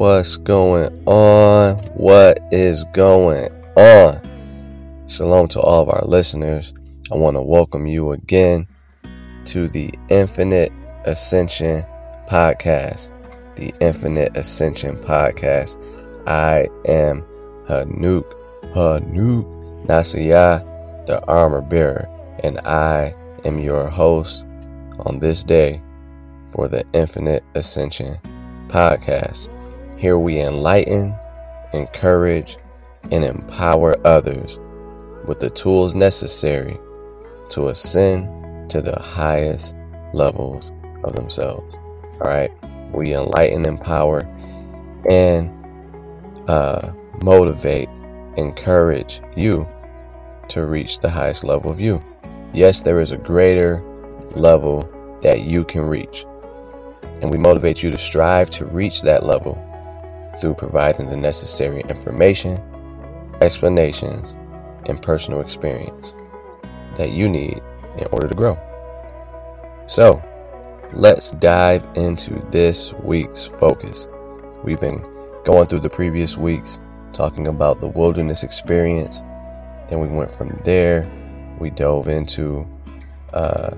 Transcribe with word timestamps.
What's 0.00 0.38
going 0.38 0.88
on? 1.06 1.76
What 1.94 2.40
is 2.50 2.84
going 2.94 3.50
on? 3.76 4.18
Shalom 5.08 5.46
to 5.48 5.60
all 5.60 5.82
of 5.82 5.90
our 5.90 6.06
listeners. 6.06 6.72
I 7.12 7.16
want 7.16 7.36
to 7.36 7.42
welcome 7.42 7.86
you 7.86 8.12
again 8.12 8.66
to 9.44 9.68
the 9.68 9.92
Infinite 10.08 10.72
Ascension 11.04 11.84
Podcast. 12.26 13.10
The 13.56 13.74
Infinite 13.82 14.34
Ascension 14.38 14.96
Podcast. 14.96 15.76
I 16.26 16.70
am 16.86 17.22
Hanuk, 17.68 18.24
Hanuk 18.72 19.84
Nasiya, 19.84 20.64
the 21.04 21.22
armor 21.26 21.60
bearer, 21.60 22.08
and 22.42 22.58
I 22.60 23.14
am 23.44 23.58
your 23.58 23.90
host 23.90 24.46
on 25.00 25.18
this 25.18 25.44
day 25.44 25.82
for 26.54 26.68
the 26.68 26.86
Infinite 26.94 27.44
Ascension 27.54 28.16
Podcast. 28.68 29.50
Here 30.00 30.18
we 30.18 30.40
enlighten, 30.40 31.14
encourage, 31.74 32.56
and 33.10 33.22
empower 33.22 33.94
others 34.06 34.58
with 35.26 35.40
the 35.40 35.50
tools 35.50 35.94
necessary 35.94 36.78
to 37.50 37.68
ascend 37.68 38.70
to 38.70 38.80
the 38.80 38.98
highest 38.98 39.74
levels 40.14 40.72
of 41.04 41.14
themselves. 41.14 41.74
All 42.14 42.20
right, 42.20 42.50
we 42.94 43.12
enlighten, 43.12 43.66
empower, 43.66 44.22
and 45.10 45.50
uh, 46.48 46.94
motivate, 47.22 47.90
encourage 48.38 49.20
you 49.36 49.68
to 50.48 50.64
reach 50.64 51.00
the 51.00 51.10
highest 51.10 51.44
level 51.44 51.70
of 51.70 51.78
you. 51.78 52.02
Yes, 52.54 52.80
there 52.80 53.02
is 53.02 53.10
a 53.10 53.18
greater 53.18 53.82
level 54.30 54.80
that 55.22 55.42
you 55.42 55.62
can 55.62 55.82
reach. 55.82 56.24
And 57.20 57.30
we 57.30 57.36
motivate 57.36 57.82
you 57.82 57.90
to 57.90 57.98
strive 57.98 58.48
to 58.52 58.64
reach 58.64 59.02
that 59.02 59.24
level 59.24 59.66
through 60.40 60.54
providing 60.54 61.08
the 61.08 61.16
necessary 61.16 61.82
information, 61.88 62.60
explanations, 63.40 64.36
and 64.86 65.00
personal 65.02 65.40
experience 65.40 66.14
that 66.96 67.12
you 67.12 67.28
need 67.28 67.60
in 67.98 68.06
order 68.12 68.28
to 68.28 68.34
grow. 68.34 68.58
So, 69.86 70.22
let's 70.92 71.30
dive 71.32 71.86
into 71.94 72.44
this 72.50 72.92
week's 72.94 73.46
focus. 73.46 74.08
We've 74.64 74.80
been 74.80 75.04
going 75.44 75.66
through 75.66 75.80
the 75.80 75.90
previous 75.90 76.36
weeks 76.36 76.80
talking 77.12 77.46
about 77.46 77.80
the 77.80 77.88
wilderness 77.88 78.42
experience. 78.42 79.20
Then 79.88 80.00
we 80.00 80.08
went 80.08 80.32
from 80.32 80.50
there, 80.64 81.06
we 81.58 81.70
dove 81.70 82.08
into, 82.08 82.66
uh, 83.32 83.74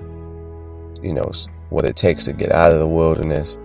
you 1.01 1.13
know, 1.13 1.31
what 1.69 1.85
it 1.85 1.95
takes 1.95 2.23
to 2.25 2.33
get 2.33 2.51
out 2.51 2.71
of 2.71 2.79
the 2.79 2.87
wilderness, 2.87 3.57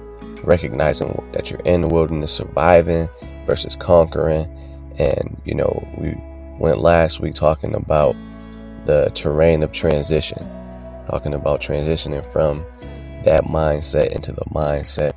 recognizing 0.44 1.22
that 1.32 1.50
you're 1.50 1.60
in 1.60 1.82
the 1.82 1.88
wilderness, 1.88 2.32
surviving 2.32 3.08
versus 3.46 3.76
conquering. 3.76 4.46
And, 4.98 5.40
you 5.44 5.54
know, 5.54 5.86
we 5.96 6.14
went 6.58 6.78
last 6.78 7.20
week 7.20 7.34
talking 7.34 7.74
about 7.74 8.16
the 8.84 9.10
terrain 9.14 9.62
of 9.62 9.72
transition, 9.72 10.38
talking 11.08 11.34
about 11.34 11.60
transitioning 11.60 12.24
from 12.32 12.64
that 13.24 13.44
mindset 13.44 14.08
into 14.08 14.32
the 14.32 14.44
mindset 14.46 15.12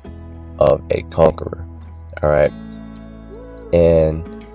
of 0.58 0.82
a 0.90 1.02
conqueror. 1.10 1.66
All 2.22 2.30
right. 2.30 2.52
And 3.72 4.46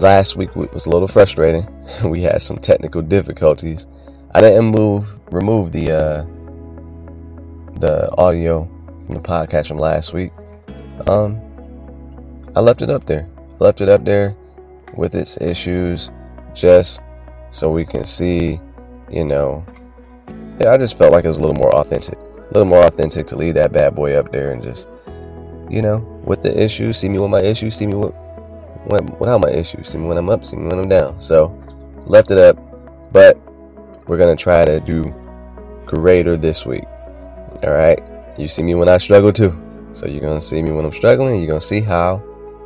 last 0.00 0.36
week 0.36 0.54
was 0.56 0.86
a 0.86 0.90
little 0.90 1.08
frustrating. 1.08 1.66
we 2.04 2.20
had 2.22 2.42
some 2.42 2.58
technical 2.58 3.02
difficulties. 3.02 3.86
I 4.34 4.40
didn't 4.40 4.66
move 4.66 5.06
remove 5.30 5.72
the 5.72 5.92
uh, 5.92 6.24
the 7.78 8.10
audio 8.18 8.68
from 9.06 9.14
the 9.14 9.20
podcast 9.20 9.68
from 9.68 9.78
last 9.78 10.12
week. 10.12 10.32
Um, 11.08 11.40
I 12.56 12.60
left 12.60 12.82
it 12.82 12.90
up 12.90 13.06
there. 13.06 13.28
Left 13.58 13.80
it 13.80 13.88
up 13.88 14.04
there 14.04 14.36
with 14.96 15.14
its 15.14 15.36
issues, 15.40 16.10
just 16.54 17.02
so 17.50 17.70
we 17.70 17.84
can 17.84 18.04
see, 18.04 18.60
you 19.10 19.24
know. 19.24 19.64
Yeah, 20.60 20.70
I 20.70 20.78
just 20.78 20.96
felt 20.96 21.12
like 21.12 21.24
it 21.24 21.28
was 21.28 21.38
a 21.38 21.40
little 21.40 21.56
more 21.56 21.74
authentic, 21.74 22.16
a 22.16 22.46
little 22.52 22.64
more 22.64 22.84
authentic 22.84 23.26
to 23.28 23.36
leave 23.36 23.54
that 23.54 23.72
bad 23.72 23.94
boy 23.94 24.14
up 24.14 24.30
there 24.30 24.52
and 24.52 24.62
just, 24.62 24.88
you 25.68 25.82
know, 25.82 25.98
with 26.24 26.42
the 26.42 26.62
issues, 26.62 26.98
see 26.98 27.08
me 27.08 27.18
with 27.18 27.30
my 27.30 27.42
issues, 27.42 27.76
see 27.76 27.86
me 27.86 27.94
with, 27.94 28.14
with 28.86 29.10
without 29.18 29.40
my 29.40 29.50
issues, 29.50 29.88
see 29.88 29.98
me 29.98 30.06
when 30.06 30.16
I'm 30.16 30.30
up, 30.30 30.44
see 30.44 30.56
me 30.56 30.66
when 30.66 30.78
I'm 30.78 30.88
down. 30.88 31.20
So, 31.20 31.46
left 32.06 32.30
it 32.30 32.38
up, 32.38 32.56
but 33.12 33.36
we're 34.06 34.18
gonna 34.18 34.36
try 34.36 34.64
to 34.64 34.80
do 34.80 35.12
greater 35.86 36.36
this 36.36 36.64
week. 36.64 36.84
All 37.64 37.72
right. 37.72 38.02
You 38.36 38.48
see 38.48 38.62
me 38.62 38.74
when 38.74 38.88
I 38.88 38.98
struggle 38.98 39.32
too. 39.32 39.56
So 39.92 40.06
you're 40.06 40.20
going 40.20 40.40
to 40.40 40.44
see 40.44 40.60
me 40.60 40.72
when 40.72 40.84
I'm 40.84 40.92
struggling. 40.92 41.36
You're 41.36 41.46
going 41.46 41.60
to 41.60 41.66
see 41.66 41.80
how 41.80 42.22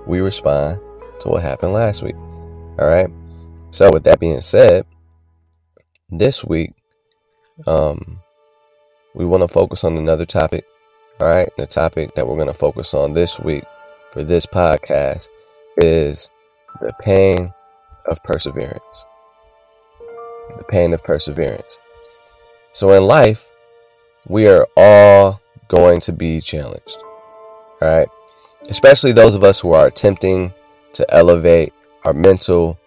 we 0.07 0.21
respond 0.21 0.81
to 1.21 1.29
what 1.29 1.43
happened 1.43 1.75
last 1.75 2.03
week. 2.03 2.17
All 2.17 2.87
right. 2.89 3.11
So 3.71 3.91
with 3.93 4.05
that 4.05 4.19
being 4.19 4.41
said, 4.41 4.87
this 6.11 6.43
week, 6.43 6.73
um, 7.67 8.19
we 9.15 9.27
want 9.27 9.43
to 9.43 9.49
focus 9.49 9.85
on 9.85 9.99
another 9.99 10.25
topic. 10.25 10.65
All 11.21 11.29
right. 11.29 11.51
The 11.59 11.67
topic 11.67 12.15
that 12.15 12.27
we're 12.27 12.37
going 12.37 12.49
to 12.49 12.55
focus 12.55 12.95
on 12.95 13.13
this 13.13 13.39
week 13.39 13.65
for 14.13 14.25
this 14.25 14.47
podcast 14.47 15.29
is 15.77 16.31
the 16.81 16.95
pain 17.01 17.53
of 18.07 18.23
perseverance. 18.23 19.05
The 20.57 20.65
pain 20.65 20.95
of 20.95 21.05
perseverance. 21.05 21.79
So 22.73 22.93
in 22.93 23.03
life, 23.05 23.47
we 24.29 24.49
are 24.49 24.67
all 24.77 25.43
going 25.69 26.01
to 26.01 26.13
be 26.13 26.41
challenged. 26.41 26.99
All 27.81 27.89
right. 27.89 28.09
Especially 28.69 29.13
those 29.13 29.35
of 29.35 29.45
us 29.45 29.61
who 29.61 29.73
are 29.73 29.87
attempting 29.87 30.53
to 30.95 31.15
elevate 31.15 31.73
our 32.05 32.13
mental, 32.13 32.79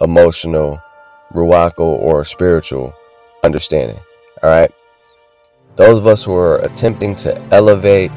emotional, 0.00 0.80
ruacal, 1.32 1.78
or 1.78 2.24
spiritual 2.24 2.92
understanding. 3.44 4.00
All 4.42 4.50
right. 4.50 4.72
Those 5.76 6.00
of 6.00 6.06
us 6.06 6.24
who 6.24 6.34
are 6.34 6.58
attempting 6.58 7.14
to 7.16 7.40
elevate 7.52 8.10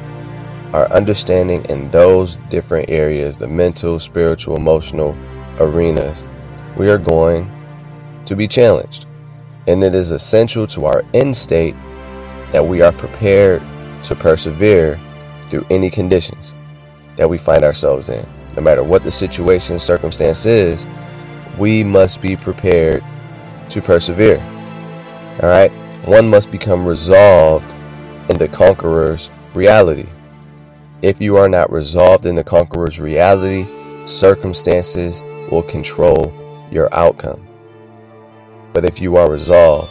our 0.72 0.90
understanding 0.92 1.64
in 1.66 1.90
those 1.92 2.36
different 2.50 2.90
areas 2.90 3.36
the 3.36 3.46
mental, 3.46 4.00
spiritual, 4.00 4.56
emotional 4.56 5.16
arenas 5.60 6.26
we 6.76 6.90
are 6.90 6.98
going 6.98 7.50
to 8.26 8.34
be 8.34 8.48
challenged. 8.48 9.06
And 9.66 9.82
it 9.82 9.94
is 9.94 10.10
essential 10.10 10.66
to 10.68 10.86
our 10.86 11.04
end 11.14 11.36
state 11.36 11.74
that 12.52 12.66
we 12.66 12.82
are 12.82 12.92
prepared 12.92 13.62
to 14.04 14.14
persevere 14.14 15.00
through 15.50 15.66
any 15.70 15.90
conditions 15.90 16.54
that 17.16 17.28
we 17.28 17.38
find 17.38 17.62
ourselves 17.62 18.08
in. 18.08 18.26
No 18.56 18.62
matter 18.62 18.82
what 18.82 19.04
the 19.04 19.10
situation, 19.10 19.78
circumstance 19.78 20.46
is, 20.46 20.86
we 21.58 21.84
must 21.84 22.20
be 22.20 22.36
prepared 22.36 23.02
to 23.70 23.80
persevere. 23.80 24.40
All 25.42 25.48
right? 25.48 25.70
One 26.06 26.28
must 26.28 26.50
become 26.50 26.86
resolved 26.86 27.70
in 28.30 28.38
the 28.38 28.48
conqueror's 28.48 29.30
reality. 29.54 30.06
If 31.02 31.20
you 31.20 31.36
are 31.36 31.48
not 31.48 31.72
resolved 31.72 32.26
in 32.26 32.34
the 32.34 32.44
conqueror's 32.44 33.00
reality, 33.00 33.66
circumstances 34.06 35.22
will 35.50 35.62
control 35.62 36.32
your 36.70 36.92
outcome. 36.94 37.46
But 38.72 38.84
if 38.84 39.00
you 39.00 39.16
are 39.16 39.30
resolved, 39.30 39.90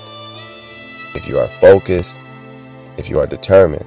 if 1.15 1.27
you 1.27 1.39
are 1.39 1.47
focused, 1.59 2.19
if 2.97 3.09
you 3.09 3.19
are 3.19 3.27
determined, 3.27 3.85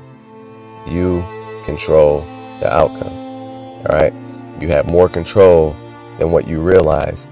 you 0.87 1.25
control 1.65 2.21
the 2.61 2.73
outcome. 2.73 3.13
All 3.13 3.99
right? 3.99 4.13
You 4.61 4.69
have 4.69 4.91
more 4.91 5.09
control 5.09 5.77
than 6.19 6.31
what 6.31 6.49
you 6.49 6.61
realize. 6.61 7.27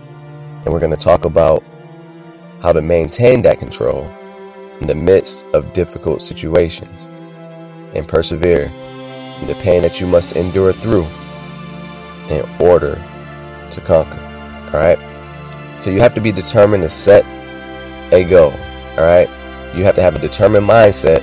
And 0.64 0.72
we're 0.72 0.80
going 0.80 0.90
to 0.90 0.96
talk 0.96 1.24
about 1.24 1.62
how 2.60 2.72
to 2.72 2.82
maintain 2.82 3.42
that 3.42 3.58
control 3.58 4.04
in 4.80 4.86
the 4.86 4.94
midst 4.94 5.44
of 5.54 5.72
difficult 5.72 6.20
situations 6.22 7.04
and 7.94 8.08
persevere 8.08 8.70
in 9.40 9.46
the 9.46 9.54
pain 9.56 9.82
that 9.82 10.00
you 10.00 10.06
must 10.06 10.32
endure 10.36 10.72
through 10.72 11.06
in 12.28 12.44
order 12.60 12.96
to 13.70 13.80
conquer. 13.80 14.18
All 14.66 14.80
right? 14.80 14.98
So 15.80 15.90
you 15.90 16.00
have 16.00 16.14
to 16.14 16.20
be 16.20 16.32
determined 16.32 16.82
to 16.82 16.88
set 16.88 17.24
a 18.12 18.24
goal. 18.24 18.52
All 18.96 19.04
right? 19.04 19.28
You 19.76 19.84
have 19.84 19.94
to 19.96 20.02
have 20.02 20.14
a 20.14 20.18
determined 20.18 20.68
mindset 20.68 21.22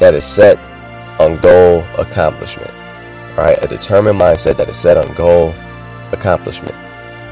that 0.00 0.14
is 0.14 0.24
set 0.24 0.58
on 1.20 1.36
goal 1.36 1.84
accomplishment. 1.98 2.70
All 3.38 3.44
right, 3.44 3.62
a 3.62 3.68
determined 3.68 4.20
mindset 4.20 4.56
that 4.56 4.68
is 4.68 4.76
set 4.76 4.96
on 4.96 5.14
goal 5.14 5.54
accomplishment. 6.12 6.74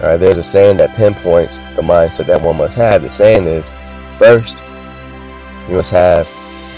All 0.00 0.10
right, 0.10 0.16
there's 0.16 0.38
a 0.38 0.42
saying 0.44 0.76
that 0.76 0.94
pinpoints 0.94 1.58
the 1.74 1.82
mindset 1.82 2.26
that 2.26 2.40
one 2.40 2.58
must 2.58 2.76
have. 2.76 3.02
The 3.02 3.10
saying 3.10 3.46
is 3.46 3.72
first, 4.18 4.56
you 5.68 5.74
must 5.74 5.90
have 5.90 6.28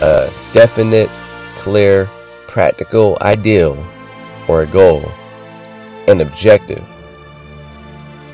a 0.00 0.32
definite, 0.54 1.10
clear, 1.56 2.08
practical 2.48 3.18
ideal 3.20 3.76
or 4.48 4.62
a 4.62 4.66
goal, 4.66 5.04
an 6.08 6.22
objective. 6.22 6.82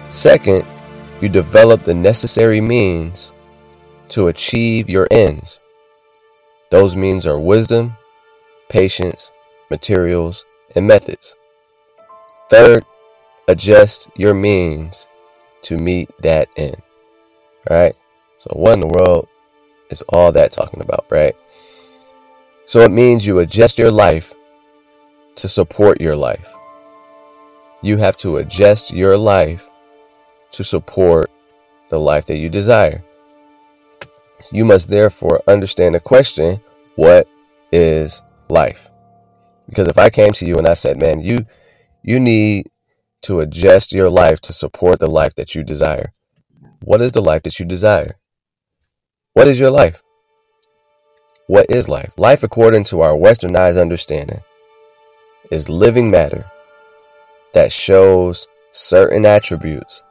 Second, 0.08 0.64
you 1.20 1.28
develop 1.28 1.82
the 1.82 1.94
necessary 1.94 2.60
means 2.60 3.32
to 4.10 4.28
achieve 4.28 4.88
your 4.88 5.08
ends. 5.10 5.60
Those 6.70 6.96
means 6.96 7.26
are 7.26 7.38
wisdom, 7.38 7.96
patience, 8.68 9.32
materials, 9.70 10.44
and 10.74 10.86
methods. 10.86 11.36
Third, 12.50 12.84
adjust 13.48 14.08
your 14.16 14.34
means 14.34 15.08
to 15.62 15.76
meet 15.76 16.10
that 16.20 16.48
end. 16.56 16.76
Right? 17.70 17.94
So, 18.38 18.50
what 18.54 18.74
in 18.74 18.80
the 18.80 18.88
world 18.88 19.28
is 19.90 20.02
all 20.08 20.32
that 20.32 20.52
talking 20.52 20.80
about, 20.80 21.06
right? 21.10 21.34
So, 22.64 22.80
it 22.80 22.90
means 22.90 23.26
you 23.26 23.38
adjust 23.38 23.78
your 23.78 23.90
life 23.90 24.32
to 25.36 25.48
support 25.48 26.00
your 26.00 26.16
life. 26.16 26.46
You 27.82 27.96
have 27.98 28.16
to 28.18 28.38
adjust 28.38 28.92
your 28.92 29.16
life 29.16 29.68
to 30.52 30.64
support 30.64 31.30
the 31.90 31.98
life 31.98 32.26
that 32.26 32.38
you 32.38 32.48
desire. 32.48 33.04
You 34.52 34.64
must 34.64 34.88
therefore 34.88 35.42
understand 35.46 35.94
the 35.94 36.00
question 36.00 36.60
what 36.96 37.28
is 37.72 38.22
life? 38.48 38.88
Because 39.68 39.88
if 39.88 39.98
I 39.98 40.10
came 40.10 40.32
to 40.32 40.46
you 40.46 40.54
and 40.56 40.66
I 40.66 40.74
said, 40.74 41.00
man, 41.00 41.20
you 41.20 41.38
you 42.02 42.20
need 42.20 42.70
to 43.22 43.40
adjust 43.40 43.92
your 43.92 44.08
life 44.08 44.40
to 44.42 44.52
support 44.52 45.00
the 45.00 45.08
life 45.08 45.34
that 45.34 45.54
you 45.54 45.64
desire. 45.64 46.12
What 46.82 47.02
is 47.02 47.12
the 47.12 47.20
life 47.20 47.42
that 47.42 47.58
you 47.58 47.66
desire? 47.66 48.16
What 49.32 49.48
is 49.48 49.58
your 49.58 49.70
life? 49.70 50.00
What 51.48 51.66
is 51.70 51.88
life? 51.88 52.12
Life, 52.16 52.42
according 52.42 52.84
to 52.84 53.02
our 53.02 53.14
westernized 53.16 53.80
understanding, 53.80 54.40
is 55.50 55.68
living 55.68 56.10
matter 56.10 56.44
that 57.54 57.72
shows 57.72 58.46
certain 58.72 59.24
attributes 59.24 60.02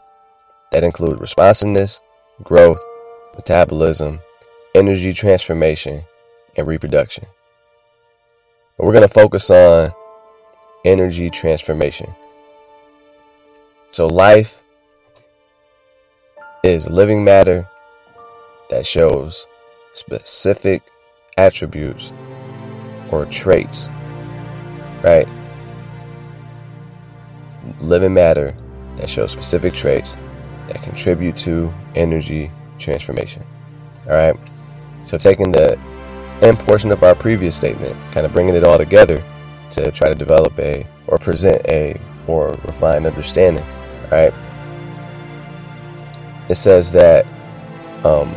that 0.71 0.83
include 0.83 1.19
responsiveness, 1.19 2.01
growth, 2.43 2.81
metabolism, 3.35 4.19
energy 4.73 5.13
transformation, 5.13 6.03
and 6.55 6.67
reproduction. 6.67 7.25
But 8.77 8.85
we're 8.85 8.93
going 8.93 9.07
to 9.07 9.13
focus 9.13 9.49
on 9.49 9.91
energy 10.83 11.29
transformation. 11.29 12.13
So, 13.91 14.07
life 14.07 14.61
is 16.63 16.89
living 16.89 17.23
matter 17.23 17.67
that 18.69 18.85
shows 18.85 19.47
specific 19.93 20.81
attributes 21.37 22.11
or 23.11 23.25
traits, 23.25 23.89
right? 25.03 25.27
Living 27.79 28.13
matter 28.13 28.53
that 28.97 29.09
shows 29.09 29.31
specific 29.31 29.73
traits 29.73 30.17
that 30.67 30.81
contribute 30.83 31.37
to 31.37 31.73
energy 31.95 32.51
transformation. 32.79 33.43
All 34.07 34.13
right. 34.13 34.35
So, 35.03 35.17
taking 35.17 35.51
the 35.51 35.77
end 36.41 36.59
portion 36.59 36.91
of 36.91 37.03
our 37.03 37.15
previous 37.15 37.55
statement, 37.55 37.95
kind 38.11 38.25
of 38.25 38.33
bringing 38.33 38.55
it 38.55 38.63
all 38.63 38.77
together 38.77 39.23
to 39.71 39.91
try 39.91 40.09
to 40.09 40.15
develop 40.15 40.57
a 40.59 40.85
or 41.07 41.17
present 41.17 41.65
a 41.67 41.99
or 42.27 42.49
refined 42.65 43.05
understanding. 43.05 43.63
All 43.63 44.11
right. 44.11 44.33
It 46.49 46.55
says 46.55 46.91
that, 46.91 47.25
um, 48.05 48.33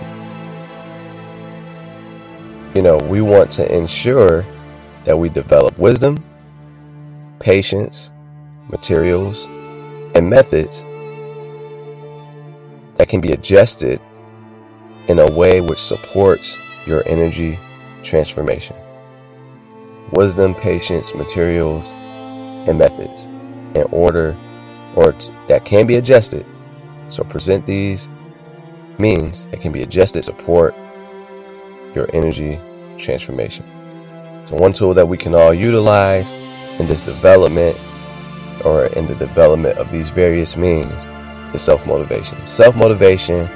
you 2.74 2.82
know, 2.82 2.96
we 2.96 3.20
want 3.20 3.50
to 3.52 3.74
ensure 3.74 4.46
that 5.04 5.16
we 5.16 5.28
develop 5.28 5.78
wisdom, 5.78 6.24
patience, 7.38 8.10
materials, 8.68 9.46
and 10.14 10.28
methods 10.28 10.84
that 12.96 13.08
can 13.08 13.20
be 13.20 13.32
adjusted 13.32 14.00
in 15.08 15.18
a 15.18 15.32
way 15.32 15.60
which 15.60 15.80
supports 15.80 16.56
your 16.86 17.06
energy 17.08 17.58
transformation. 18.02 18.76
Wisdom, 20.12 20.54
patience, 20.54 21.14
materials, 21.14 21.92
and 22.68 22.78
methods 22.78 23.24
in 23.74 23.84
order 23.90 24.36
or 24.94 25.12
t- 25.12 25.32
that 25.48 25.64
can 25.64 25.86
be 25.86 25.96
adjusted. 25.96 26.46
So 27.08 27.24
present 27.24 27.66
these 27.66 28.08
means 28.98 29.46
that 29.46 29.60
can 29.60 29.72
be 29.72 29.82
adjusted 29.82 30.24
support 30.24 30.74
your 31.94 32.08
energy 32.12 32.58
transformation. 32.98 33.64
So 34.46 34.56
one 34.56 34.72
tool 34.72 34.94
that 34.94 35.06
we 35.06 35.16
can 35.16 35.34
all 35.34 35.54
utilize 35.54 36.32
in 36.80 36.86
this 36.86 37.00
development 37.00 37.76
or 38.64 38.86
in 38.86 39.06
the 39.06 39.14
development 39.14 39.78
of 39.78 39.90
these 39.92 40.10
various 40.10 40.56
means 40.56 41.04
is 41.54 41.62
self-motivation. 41.62 42.46
Self-motivation 42.46 43.48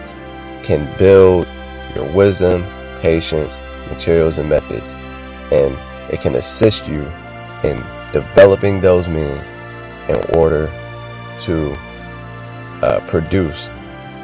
can 0.62 0.86
build 0.98 1.46
your 1.94 2.10
wisdom, 2.12 2.64
patience, 3.00 3.60
materials, 3.88 4.38
and 4.38 4.48
methods, 4.48 4.90
and 5.52 5.76
it 6.12 6.20
can 6.20 6.36
assist 6.36 6.88
you 6.88 7.02
in 7.64 7.76
developing 8.12 8.80
those 8.80 9.08
means 9.08 9.44
in 10.08 10.16
order 10.36 10.66
to 11.40 11.72
uh, 12.82 13.00
produce 13.08 13.68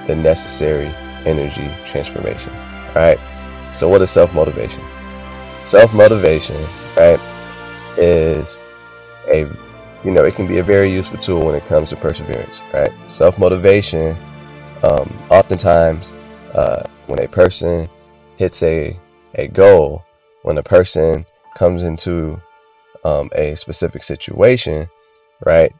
the 0.06 0.17
necessary 0.17 0.87
energy 1.26 1.69
transformation. 1.87 2.52
All 2.88 2.94
right. 2.94 3.19
So, 3.76 3.88
what 3.88 4.02
is 4.02 4.11
self 4.11 4.35
motivation? 4.35 4.82
Self 5.64 5.93
motivation, 5.93 6.56
right, 6.96 7.20
is 7.96 8.58
a 9.29 9.46
you 10.05 10.11
know 10.11 10.25
it 10.25 10.35
can 10.35 10.46
be 10.46 10.58
a 10.58 10.62
very 10.62 10.90
useful 10.90 11.19
tool 11.19 11.44
when 11.46 11.55
it 11.55 11.67
comes 11.67 11.90
to 11.90 11.96
perseverance. 11.96 12.61
Right. 12.73 12.90
Self 13.06 13.38
motivation, 13.38 14.17
um, 14.82 15.17
oftentimes, 15.31 16.12
uh, 16.55 16.83
when 17.06 17.23
a 17.23 17.29
person 17.29 17.89
hits 18.37 18.62
a 18.62 18.99
a 19.35 19.49
goal, 19.49 20.05
when 20.43 20.59
a 20.59 20.62
person 20.62 21.25
comes 21.56 21.83
into 21.83 22.41
um, 23.05 23.29
a 23.35 23.55
specific 23.55 24.03
situation, 24.03 24.89
right? 25.45 25.73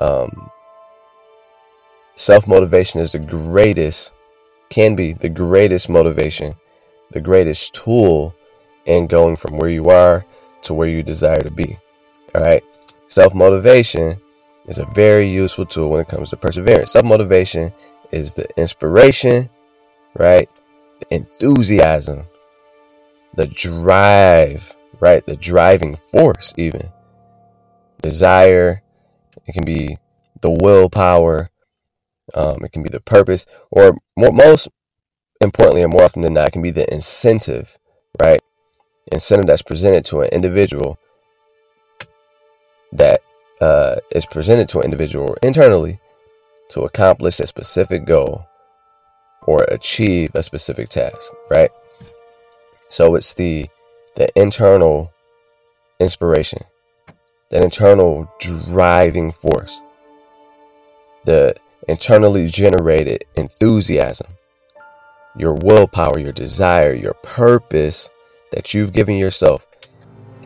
Um, 0.00 0.50
Self 2.16 2.46
motivation 2.46 3.00
is 3.00 3.10
the 3.10 3.18
greatest, 3.18 4.12
can 4.68 4.94
be 4.94 5.14
the 5.14 5.28
greatest 5.28 5.88
motivation, 5.88 6.54
the 7.10 7.20
greatest 7.20 7.74
tool 7.74 8.32
in 8.86 9.08
going 9.08 9.34
from 9.34 9.56
where 9.56 9.70
you 9.70 9.90
are 9.90 10.24
to 10.62 10.74
where 10.74 10.88
you 10.88 11.02
desire 11.02 11.40
to 11.40 11.50
be. 11.50 11.76
All 12.34 12.40
right. 12.40 12.62
Self 13.08 13.34
motivation 13.34 14.20
is 14.68 14.78
a 14.78 14.86
very 14.94 15.28
useful 15.28 15.66
tool 15.66 15.90
when 15.90 16.00
it 16.00 16.08
comes 16.08 16.30
to 16.30 16.36
perseverance. 16.36 16.92
Self 16.92 17.04
motivation 17.04 17.72
is 18.12 18.32
the 18.32 18.46
inspiration, 18.56 19.50
right? 20.14 20.48
The 21.00 21.14
enthusiasm, 21.14 22.24
the 23.34 23.46
drive, 23.46 24.74
right? 25.00 25.24
The 25.26 25.36
driving 25.36 25.96
force, 25.96 26.54
even 26.56 26.88
desire. 28.02 28.82
It 29.46 29.52
can 29.52 29.64
be 29.64 29.98
the 30.40 30.50
willpower. 30.50 31.50
Um, 32.32 32.64
it 32.64 32.72
can 32.72 32.82
be 32.82 32.88
the 32.88 33.00
purpose, 33.00 33.44
or 33.70 33.98
more, 34.16 34.32
most 34.32 34.68
importantly, 35.42 35.82
and 35.82 35.92
more 35.92 36.04
often 36.04 36.22
than 36.22 36.32
not, 36.32 36.48
it 36.48 36.52
can 36.52 36.62
be 36.62 36.70
the 36.70 36.90
incentive, 36.92 37.78
right? 38.22 38.40
Incentive 39.12 39.46
that's 39.46 39.60
presented 39.60 40.06
to 40.06 40.22
an 40.22 40.30
individual 40.32 40.98
that 42.92 43.20
uh, 43.60 43.96
is 44.10 44.24
presented 44.24 44.68
to 44.70 44.78
an 44.78 44.84
individual 44.84 45.36
internally 45.42 45.98
to 46.70 46.82
accomplish 46.82 47.40
a 47.40 47.46
specific 47.46 48.06
goal 48.06 48.46
or 49.46 49.64
achieve 49.64 50.30
a 50.34 50.42
specific 50.42 50.88
task, 50.88 51.32
right? 51.50 51.70
So 52.88 53.14
it's 53.14 53.34
the 53.34 53.68
the 54.16 54.28
internal 54.38 55.12
inspiration, 55.98 56.62
that 57.50 57.64
internal 57.64 58.30
driving 58.38 59.32
force, 59.32 59.80
the 61.24 61.56
internally 61.88 62.46
generated 62.46 63.24
enthusiasm, 63.34 64.28
your 65.36 65.54
willpower, 65.54 66.18
your 66.18 66.32
desire, 66.32 66.94
your 66.94 67.14
purpose 67.14 68.08
that 68.52 68.72
you've 68.72 68.92
given 68.92 69.16
yourself 69.16 69.66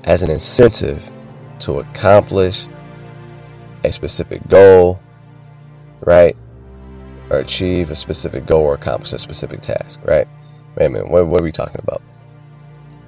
as 0.04 0.22
an 0.22 0.30
incentive 0.30 1.08
to 1.60 1.80
accomplish 1.80 2.66
a 3.84 3.92
specific 3.92 4.46
goal, 4.48 4.98
right? 6.00 6.36
Or 7.30 7.38
achieve 7.38 7.90
a 7.90 7.94
specific 7.94 8.46
goal 8.46 8.62
or 8.62 8.74
accomplish 8.74 9.12
a 9.12 9.18
specific 9.18 9.60
task, 9.60 10.00
right? 10.04 10.26
Wait 10.76 10.86
a 10.86 10.90
minute, 10.90 11.10
what, 11.10 11.26
what 11.26 11.40
are 11.40 11.44
we 11.44 11.52
talking 11.52 11.80
about? 11.80 12.02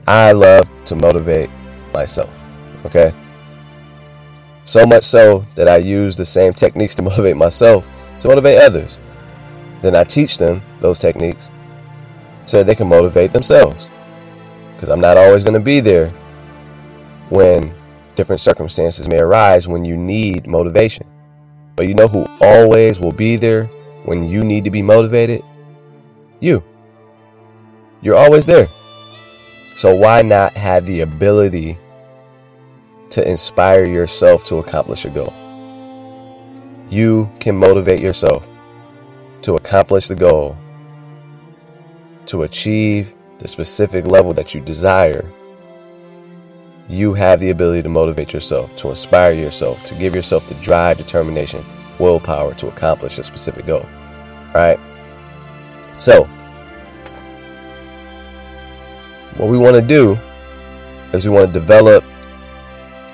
I 0.06 0.32
love 0.32 0.68
to 0.86 0.96
motivate 0.96 1.50
myself. 1.94 2.30
Okay? 2.84 3.14
So 4.64 4.84
much 4.84 5.04
so 5.04 5.46
that 5.54 5.68
I 5.68 5.76
use 5.78 6.16
the 6.16 6.26
same 6.26 6.52
techniques 6.52 6.94
to 6.96 7.02
motivate 7.10 7.36
myself 7.36 7.86
to 8.20 8.28
motivate 8.28 8.58
others. 8.58 8.98
Then 9.82 9.96
I 9.96 10.04
teach 10.04 10.38
them 10.38 10.62
those 10.80 10.98
techniques 10.98 11.50
so 12.46 12.62
they 12.62 12.74
can 12.74 12.88
motivate 12.88 13.32
themselves. 13.32 13.88
Because 14.74 14.90
I'm 14.90 15.00
not 15.00 15.16
always 15.16 15.44
going 15.44 15.54
to 15.54 15.60
be 15.60 15.80
there 15.80 16.10
when 17.30 17.74
different 18.16 18.40
circumstances 18.40 19.08
may 19.08 19.20
arise 19.20 19.68
when 19.68 19.84
you 19.84 19.96
need 19.96 20.46
motivation. 20.46 21.06
But 21.76 21.86
you 21.86 21.94
know 21.94 22.08
who 22.08 22.26
always 22.40 23.00
will 23.00 23.12
be 23.12 23.36
there 23.36 23.70
when 24.04 24.24
you 24.24 24.44
need 24.44 24.64
to 24.64 24.70
be 24.70 24.82
motivated? 24.82 25.42
You. 26.40 26.62
You're 28.02 28.16
always 28.16 28.46
there. 28.46 28.68
So 29.76 29.94
why 29.94 30.22
not 30.22 30.56
have 30.56 30.86
the 30.86 31.00
ability 31.00 31.78
to 33.10 33.28
inspire 33.28 33.86
yourself 33.86 34.44
to 34.44 34.56
accomplish 34.56 35.04
a 35.04 35.10
goal. 35.10 35.34
You 36.88 37.30
can 37.40 37.56
motivate 37.56 38.00
yourself 38.00 38.48
to 39.42 39.54
accomplish 39.54 40.08
the 40.08 40.14
goal, 40.14 40.56
to 42.26 42.44
achieve 42.44 43.12
the 43.38 43.48
specific 43.48 44.06
level 44.06 44.32
that 44.34 44.54
you 44.54 44.60
desire. 44.60 45.28
You 46.88 47.14
have 47.14 47.40
the 47.40 47.50
ability 47.50 47.82
to 47.82 47.88
motivate 47.88 48.32
yourself, 48.32 48.74
to 48.76 48.90
inspire 48.90 49.32
yourself, 49.32 49.84
to 49.86 49.94
give 49.94 50.14
yourself 50.14 50.48
the 50.48 50.54
drive, 50.56 50.98
determination, 50.98 51.64
willpower 52.00 52.54
to 52.54 52.68
accomplish 52.68 53.18
a 53.18 53.24
specific 53.24 53.66
goal. 53.66 53.86
Right? 54.54 54.80
So, 55.98 56.24
what 59.36 59.48
we 59.48 59.58
want 59.58 59.76
to 59.76 59.82
do 59.82 60.18
is 61.12 61.24
we 61.26 61.30
want 61.30 61.46
to 61.46 61.52
develop 61.52 62.04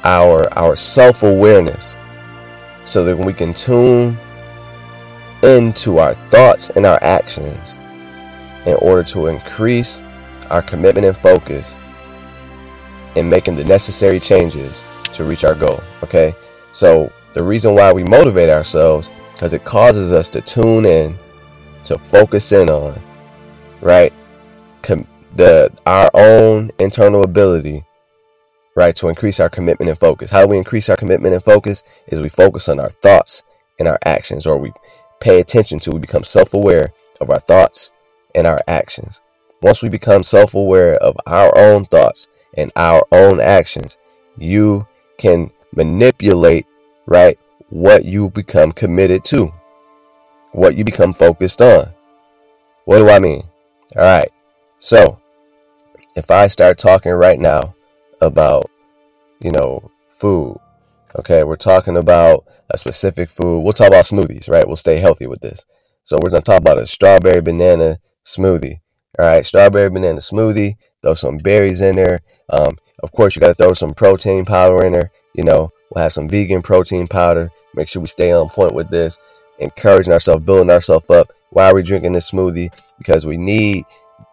our 0.05 0.53
our 0.57 0.77
self-awareness 0.77 1.97
so 2.85 3.05
that 3.05 3.17
we 3.17 3.33
can 3.33 3.53
tune 3.53 4.17
into 5.43 5.99
our 5.99 6.15
thoughts 6.31 6.71
and 6.71 6.87
our 6.87 6.99
actions 7.03 7.77
in 8.67 8.75
order 8.75 9.03
to 9.03 9.27
increase 9.27 10.01
our 10.51 10.63
commitment 10.63 11.07
and 11.07 11.17
focus 11.17 11.75
in 13.17 13.29
making 13.29 13.57
the 13.57 13.65
necessary 13.65 14.21
changes 14.21 14.85
to 15.13 15.25
reach 15.25 15.45
our 15.45 15.55
goal 15.55 15.83
okay 16.03 16.35
so 16.73 17.13
the 17.37 17.43
reason 17.43 17.75
why 17.75 17.93
we 17.93 18.03
motivate 18.05 18.49
ourselves 18.49 19.11
because 19.33 19.53
it 19.53 19.63
causes 19.63 20.11
us 20.11 20.31
to 20.31 20.41
tune 20.41 20.87
in 20.87 21.15
to 21.85 21.99
focus 21.99 22.51
in 22.51 22.71
on 22.71 22.99
right? 23.83 24.11
Com- 24.81 25.07
the 25.37 25.71
our 25.85 26.09
own 26.15 26.71
internal 26.79 27.25
ability 27.25 27.85
right 28.75 28.97
to 28.97 29.09
increase 29.09 29.39
our 29.39 29.51
commitment 29.51 29.91
and 29.91 29.99
focus. 29.99 30.31
How 30.31 30.47
do 30.47 30.49
we 30.49 30.57
increase 30.57 30.89
our 30.89 30.97
commitment 30.97 31.35
and 31.35 31.45
focus? 31.45 31.83
Is 32.07 32.23
we 32.23 32.31
focus 32.31 32.71
on 32.71 32.81
our 32.81 32.89
thoughts 32.89 33.43
and 33.79 33.87
our 33.87 33.99
actions 34.07 34.47
or 34.47 34.57
we 34.57 34.73
pay 35.21 35.39
attention 35.39 35.79
to 35.81 35.91
we 35.91 35.99
become 35.99 36.25
self-aware 36.25 36.89
of 37.21 37.29
our 37.29 37.41
thoughts 37.41 37.91
and 38.35 38.47
our 38.47 38.61
actions. 38.67 39.21
Once 39.61 39.83
we 39.83 39.91
become 39.91 40.23
self-aware 40.23 40.95
of 40.97 41.15
our 41.27 41.53
own 41.59 41.85
thoughts 41.85 42.29
and 42.57 42.73
our 42.77 43.07
own 43.13 43.41
actions 43.41 43.99
you 44.39 44.87
can 45.19 45.51
manipulate 45.75 46.67
right 47.07 47.39
what 47.71 48.05
you 48.05 48.31
become 48.31 48.73
committed 48.73 49.25
to 49.25 49.53
what 50.53 50.77
you 50.77 50.85
become 50.85 51.13
focused 51.13 51.61
on 51.61 51.93
what 52.85 52.99
do 52.99 53.09
i 53.09 53.19
mean 53.19 53.43
all 53.97 54.03
right 54.03 54.31
so 54.79 55.21
if 56.17 56.31
I 56.31 56.49
start 56.49 56.79
talking 56.79 57.13
right 57.13 57.39
now 57.39 57.75
about, 58.21 58.71
you 59.39 59.51
know, 59.51 59.91
food, 60.09 60.59
okay, 61.19 61.45
we're 61.45 61.57
talking 61.57 61.99
about 61.99 62.45
a 62.71 62.79
specific 62.79 63.31
food. 63.31 63.61
We'll 63.61 63.75
talk 63.75 63.89
about 63.89 64.07
smoothies, 64.07 64.49
right? 64.49 64.67
We'll 64.67 64.77
stay 64.77 64.99
healthy 64.99 65.27
with 65.27 65.41
this. 65.41 65.65
So 66.05 66.19
we're 66.23 66.31
going 66.31 66.43
to 66.43 66.51
talk 66.51 66.61
about 66.61 66.81
a 66.81 66.87
strawberry 66.87 67.43
banana 67.43 67.99
smoothie. 68.25 68.81
All 69.19 69.27
right, 69.27 69.45
strawberry 69.45 69.91
banana 69.91 70.21
smoothie. 70.21 70.77
Throw 71.03 71.15
some 71.15 71.37
berries 71.37 71.83
in 71.83 71.97
there. 71.97 72.21
Um, 72.49 72.77
of 73.03 73.13
course, 73.13 73.37
you 73.37 73.41
got 73.41 73.49
to 73.49 73.55
throw 73.55 73.75
some 73.75 73.93
protein 73.93 74.45
powder 74.47 74.85
in 74.85 74.93
there. 74.93 75.11
You 75.35 75.45
know, 75.45 75.71
we'll 75.91 76.03
have 76.03 76.13
some 76.13 76.29
vegan 76.29 76.63
protein 76.63 77.07
powder. 77.07 77.51
Make 77.75 77.89
sure 77.89 78.03
we 78.03 78.09
stay 78.09 78.33
on 78.33 78.49
point 78.49 78.75
with 78.75 78.91
this. 78.91 79.19
Encouraging 79.59 80.13
ourselves, 80.13 80.45
building 80.45 80.71
ourselves 80.71 81.09
up. 81.11 81.33
Why 81.51 81.71
are 81.71 81.75
we 81.75 81.83
drinking 81.83 82.13
this 82.13 82.31
smoothie? 82.31 82.71
Because 82.99 83.27
we 83.27 83.37
need 83.37 83.85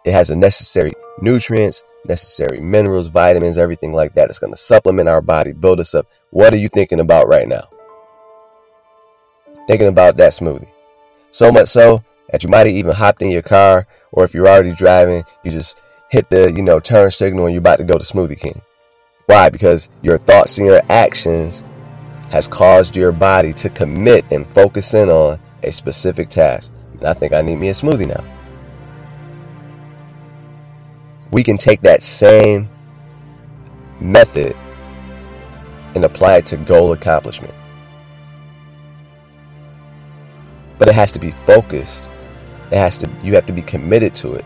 it 0.04 0.12
has 0.12 0.28
the 0.28 0.36
necessary 0.36 0.92
nutrients, 1.20 1.82
necessary 2.06 2.60
minerals, 2.60 3.08
vitamins, 3.08 3.58
everything 3.58 3.92
like 3.92 4.14
that. 4.14 4.28
It's 4.28 4.38
going 4.38 4.52
to 4.52 4.58
supplement 4.58 5.08
our 5.08 5.22
body, 5.22 5.52
build 5.52 5.80
us 5.80 5.94
up. 5.94 6.06
What 6.30 6.52
are 6.52 6.58
you 6.58 6.68
thinking 6.68 7.00
about 7.00 7.28
right 7.28 7.48
now? 7.48 7.62
Thinking 9.66 9.88
about 9.88 10.16
that 10.18 10.32
smoothie. 10.32 10.68
So 11.30 11.50
much 11.50 11.68
so 11.68 12.04
that 12.30 12.42
you 12.42 12.48
might 12.48 12.66
have 12.66 12.76
even 12.76 12.94
hopped 12.94 13.22
in 13.22 13.30
your 13.30 13.42
car, 13.42 13.86
or 14.12 14.24
if 14.24 14.34
you're 14.34 14.48
already 14.48 14.74
driving, 14.74 15.24
you 15.42 15.50
just 15.50 15.80
hit 16.10 16.28
the 16.30 16.52
you 16.52 16.62
know 16.62 16.78
turn 16.80 17.10
signal 17.10 17.46
and 17.46 17.54
you're 17.54 17.60
about 17.60 17.78
to 17.78 17.84
go 17.84 17.98
to 17.98 18.04
Smoothie 18.04 18.38
King. 18.38 18.60
Why? 19.26 19.48
Because 19.48 19.88
your 20.02 20.18
thoughts 20.18 20.58
and 20.58 20.66
your 20.66 20.82
actions 20.88 21.64
has 22.30 22.46
caused 22.46 22.96
your 22.96 23.12
body 23.12 23.52
to 23.54 23.68
commit 23.70 24.24
and 24.30 24.46
focus 24.48 24.94
in 24.94 25.08
on 25.08 25.40
a 25.62 25.70
specific 25.70 26.28
task. 26.28 26.72
And 26.92 27.04
I 27.04 27.14
think 27.14 27.32
I 27.32 27.42
need 27.42 27.56
me 27.56 27.68
a 27.68 27.72
smoothie 27.72 28.08
now 28.08 28.24
we 31.34 31.42
can 31.42 31.58
take 31.58 31.80
that 31.80 32.00
same 32.00 32.68
method 34.00 34.54
and 35.96 36.04
apply 36.04 36.36
it 36.36 36.46
to 36.46 36.56
goal 36.56 36.92
accomplishment. 36.92 37.52
But 40.78 40.88
it 40.88 40.94
has 40.94 41.10
to 41.10 41.18
be 41.18 41.32
focused. 41.44 42.08
It 42.70 42.76
has 42.76 42.98
to 42.98 43.10
you 43.20 43.34
have 43.34 43.46
to 43.46 43.52
be 43.52 43.62
committed 43.62 44.14
to 44.16 44.34
it. 44.34 44.44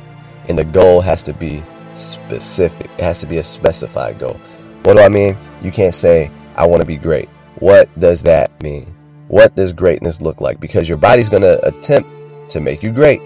And 0.49 0.59
the 0.59 0.65
goal 0.65 1.03
has 1.03 1.23
to 1.25 1.35
be 1.35 1.63
specific. 1.95 2.91
It 2.93 3.01
has 3.01 3.21
to 3.21 3.27
be 3.27 3.37
a 3.37 3.45
specified 3.45 4.19
goal. 4.19 4.41
What 4.85 4.97
do 4.97 5.03
I 5.03 5.09
mean? 5.09 5.37
You 5.63 5.71
can't 5.71 5.95
say 5.95 6.31
I 6.57 6.67
want 6.67 6.81
to 6.81 6.87
be 6.87 6.97
great. 6.97 7.29
What 7.59 7.89
does 7.99 8.23
that 8.23 8.63
mean? 8.63 8.95
What 9.29 9.55
does 9.55 9.73
greatness 9.73 10.21
look 10.21 10.41
like? 10.41 10.61
Because 10.61 10.89
your 10.89 10.99
body's 10.99 11.29
going 11.29 11.43
to 11.43 11.65
attempt 11.67 12.51
to 12.51 12.61
make 12.61 12.83
you 12.83 12.93
great. 12.93 13.21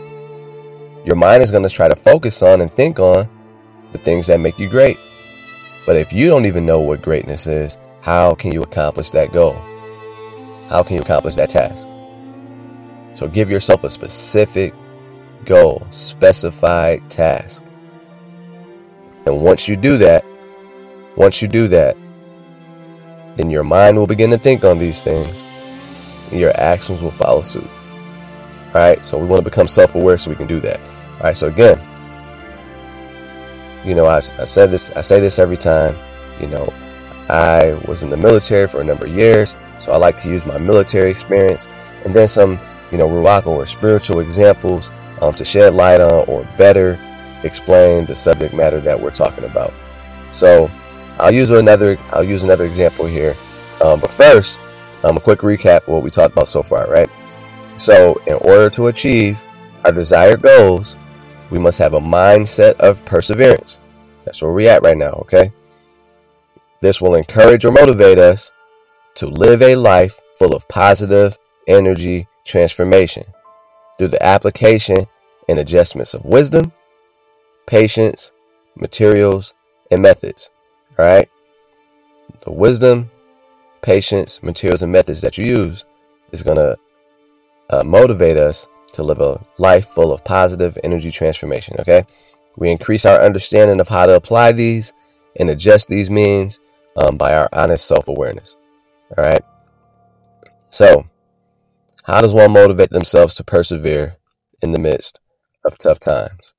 Your 1.04 1.16
mind 1.16 1.42
is 1.42 1.50
going 1.50 1.62
to 1.62 1.68
try 1.68 1.88
to 1.88 1.94
focus 1.94 2.42
on 2.42 2.60
and 2.60 2.72
think 2.72 2.98
on 2.98 3.28
the 3.92 3.98
things 3.98 4.26
that 4.26 4.40
make 4.40 4.58
you 4.58 4.68
great. 4.68 4.98
But 5.86 5.96
if 5.96 6.12
you 6.12 6.28
don't 6.28 6.46
even 6.46 6.64
know 6.64 6.80
what 6.80 7.02
greatness 7.02 7.46
is, 7.46 7.76
how 8.00 8.34
can 8.34 8.52
you 8.52 8.62
accomplish 8.62 9.10
that 9.10 9.32
goal? 9.32 9.54
How 10.68 10.82
can 10.82 10.96
you 10.96 11.02
accomplish 11.02 11.34
that 11.36 11.50
task? 11.50 11.86
So 13.14 13.28
give 13.28 13.50
yourself 13.50 13.84
a 13.84 13.90
specific 13.90 14.74
goal, 15.44 15.86
specified 15.90 17.08
task. 17.10 17.62
And 19.26 19.40
once 19.40 19.68
you 19.68 19.76
do 19.76 19.98
that, 19.98 20.24
once 21.16 21.42
you 21.42 21.48
do 21.48 21.68
that, 21.68 21.96
then 23.36 23.50
your 23.50 23.64
mind 23.64 23.96
will 23.96 24.06
begin 24.06 24.30
to 24.30 24.38
think 24.38 24.64
on 24.64 24.78
these 24.78 25.02
things 25.02 25.44
and 26.30 26.40
your 26.40 26.52
actions 26.56 27.02
will 27.02 27.10
follow 27.10 27.42
suit. 27.42 27.68
All 28.68 28.80
right? 28.80 29.04
So 29.04 29.18
we 29.18 29.26
want 29.26 29.44
to 29.44 29.50
become 29.50 29.68
self-aware 29.68 30.18
so 30.18 30.30
we 30.30 30.36
can 30.36 30.46
do 30.46 30.60
that. 30.60 30.80
All 30.80 31.24
right? 31.24 31.36
So 31.36 31.48
again, 31.48 31.80
you 33.84 33.94
know, 33.94 34.06
I, 34.06 34.16
I 34.16 34.44
said 34.44 34.70
this, 34.70 34.90
I 34.90 35.00
say 35.00 35.20
this 35.20 35.38
every 35.38 35.56
time. 35.56 35.96
You 36.40 36.46
know, 36.48 36.72
I 37.28 37.74
was 37.86 38.02
in 38.02 38.10
the 38.10 38.16
military 38.16 38.66
for 38.66 38.80
a 38.80 38.84
number 38.84 39.06
of 39.06 39.12
years, 39.12 39.54
so 39.84 39.92
I 39.92 39.96
like 39.96 40.20
to 40.22 40.28
use 40.28 40.44
my 40.46 40.58
military 40.58 41.10
experience 41.10 41.66
and 42.04 42.14
then 42.14 42.28
some, 42.28 42.58
you 42.90 42.98
know, 42.98 43.08
ruach 43.08 43.46
or 43.46 43.66
spiritual 43.66 44.20
examples 44.20 44.90
um, 45.20 45.34
to 45.34 45.44
shed 45.44 45.74
light 45.74 46.00
on 46.00 46.26
or 46.28 46.46
better 46.56 46.98
explain 47.44 48.06
the 48.06 48.14
subject 48.14 48.54
matter 48.54 48.80
that 48.80 49.00
we're 49.00 49.10
talking 49.10 49.44
about. 49.44 49.72
So 50.32 50.70
I'll 51.22 51.32
use 51.32 51.50
another, 51.50 51.98
I'll 52.10 52.24
use 52.24 52.42
another 52.42 52.64
example 52.64 53.06
here. 53.06 53.36
Um, 53.80 54.00
but 54.00 54.10
first, 54.10 54.58
um, 55.04 55.16
a 55.16 55.20
quick 55.20 55.38
recap 55.38 55.86
what 55.86 56.02
we 56.02 56.10
talked 56.10 56.32
about 56.32 56.48
so 56.48 56.62
far, 56.62 56.88
right? 56.88 57.08
So, 57.78 58.20
in 58.26 58.34
order 58.34 58.68
to 58.70 58.88
achieve 58.88 59.40
our 59.84 59.92
desired 59.92 60.42
goals, 60.42 60.96
we 61.50 61.60
must 61.60 61.78
have 61.78 61.94
a 61.94 62.00
mindset 62.00 62.74
of 62.80 63.04
perseverance. 63.04 63.78
That's 64.24 64.42
where 64.42 64.52
we're 64.52 64.70
at 64.70 64.82
right 64.82 64.96
now, 64.96 65.12
okay? 65.22 65.52
This 66.80 67.00
will 67.00 67.14
encourage 67.14 67.64
or 67.64 67.70
motivate 67.70 68.18
us 68.18 68.52
to 69.14 69.26
live 69.28 69.62
a 69.62 69.76
life 69.76 70.20
full 70.38 70.56
of 70.56 70.66
positive 70.68 71.38
energy 71.68 72.26
transformation 72.44 73.24
through 73.96 74.08
the 74.08 74.22
application 74.24 75.06
and 75.48 75.60
adjustments 75.60 76.14
of 76.14 76.24
wisdom, 76.24 76.72
patience, 77.66 78.32
materials, 78.76 79.54
and 79.92 80.02
methods. 80.02 80.50
Right? 81.02 81.28
The 82.44 82.52
wisdom, 82.52 83.10
patience, 83.82 84.40
materials, 84.40 84.82
and 84.82 84.92
methods 84.92 85.20
that 85.22 85.36
you 85.36 85.44
use 85.44 85.84
is 86.30 86.44
going 86.44 86.58
to 86.58 86.78
uh, 87.70 87.82
motivate 87.82 88.36
us 88.36 88.68
to 88.92 89.02
live 89.02 89.20
a 89.20 89.44
life 89.58 89.88
full 89.88 90.12
of 90.12 90.22
positive 90.22 90.78
energy 90.84 91.10
transformation. 91.10 91.74
Okay. 91.80 92.04
We 92.56 92.70
increase 92.70 93.04
our 93.04 93.20
understanding 93.20 93.80
of 93.80 93.88
how 93.88 94.06
to 94.06 94.14
apply 94.14 94.52
these 94.52 94.92
and 95.40 95.50
adjust 95.50 95.88
these 95.88 96.08
means 96.08 96.60
um, 96.94 97.16
by 97.16 97.34
our 97.34 97.48
honest 97.52 97.84
self 97.86 98.06
awareness. 98.06 98.56
All 99.18 99.24
right. 99.24 99.42
So, 100.70 101.08
how 102.04 102.20
does 102.20 102.32
one 102.32 102.52
motivate 102.52 102.90
themselves 102.90 103.34
to 103.36 103.44
persevere 103.44 104.18
in 104.62 104.70
the 104.70 104.78
midst 104.78 105.18
of 105.64 105.78
tough 105.78 105.98
times? 105.98 106.52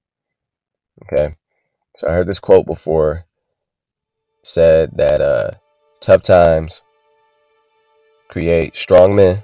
Okay. 1.03 1.35
So, 1.95 2.09
I 2.09 2.11
heard 2.11 2.27
this 2.27 2.41
quote 2.41 2.65
before 2.65 3.25
said 4.43 4.91
that 4.95 5.21
uh, 5.21 5.51
tough 5.99 6.23
times 6.23 6.83
create 8.29 8.75
strong 8.75 9.15
men 9.15 9.43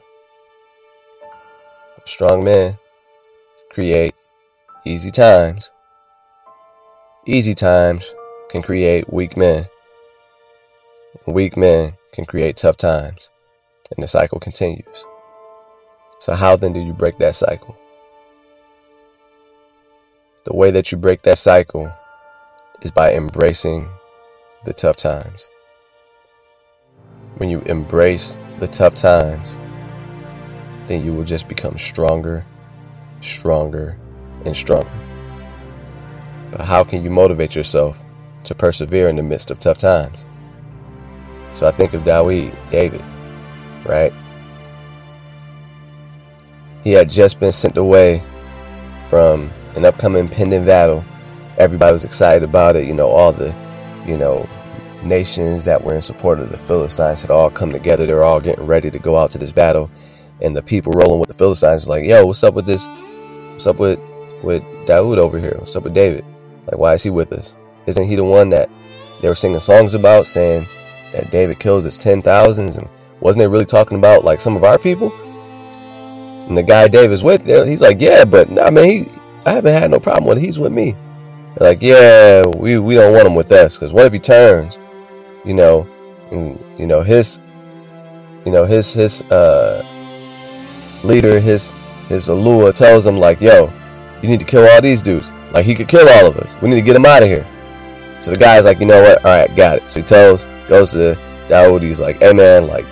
Strong 2.09 2.43
men 2.43 2.75
create 3.69 4.15
easy 4.83 5.11
times. 5.11 5.69
Easy 7.27 7.53
times 7.53 8.11
can 8.49 8.63
create 8.63 9.13
weak 9.13 9.37
men. 9.37 9.67
Weak 11.27 11.55
men 11.55 11.93
can 12.13 12.25
create 12.25 12.57
tough 12.57 12.77
times, 12.77 13.29
and 13.91 14.01
the 14.01 14.07
cycle 14.07 14.39
continues. 14.39 15.05
So, 16.19 16.33
how 16.33 16.55
then 16.55 16.73
do 16.73 16.79
you 16.79 16.93
break 16.93 17.19
that 17.19 17.35
cycle? 17.35 17.77
The 20.45 20.55
way 20.55 20.71
that 20.71 20.91
you 20.91 20.97
break 20.97 21.21
that 21.21 21.37
cycle 21.37 21.93
is 22.81 22.89
by 22.89 23.13
embracing 23.13 23.87
the 24.65 24.73
tough 24.73 24.97
times. 24.97 25.47
When 27.37 27.49
you 27.49 27.61
embrace 27.61 28.37
the 28.59 28.67
tough 28.67 28.95
times, 28.95 29.57
then 30.87 31.05
you 31.05 31.13
will 31.13 31.23
just 31.23 31.47
become 31.47 31.77
stronger, 31.77 32.45
stronger, 33.21 33.97
and 34.45 34.55
stronger. 34.55 34.89
But 36.51 36.61
how 36.61 36.83
can 36.83 37.03
you 37.03 37.09
motivate 37.09 37.55
yourself 37.55 37.97
to 38.43 38.55
persevere 38.55 39.07
in 39.07 39.15
the 39.15 39.23
midst 39.23 39.51
of 39.51 39.59
tough 39.59 39.77
times? 39.77 40.27
So 41.53 41.67
I 41.67 41.71
think 41.71 41.93
of 41.93 42.03
Dawid, 42.03 42.53
David, 42.69 43.03
right? 43.85 44.13
He 46.83 46.91
had 46.91 47.09
just 47.09 47.39
been 47.39 47.53
sent 47.53 47.77
away 47.77 48.23
from 49.07 49.51
an 49.75 49.85
upcoming 49.85 50.27
pending 50.27 50.65
battle. 50.65 51.03
Everybody 51.57 51.93
was 51.93 52.03
excited 52.03 52.43
about 52.43 52.75
it. 52.75 52.87
You 52.87 52.93
know, 52.93 53.09
all 53.09 53.31
the, 53.31 53.53
you 54.05 54.17
know, 54.17 54.47
nations 55.03 55.63
that 55.65 55.83
were 55.83 55.95
in 55.95 56.01
support 56.01 56.39
of 56.39 56.49
the 56.49 56.57
Philistines 56.57 57.21
had 57.21 57.31
all 57.31 57.49
come 57.49 57.71
together. 57.71 58.05
They're 58.05 58.23
all 58.23 58.39
getting 58.39 58.65
ready 58.65 58.91
to 58.91 58.99
go 58.99 59.17
out 59.17 59.31
to 59.31 59.37
this 59.37 59.51
battle. 59.51 59.89
And 60.41 60.55
the 60.55 60.61
people 60.61 60.93
rolling 60.93 61.19
with 61.19 61.27
the 61.27 61.33
Philistines 61.35 61.87
like, 61.87 62.05
yo, 62.05 62.25
what's 62.25 62.43
up 62.43 62.53
with 62.53 62.65
this? 62.65 62.87
What's 63.53 63.67
up 63.67 63.77
with 63.77 63.99
with 64.41 64.63
Dawood 64.87 65.17
over 65.17 65.37
here? 65.37 65.55
What's 65.57 65.75
up 65.75 65.83
with 65.83 65.93
David? 65.93 66.23
Like, 66.65 66.77
why 66.77 66.93
is 66.93 67.03
he 67.03 67.09
with 67.09 67.33
us? 67.33 67.57
Isn't 67.87 68.07
he 68.07 68.15
the 68.15 68.23
one 68.23 68.49
that 68.51 68.69
they 69.21 69.27
were 69.27 69.35
singing 69.35 69.59
songs 69.59 69.95
about, 69.95 70.27
saying 70.27 70.65
that 71.11 71.31
David 71.31 71.59
kills 71.59 71.83
his 71.83 71.97
ten 71.97 72.21
thousands? 72.21 72.77
And 72.77 72.87
wasn't 73.19 73.41
they 73.41 73.47
really 73.47 73.65
talking 73.65 73.97
about 73.97 74.23
like 74.23 74.39
some 74.39 74.55
of 74.55 74.63
our 74.63 74.77
people? 74.77 75.11
And 76.47 76.57
the 76.57 76.63
guy 76.63 76.87
David's 76.87 77.23
with 77.23 77.45
he's 77.45 77.81
like, 77.81 77.99
yeah, 77.99 78.23
but 78.25 78.61
I 78.61 78.69
mean, 78.69 79.05
he, 79.05 79.11
I 79.45 79.51
haven't 79.51 79.73
had 79.73 79.91
no 79.91 79.99
problem 79.99 80.25
with 80.25 80.37
it. 80.37 80.41
He's 80.41 80.59
with 80.59 80.71
me. 80.71 80.95
Like, 81.59 81.81
yeah, 81.81 82.45
we, 82.45 82.79
we 82.79 82.95
don't 82.95 83.13
want 83.13 83.27
him 83.27 83.35
with 83.35 83.51
us 83.51 83.75
because 83.75 83.91
what 83.91 84.05
if 84.05 84.13
he 84.13 84.19
turns, 84.19 84.79
you 85.43 85.53
know, 85.53 85.87
and 86.31 86.63
you 86.77 86.87
know 86.87 87.01
his, 87.01 87.39
you 88.45 88.51
know 88.51 88.65
his 88.65 88.93
his 88.93 89.21
uh 89.23 89.83
leader, 91.03 91.39
his 91.39 91.71
his 92.07 92.27
Alua 92.27 92.73
tells 92.73 93.05
him 93.05 93.17
like, 93.17 93.41
yo, 93.41 93.71
you 94.21 94.29
need 94.29 94.39
to 94.39 94.45
kill 94.45 94.67
all 94.69 94.81
these 94.81 95.01
dudes. 95.01 95.31
Like 95.51 95.65
he 95.65 95.75
could 95.75 95.87
kill 95.87 96.07
all 96.07 96.27
of 96.27 96.37
us. 96.37 96.55
We 96.61 96.69
need 96.69 96.75
to 96.75 96.81
get 96.81 96.95
him 96.95 97.05
out 97.05 97.23
of 97.23 97.29
here. 97.29 97.45
So 98.21 98.31
the 98.31 98.37
guy's 98.37 98.65
like, 98.65 98.79
you 98.79 98.85
know 98.85 99.01
what? 99.01 99.25
All 99.25 99.39
right, 99.39 99.53
got 99.55 99.77
it. 99.77 99.91
So 99.91 99.99
he 99.99 100.05
tells, 100.05 100.45
goes 100.67 100.91
to 100.91 101.17
Dawood. 101.47 101.81
He's 101.81 101.99
like, 101.99 102.17
hey 102.19 102.33
man, 102.33 102.67
like 102.67 102.85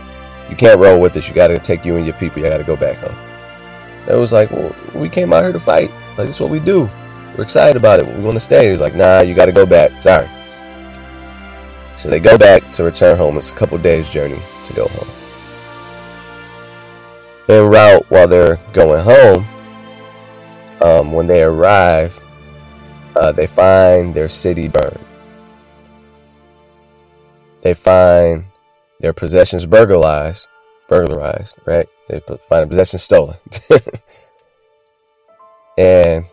you 0.49 0.55
can't 0.55 0.79
roll 0.79 0.99
with 0.99 1.15
us. 1.15 1.27
You 1.27 1.33
got 1.33 1.47
to 1.47 1.59
take 1.59 1.85
you 1.85 1.97
and 1.97 2.05
your 2.05 2.15
people. 2.15 2.41
You 2.41 2.49
got 2.49 2.57
to 2.57 2.63
go 2.63 2.75
back 2.75 2.97
home. 2.97 3.15
It 4.07 4.15
was 4.15 4.31
like, 4.31 4.51
well, 4.51 4.73
we 4.93 5.09
came 5.09 5.33
out 5.33 5.43
here 5.43 5.51
to 5.51 5.59
fight. 5.59 5.91
Like, 6.17 6.27
this 6.27 6.35
is 6.35 6.41
what 6.41 6.49
we 6.49 6.59
do. 6.59 6.89
We're 7.37 7.43
excited 7.43 7.77
about 7.77 7.99
it. 7.99 8.07
We 8.07 8.23
want 8.23 8.33
to 8.33 8.39
stay. 8.39 8.71
He's 8.71 8.79
like, 8.79 8.95
nah, 8.95 9.21
you 9.21 9.35
got 9.35 9.45
to 9.45 9.51
go 9.51 9.65
back. 9.65 9.91
Sorry. 10.01 10.27
So 11.95 12.09
they 12.09 12.19
go 12.19 12.35
back 12.35 12.71
to 12.71 12.83
return 12.83 13.15
home. 13.15 13.37
It's 13.37 13.51
a 13.51 13.53
couple 13.53 13.77
days' 13.77 14.09
journey 14.09 14.41
to 14.65 14.73
go 14.73 14.87
home. 14.87 15.07
En 17.47 17.69
route, 17.69 18.05
while 18.09 18.27
they're 18.27 18.59
going 18.73 19.03
home, 19.03 19.45
um, 20.81 21.11
when 21.11 21.27
they 21.27 21.43
arrive, 21.43 22.19
uh, 23.15 23.31
they 23.31 23.45
find 23.45 24.15
their 24.15 24.27
city 24.27 24.67
burned. 24.67 25.05
They 27.61 27.75
find 27.75 28.45
their 28.99 29.13
possessions 29.13 29.67
burglarized, 29.67 30.47
burglarized, 30.89 31.55
right? 31.65 31.87
They 32.09 32.19
find 32.19 32.63
a 32.63 32.67
possession 32.67 32.97
stolen. 32.97 33.37
and 35.77 36.25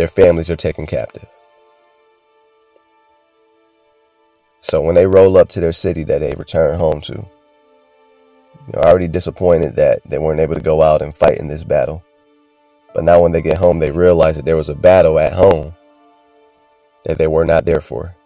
their 0.00 0.08
families 0.08 0.48
are 0.48 0.56
taken 0.56 0.86
captive. 0.86 1.28
So 4.60 4.80
when 4.80 4.94
they 4.94 5.06
roll 5.06 5.36
up 5.36 5.50
to 5.50 5.60
their 5.60 5.74
city 5.74 6.04
that 6.04 6.20
they 6.20 6.34
return 6.38 6.78
home 6.78 7.02
to, 7.02 7.22
you're 8.72 8.82
already 8.82 9.08
disappointed 9.08 9.76
that 9.76 10.00
they 10.06 10.16
weren't 10.16 10.40
able 10.40 10.54
to 10.54 10.62
go 10.62 10.80
out 10.80 11.02
and 11.02 11.14
fight 11.14 11.36
in 11.36 11.48
this 11.48 11.64
battle. 11.64 12.02
But 12.94 13.04
now 13.04 13.20
when 13.20 13.32
they 13.32 13.42
get 13.42 13.58
home, 13.58 13.78
they 13.78 13.90
realize 13.90 14.36
that 14.36 14.46
there 14.46 14.56
was 14.56 14.70
a 14.70 14.74
battle 14.74 15.18
at 15.18 15.34
home 15.34 15.74
that 17.04 17.18
they 17.18 17.26
were 17.26 17.44
not 17.44 17.66
there 17.66 17.82
for. 17.82 18.16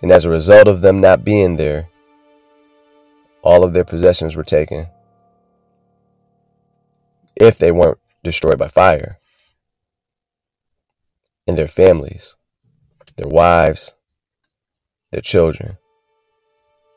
And 0.00 0.12
as 0.12 0.24
a 0.24 0.30
result 0.30 0.66
of 0.66 0.80
them 0.80 1.02
not 1.02 1.24
being 1.24 1.56
there, 1.56 1.90
all 3.42 3.64
of 3.64 3.74
their 3.74 3.84
possessions 3.84 4.34
were 4.34 4.44
taken. 4.44 4.86
If 7.36 7.58
they 7.58 7.70
weren't 7.70 7.98
destroyed 8.24 8.58
by 8.58 8.68
fire. 8.68 9.18
And 11.46 11.56
their 11.56 11.68
families, 11.68 12.34
their 13.16 13.28
wives, 13.28 13.94
their 15.12 15.22
children, 15.22 15.78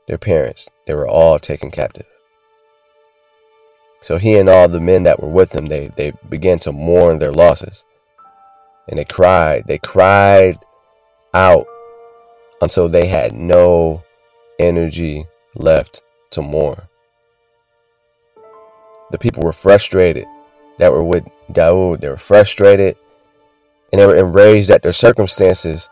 their 0.08 0.18
parents, 0.18 0.70
they 0.88 0.94
were 0.96 1.08
all 1.08 1.38
taken 1.40 1.70
captive. 1.70 2.08
So 4.02 4.18
he 4.18 4.38
and 4.38 4.50
all 4.50 4.68
the 4.68 4.80
men 4.80 5.04
that 5.04 5.22
were 5.22 5.30
with 5.30 5.54
him, 5.54 5.68
they, 5.68 5.90
they 5.96 6.14
began 6.30 6.58
to 6.60 6.72
mourn 6.72 7.20
their 7.20 7.32
losses. 7.32 7.84
And 8.88 8.98
they 8.98 9.06
cried. 9.06 9.68
They 9.68 9.78
cried 9.78 10.58
out 11.34 11.68
until 12.62 12.90
they 12.90 13.08
had 13.08 13.34
no 13.34 14.04
energy 14.60 15.26
left 15.56 16.02
to 16.32 16.42
mourn. 16.42 16.82
The 19.12 19.18
people 19.18 19.44
were 19.44 19.54
frustrated 19.54 20.26
that 20.78 20.92
were 20.92 21.04
with 21.04 21.26
Dawood. 21.52 22.02
They 22.02 22.10
were 22.10 22.18
frustrated 22.18 22.98
and 23.92 24.00
they 24.00 24.06
were 24.06 24.16
enraged 24.16 24.70
at 24.70 24.82
their 24.82 24.94
circumstances. 24.94 25.90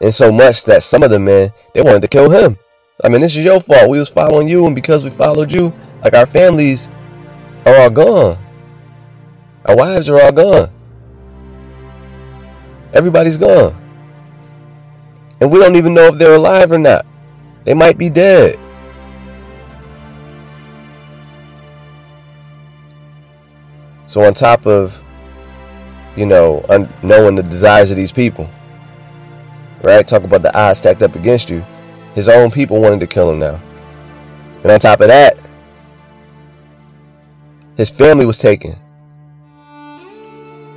And 0.00 0.12
so 0.12 0.32
much 0.32 0.64
that 0.64 0.82
some 0.82 1.02
of 1.02 1.10
the 1.10 1.18
men 1.18 1.52
they 1.74 1.82
wanted 1.82 2.02
to 2.02 2.08
kill 2.08 2.30
him. 2.30 2.58
I 3.04 3.08
mean, 3.08 3.20
this 3.20 3.36
is 3.36 3.44
your 3.44 3.60
fault. 3.60 3.90
We 3.90 3.98
was 3.98 4.08
following 4.08 4.48
you, 4.48 4.66
and 4.66 4.74
because 4.74 5.04
we 5.04 5.10
followed 5.10 5.52
you, 5.52 5.72
like 6.02 6.14
our 6.14 6.26
families 6.26 6.88
are 7.66 7.76
all 7.76 7.90
gone. 7.90 8.38
Our 9.66 9.76
wives 9.76 10.08
are 10.08 10.20
all 10.20 10.32
gone. 10.32 10.70
Everybody's 12.92 13.38
gone. 13.38 13.78
And 15.40 15.50
we 15.50 15.58
don't 15.58 15.76
even 15.76 15.94
know 15.94 16.06
if 16.06 16.18
they're 16.18 16.34
alive 16.34 16.70
or 16.72 16.78
not. 16.78 17.06
They 17.64 17.74
might 17.74 17.96
be 17.96 18.10
dead. 18.10 18.58
So, 24.06 24.22
on 24.22 24.34
top 24.34 24.66
of, 24.66 25.02
you 26.16 26.26
know, 26.26 26.64
un- 26.68 26.92
knowing 27.02 27.34
the 27.34 27.42
desires 27.42 27.90
of 27.90 27.96
these 27.96 28.12
people, 28.12 28.48
right? 29.82 30.06
Talk 30.06 30.24
about 30.24 30.42
the 30.42 30.56
odds 30.56 30.78
stacked 30.78 31.02
up 31.02 31.14
against 31.14 31.50
you. 31.50 31.64
His 32.14 32.28
own 32.28 32.50
people 32.50 32.80
wanted 32.80 33.00
to 33.00 33.06
kill 33.06 33.30
him 33.30 33.38
now. 33.38 33.60
And 34.62 34.70
on 34.70 34.78
top 34.78 35.00
of 35.00 35.08
that, 35.08 35.38
his 37.76 37.90
family 37.90 38.26
was 38.26 38.38
taken. 38.38 38.76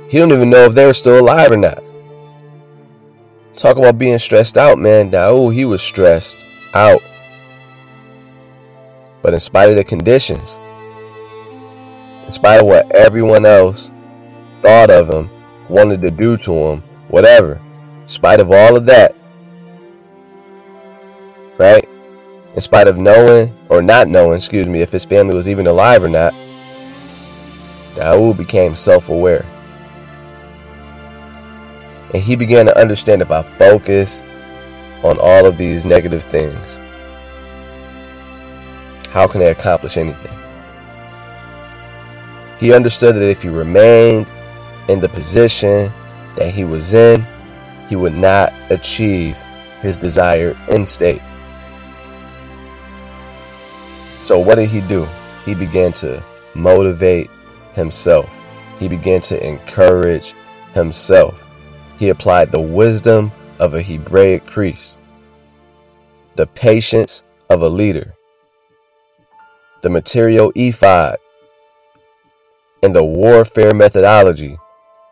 He 0.08 0.18
don't 0.18 0.32
even 0.32 0.50
know 0.50 0.64
if 0.64 0.74
they 0.74 0.86
were 0.86 0.94
still 0.94 1.20
alive 1.20 1.50
or 1.50 1.56
not. 1.56 1.82
Talk 3.56 3.76
about 3.76 3.98
being 3.98 4.18
stressed 4.18 4.56
out, 4.56 4.78
man. 4.78 5.14
Oh, 5.14 5.50
he 5.50 5.64
was 5.64 5.82
stressed 5.82 6.44
out. 6.74 7.02
But 9.22 9.34
in 9.34 9.40
spite 9.40 9.70
of 9.70 9.76
the 9.76 9.84
conditions, 9.84 10.58
in 12.26 12.32
spite 12.32 12.60
of 12.60 12.66
what 12.66 12.90
everyone 12.94 13.44
else 13.46 13.90
thought 14.66 14.90
of 14.90 15.08
him, 15.08 15.30
wanted 15.68 16.02
to 16.02 16.10
do 16.10 16.36
to 16.36 16.52
him, 16.52 16.82
whatever, 17.06 17.60
in 18.02 18.08
spite 18.08 18.40
of 18.40 18.50
all 18.50 18.76
of 18.76 18.84
that, 18.84 19.14
right? 21.56 21.88
In 22.56 22.60
spite 22.60 22.88
of 22.88 22.98
knowing 22.98 23.56
or 23.68 23.80
not 23.80 24.08
knowing, 24.08 24.36
excuse 24.36 24.66
me, 24.66 24.80
if 24.80 24.90
his 24.90 25.04
family 25.04 25.36
was 25.36 25.48
even 25.48 25.68
alive 25.68 26.02
or 26.02 26.08
not, 26.08 26.34
Dawood 27.94 28.38
became 28.38 28.74
self 28.74 29.08
aware. 29.08 29.46
And 32.12 32.20
he 32.20 32.34
began 32.34 32.66
to 32.66 32.76
understand 32.76 33.22
if 33.22 33.30
I 33.30 33.42
focus 33.42 34.24
on 35.04 35.16
all 35.20 35.46
of 35.46 35.56
these 35.56 35.84
negative 35.84 36.24
things, 36.24 36.80
how 39.10 39.28
can 39.28 39.38
they 39.38 39.52
accomplish 39.52 39.96
anything? 39.96 40.36
He 42.58 42.72
understood 42.72 43.14
that 43.14 43.30
if 43.30 43.42
he 43.42 43.48
remained 43.48 44.26
in 44.88 45.00
the 45.00 45.08
position 45.08 45.92
that 46.36 46.54
he 46.54 46.64
was 46.64 46.94
in, 46.94 47.24
he 47.88 47.96
would 47.96 48.14
not 48.14 48.52
achieve 48.70 49.36
his 49.80 49.98
desired 49.98 50.56
end 50.68 50.88
state. 50.88 51.22
So, 54.20 54.38
what 54.38 54.56
did 54.56 54.68
he 54.68 54.80
do? 54.82 55.06
He 55.44 55.54
began 55.54 55.92
to 55.94 56.22
motivate 56.54 57.30
himself, 57.74 58.28
he 58.78 58.88
began 58.88 59.20
to 59.22 59.46
encourage 59.46 60.34
himself 60.74 61.46
he 61.98 62.10
applied 62.10 62.52
the 62.52 62.60
wisdom 62.60 63.32
of 63.58 63.74
a 63.74 63.82
Hebraic 63.82 64.44
priest. 64.46 64.98
the 66.36 66.46
patience 66.48 67.22
of 67.48 67.62
a 67.62 67.68
leader, 67.68 68.12
the 69.82 69.88
material 69.88 70.52
ephod, 70.54 71.16
and 72.82 72.94
the 72.94 73.02
warfare 73.02 73.72
methodology 73.72 74.58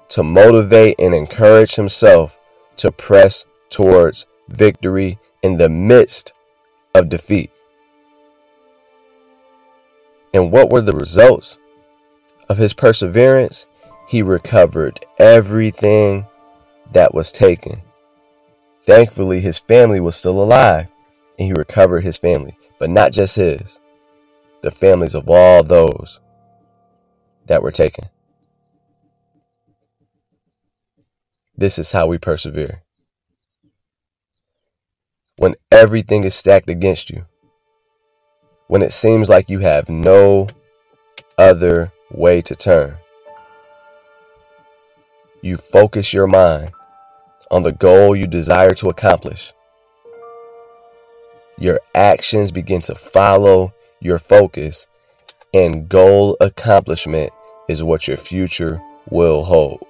to 0.09 0.23
motivate 0.23 0.97
and 0.99 1.15
encourage 1.15 1.75
himself 1.75 2.39
to 2.77 2.93
press 2.93 3.47
towards 3.71 4.27
victory 4.49 5.19
in 5.43 5.57
the 5.57 5.69
midst 5.69 6.33
of 6.95 7.09
defeat. 7.09 7.51
And 10.33 10.51
what 10.51 10.71
were 10.71 10.81
the 10.81 10.97
results 10.97 11.59
of 12.49 12.59
his 12.59 12.75
perseverance? 12.75 13.67
He 14.09 14.23
recovered 14.23 15.05
everything 15.19 16.27
that 16.93 17.15
was 17.15 17.33
taken. 17.33 17.83
Thankfully, 18.85 19.41
his 19.41 19.59
family 19.59 20.01
was 20.01 20.17
still 20.17 20.43
alive 20.43 20.89
and 21.39 21.47
he 21.47 21.53
recovered 21.53 22.03
his 22.03 22.19
family, 22.19 22.57
but 22.79 22.91
not 22.91 23.13
just 23.13 23.37
his, 23.37 23.81
the 24.63 24.71
families 24.71 25.15
of 25.15 25.29
all 25.29 25.63
those 25.63 26.21
that 27.47 27.63
were 27.63 27.73
taken. 27.73 28.09
This 31.57 31.79
is 31.79 31.93
how 31.93 32.09
we 32.09 32.19
persevere. 32.19 32.83
When 35.37 35.55
everything 35.71 36.25
is 36.25 36.35
stacked 36.35 36.69
against 36.69 37.11
you, 37.11 37.27
when 38.67 38.83
it 38.83 38.93
seems 38.93 39.29
like 39.29 39.49
you 39.49 39.61
have 39.61 39.89
no 39.89 40.49
other 41.39 41.93
way 42.11 42.41
to 42.43 42.57
turn, 42.57 42.97
you 45.43 45.57
focus 45.57 46.13
your 46.13 46.27
mind 46.27 46.73
on 47.53 47.63
the 47.63 47.73
goal 47.73 48.17
you 48.17 48.27
desire 48.27 48.75
to 48.75 48.89
accomplish. 48.89 49.53
Your 51.57 51.79
actions 51.95 52.51
begin 52.51 52.81
to 52.83 52.97
follow 52.97 53.73
your 54.01 54.19
focus, 54.19 54.89
and 55.53 55.89
goal 55.89 56.37
accomplishment 56.41 57.33
is 57.69 57.85
what 57.85 58.09
your 58.09 58.17
future 58.17 58.83
will 59.09 59.45
hold. 59.45 59.87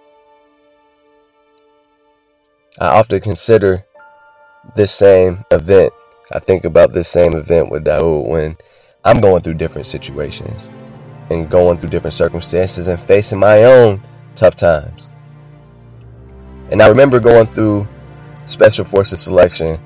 I 2.79 2.87
often 2.89 3.21
consider 3.21 3.85
this 4.75 4.93
same 4.93 5.45
event. 5.53 5.93
I 6.33 6.41
think 6.41 6.65
about 6.65 6.93
this 6.93 7.09
same 7.09 7.35
event 7.35 7.71
with 7.71 7.85
Daoud 7.85 8.27
when 8.27 8.57
I'm 9.05 9.21
going 9.21 9.43
through 9.43 9.55
different 9.55 9.87
situations 9.87 10.69
and 11.31 11.49
going 11.49 11.79
through 11.79 11.91
different 11.91 12.15
circumstances 12.15 12.89
and 12.89 12.99
facing 13.01 13.39
my 13.39 13.65
own 13.65 14.03
tough 14.35 14.57
times. 14.57 15.09
And 16.71 16.83
I 16.83 16.89
remember 16.89 17.21
going 17.21 17.47
through 17.47 17.87
Special 18.47 18.85
Forces 18.85 19.21
selection. 19.21 19.79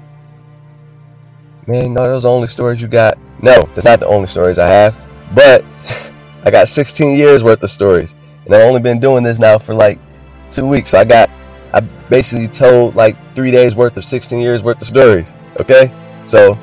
Man, 1.67 1.93
no, 1.93 2.05
those 2.05 2.25
are 2.25 2.33
only 2.33 2.49
stories 2.49 2.81
you 2.81 2.89
got. 2.89 3.19
No, 3.43 3.61
that's 3.75 3.85
not 3.85 4.01
the 4.01 4.07
only 4.07 4.29
stories 4.29 4.59
I 4.59 4.67
have. 4.67 4.97
But 5.35 5.63
I 6.45 6.51
got 6.51 6.69
16 6.69 7.19
years 7.19 7.45
worth 7.45 7.63
of 7.63 7.71
stories. 7.71 8.15
And 8.47 8.55
I've 8.55 8.63
only 8.63 8.81
been 8.81 8.99
doing 8.99 9.25
this 9.25 9.39
now 9.39 9.59
for 9.59 9.75
like 9.75 9.99
two 10.53 10.67
weeks. 10.67 10.91
So 10.91 10.99
I 10.99 11.05
got 11.05 11.29
I 11.73 11.81
basically 11.81 12.49
told 12.49 12.95
like 12.97 13.17
three 13.35 13.51
days 13.51 13.75
worth 13.75 13.97
of 13.97 14.05
16 14.05 14.39
years 14.39 14.63
worth 14.63 14.81
of 14.81 14.87
stories. 14.87 15.33
Okay, 15.61 15.93
so 16.25 16.59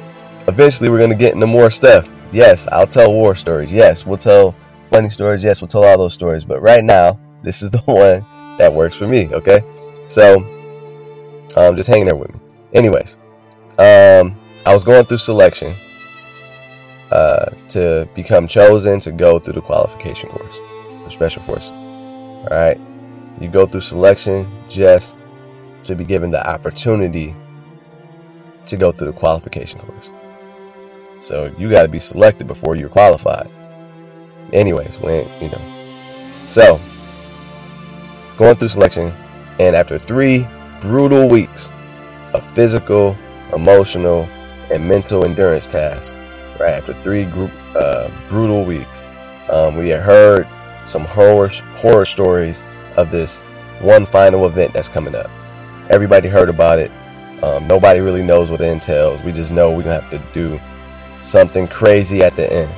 eventually 0.48 0.90
we're 0.90 1.00
gonna 1.00 1.16
get 1.16 1.34
into 1.34 1.48
more 1.48 1.70
stuff. 1.70 2.10
Yes, 2.32 2.68
I'll 2.72 2.88
tell 2.88 3.12
war 3.12 3.36
stories. 3.36 3.72
Yes, 3.72 4.06
we'll 4.06 4.18
tell 4.18 4.56
funny 4.92 5.10
stories. 5.10 5.44
Yes, 5.44 5.62
we'll 5.62 5.68
tell 5.68 5.84
all 5.84 5.98
those 5.98 6.14
stories. 6.14 6.44
But 6.44 6.62
right 6.62 6.84
now, 6.84 7.20
this 7.44 7.62
is 7.62 7.70
the 7.72 7.80
one 7.80 8.26
that 8.58 8.74
works 8.74 8.96
for 8.96 9.06
me. 9.06 9.30
Okay, 9.34 9.64
so 10.08 10.38
um, 11.56 11.76
just 11.76 11.90
hanging 11.90 12.06
there 12.06 12.16
with 12.16 12.34
me. 12.34 12.40
Anyways, 12.74 13.18
um, 13.78 14.36
I 14.66 14.74
was 14.74 14.84
going 14.84 15.06
through 15.06 15.20
selection 15.20 15.76
uh, 17.12 17.46
to 17.70 18.10
become 18.16 18.48
chosen 18.48 19.00
to 19.02 19.12
go 19.12 19.38
through 19.38 19.54
the 19.54 19.62
qualification 19.62 20.30
course 20.30 20.58
for 21.04 21.12
special 21.12 21.42
forces. 21.44 21.72
All 21.72 22.48
right. 22.52 22.80
You 23.40 23.50
go 23.50 23.66
through 23.66 23.82
selection 23.82 24.50
just 24.70 25.16
to 25.86 25.96
be 25.96 26.06
given 26.06 26.32
the 26.32 26.48
opportunity 26.48 27.36
to 28.68 28.78
go 28.78 28.92
through 28.92 29.08
the 29.08 29.14
qualification 29.14 29.80
course. 29.80 30.10
So 31.22 31.54
you 31.58 31.70
got 31.70 31.84
to 31.84 31.88
be 31.88 32.00
selected 32.00 32.48
before 32.48 32.76
you're 32.76 32.90
qualified. 32.90 33.50
Anyways, 34.54 35.00
when 35.00 35.28
you 35.42 35.50
know, 35.50 35.62
so 36.48 36.80
going 38.38 38.56
through 38.56 38.70
selection, 38.70 39.14
and 39.60 39.76
after 39.76 39.98
three 39.98 40.48
brutal 40.82 41.28
weeks 41.28 41.70
of 42.34 42.46
physical, 42.54 43.18
emotional, 43.54 44.28
and 44.72 44.88
mental 44.88 45.26
endurance 45.26 45.68
tasks, 45.68 46.12
right 46.60 46.74
after 46.74 46.94
three 47.02 47.26
group 47.26 47.52
uh, 47.76 48.10
brutal 48.30 48.64
weeks, 48.66 49.02
um, 49.50 49.76
we 49.78 49.90
had 49.90 50.02
heard 50.02 50.48
some 50.86 51.04
horror 51.06 51.50
horror 51.78 52.06
stories 52.06 52.64
of 52.98 53.12
this 53.12 53.42
one 53.82 54.06
final 54.06 54.46
event 54.46 54.74
that's 54.74 54.90
coming 54.90 55.16
up. 55.16 55.30
Everybody 55.90 56.28
heard 56.28 56.50
about 56.50 56.80
it. 56.80 56.92
Um, 57.44 57.68
nobody 57.68 58.00
really 58.00 58.24
knows 58.24 58.50
what 58.50 58.62
it 58.62 58.72
entails. 58.72 59.22
We 59.24 59.32
just 59.32 59.52
know 59.52 59.70
we're 59.70 59.84
going 59.84 60.02
to 60.02 60.08
have 60.08 60.12
to 60.12 60.34
do 60.34 60.60
something 61.24 61.68
crazy 61.68 62.22
at 62.24 62.36
the 62.36 62.52
end. 62.52 62.72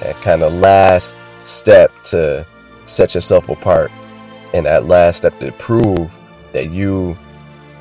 That 0.00 0.16
kind 0.16 0.42
of 0.42 0.52
last 0.52 1.14
step 1.44 1.92
to 2.04 2.46
set 2.86 3.14
yourself 3.14 3.48
apart. 3.48 3.90
And 4.52 4.66
that 4.66 4.86
last 4.86 5.18
step 5.18 5.38
to 5.38 5.52
prove 5.52 6.14
that 6.52 6.70
you 6.70 7.16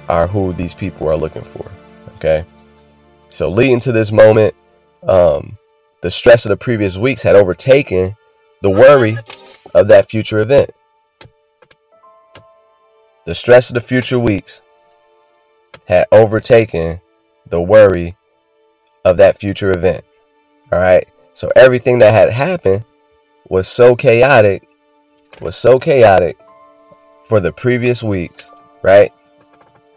are 0.07 0.27
who 0.27 0.53
these 0.53 0.73
people 0.73 1.09
are 1.09 1.17
looking 1.17 1.43
for. 1.43 1.69
Okay? 2.15 2.45
So, 3.29 3.49
leading 3.49 3.79
to 3.81 3.91
this 3.91 4.11
moment, 4.11 4.55
um, 5.03 5.57
the 6.01 6.11
stress 6.11 6.45
of 6.45 6.49
the 6.49 6.57
previous 6.57 6.97
weeks 6.97 7.21
had 7.21 7.35
overtaken 7.35 8.15
the 8.61 8.69
worry 8.69 9.17
of 9.73 9.87
that 9.87 10.09
future 10.09 10.39
event. 10.39 10.71
The 13.25 13.35
stress 13.35 13.69
of 13.69 13.75
the 13.75 13.81
future 13.81 14.19
weeks 14.19 14.61
had 15.85 16.07
overtaken 16.11 17.01
the 17.47 17.61
worry 17.61 18.17
of 19.05 19.17
that 19.17 19.37
future 19.37 19.71
event. 19.71 20.03
All 20.71 20.79
right. 20.79 21.07
So 21.33 21.49
everything 21.55 21.99
that 21.99 22.13
had 22.13 22.29
happened 22.29 22.85
was 23.49 23.67
so 23.67 23.95
chaotic, 23.95 24.67
was 25.41 25.55
so 25.55 25.79
chaotic 25.79 26.37
for 27.25 27.39
the 27.39 27.51
previous 27.51 28.01
weeks, 28.01 28.51
right? 28.81 29.11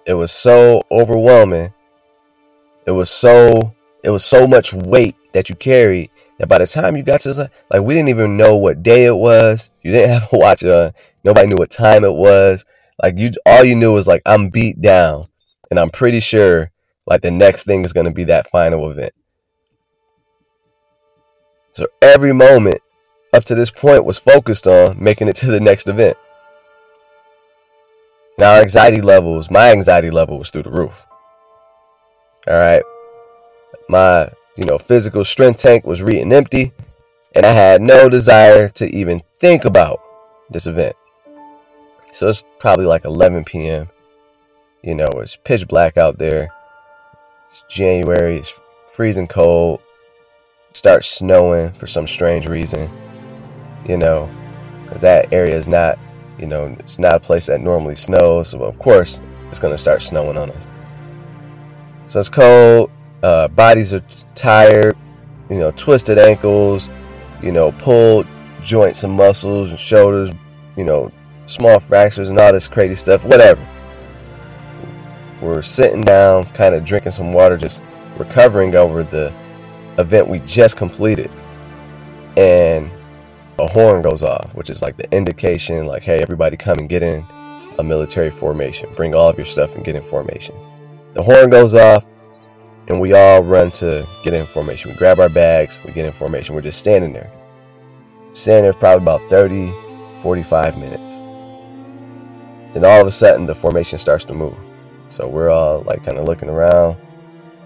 It 0.06 0.14
was 0.14 0.30
so 0.32 0.82
overwhelming. 0.90 1.72
It 2.86 2.90
was 2.90 3.10
so 3.10 3.74
it 4.02 4.10
was 4.10 4.24
so 4.24 4.46
much 4.46 4.74
weight 4.74 5.16
that 5.32 5.48
you 5.48 5.54
carried 5.54 6.10
that 6.38 6.48
by 6.48 6.58
the 6.58 6.66
time 6.66 6.96
you 6.96 7.02
got 7.02 7.22
to 7.22 7.50
like 7.70 7.82
we 7.82 7.94
didn't 7.94 8.10
even 8.10 8.36
know 8.36 8.56
what 8.56 8.82
day 8.82 9.06
it 9.06 9.16
was. 9.16 9.70
You 9.82 9.92
didn't 9.92 10.10
have 10.20 10.32
a 10.32 10.36
watch 10.36 10.62
on. 10.62 10.92
Nobody 11.24 11.46
knew 11.46 11.56
what 11.56 11.70
time 11.70 12.04
it 12.04 12.12
was. 12.12 12.64
Like 13.02 13.18
you, 13.18 13.32
all 13.44 13.64
you 13.64 13.74
knew 13.74 13.92
was 13.92 14.06
like 14.06 14.22
I'm 14.24 14.48
beat 14.48 14.80
down, 14.80 15.28
and 15.70 15.78
I'm 15.78 15.90
pretty 15.90 16.20
sure 16.20 16.70
like 17.06 17.22
the 17.22 17.30
next 17.30 17.64
thing 17.64 17.84
is 17.84 17.92
going 17.92 18.06
to 18.06 18.12
be 18.12 18.24
that 18.24 18.48
final 18.48 18.90
event. 18.90 19.12
So 21.72 21.86
every 22.00 22.32
moment 22.32 22.80
up 23.32 23.44
to 23.46 23.54
this 23.54 23.70
point 23.70 24.04
was 24.04 24.18
focused 24.18 24.66
on 24.66 25.02
making 25.02 25.28
it 25.28 25.36
to 25.36 25.46
the 25.46 25.60
next 25.60 25.88
event. 25.88 26.16
Now, 28.38 28.56
anxiety 28.56 29.00
levels, 29.00 29.50
my 29.50 29.70
anxiety 29.70 30.10
level 30.10 30.38
was 30.38 30.50
through 30.50 30.64
the 30.64 30.70
roof. 30.70 31.06
All 32.46 32.54
right. 32.54 32.82
My, 33.88 34.28
you 34.56 34.64
know, 34.64 34.78
physical 34.78 35.24
strength 35.24 35.60
tank 35.60 35.84
was 35.84 36.02
reading 36.02 36.32
empty, 36.32 36.72
and 37.34 37.44
I 37.44 37.50
had 37.50 37.82
no 37.82 38.08
desire 38.08 38.68
to 38.70 38.86
even 38.86 39.22
think 39.40 39.64
about 39.64 40.00
this 40.50 40.66
event. 40.66 40.96
So 42.14 42.28
it's 42.28 42.44
probably 42.60 42.86
like 42.86 43.04
11 43.04 43.42
p.m. 43.42 43.88
You 44.84 44.94
know, 44.94 45.08
it's 45.16 45.34
pitch 45.34 45.66
black 45.66 45.98
out 45.98 46.16
there. 46.16 46.48
It's 47.50 47.64
January, 47.68 48.36
it's 48.36 48.56
freezing 48.94 49.26
cold. 49.26 49.80
It 50.70 50.76
starts 50.76 51.08
snowing 51.08 51.72
for 51.72 51.88
some 51.88 52.06
strange 52.06 52.46
reason. 52.46 52.88
You 53.84 53.96
know, 53.96 54.30
because 54.84 55.00
that 55.00 55.32
area 55.32 55.56
is 55.56 55.66
not, 55.66 55.98
you 56.38 56.46
know, 56.46 56.76
it's 56.78 57.00
not 57.00 57.14
a 57.14 57.18
place 57.20 57.46
that 57.46 57.60
normally 57.60 57.96
snows. 57.96 58.50
So, 58.50 58.62
of 58.62 58.78
course, 58.78 59.20
it's 59.50 59.58
going 59.58 59.74
to 59.74 59.78
start 59.78 60.00
snowing 60.00 60.36
on 60.36 60.52
us. 60.52 60.68
So 62.06 62.20
it's 62.20 62.28
cold. 62.28 62.92
Uh, 63.24 63.48
bodies 63.48 63.92
are 63.92 64.02
tired. 64.36 64.96
You 65.50 65.58
know, 65.58 65.72
twisted 65.72 66.18
ankles. 66.18 66.88
You 67.42 67.50
know, 67.50 67.72
pulled 67.72 68.28
joints 68.62 69.02
and 69.02 69.12
muscles 69.12 69.70
and 69.70 69.80
shoulders. 69.80 70.30
You 70.76 70.84
know, 70.84 71.10
small 71.46 71.78
fractures 71.78 72.28
and 72.28 72.38
all 72.38 72.52
this 72.52 72.68
crazy 72.68 72.94
stuff, 72.94 73.24
whatever. 73.24 73.66
We're 75.40 75.62
sitting 75.62 76.00
down, 76.00 76.44
kind 76.52 76.74
of 76.74 76.84
drinking 76.84 77.12
some 77.12 77.32
water, 77.32 77.56
just 77.56 77.82
recovering 78.16 78.74
over 78.76 79.02
the 79.02 79.32
event 79.98 80.28
we 80.28 80.40
just 80.40 80.76
completed. 80.76 81.30
And 82.36 82.90
a 83.58 83.66
horn 83.68 84.02
goes 84.02 84.22
off, 84.22 84.54
which 84.54 84.70
is 84.70 84.82
like 84.82 84.96
the 84.96 85.12
indication, 85.14 85.84
like, 85.86 86.02
hey, 86.02 86.20
everybody 86.20 86.56
come 86.56 86.78
and 86.78 86.88
get 86.88 87.02
in 87.02 87.24
a 87.78 87.82
military 87.82 88.30
formation. 88.30 88.92
Bring 88.94 89.14
all 89.14 89.28
of 89.28 89.36
your 89.36 89.46
stuff 89.46 89.74
and 89.74 89.84
get 89.84 89.96
in 89.96 90.02
formation. 90.02 90.54
The 91.14 91.22
horn 91.22 91.50
goes 91.50 91.74
off, 91.74 92.04
and 92.88 93.00
we 93.00 93.14
all 93.14 93.42
run 93.42 93.70
to 93.72 94.06
get 94.22 94.34
in 94.34 94.46
formation. 94.46 94.90
We 94.90 94.96
grab 94.96 95.20
our 95.20 95.28
bags, 95.28 95.78
we 95.84 95.92
get 95.92 96.06
in 96.06 96.12
formation. 96.12 96.54
We're 96.54 96.62
just 96.62 96.80
standing 96.80 97.12
there. 97.12 97.30
Standing 98.32 98.64
there 98.64 98.72
probably 98.72 99.02
about 99.04 99.30
30, 99.30 99.72
45 100.20 100.78
minutes. 100.78 101.23
Then 102.74 102.84
all 102.84 103.00
of 103.00 103.06
a 103.06 103.12
sudden, 103.12 103.46
the 103.46 103.54
formation 103.54 103.98
starts 103.98 104.24
to 104.26 104.34
move. 104.34 104.56
So 105.08 105.28
we're 105.28 105.48
all 105.48 105.82
like 105.82 106.04
kind 106.04 106.18
of 106.18 106.24
looking 106.24 106.48
around. 106.48 106.98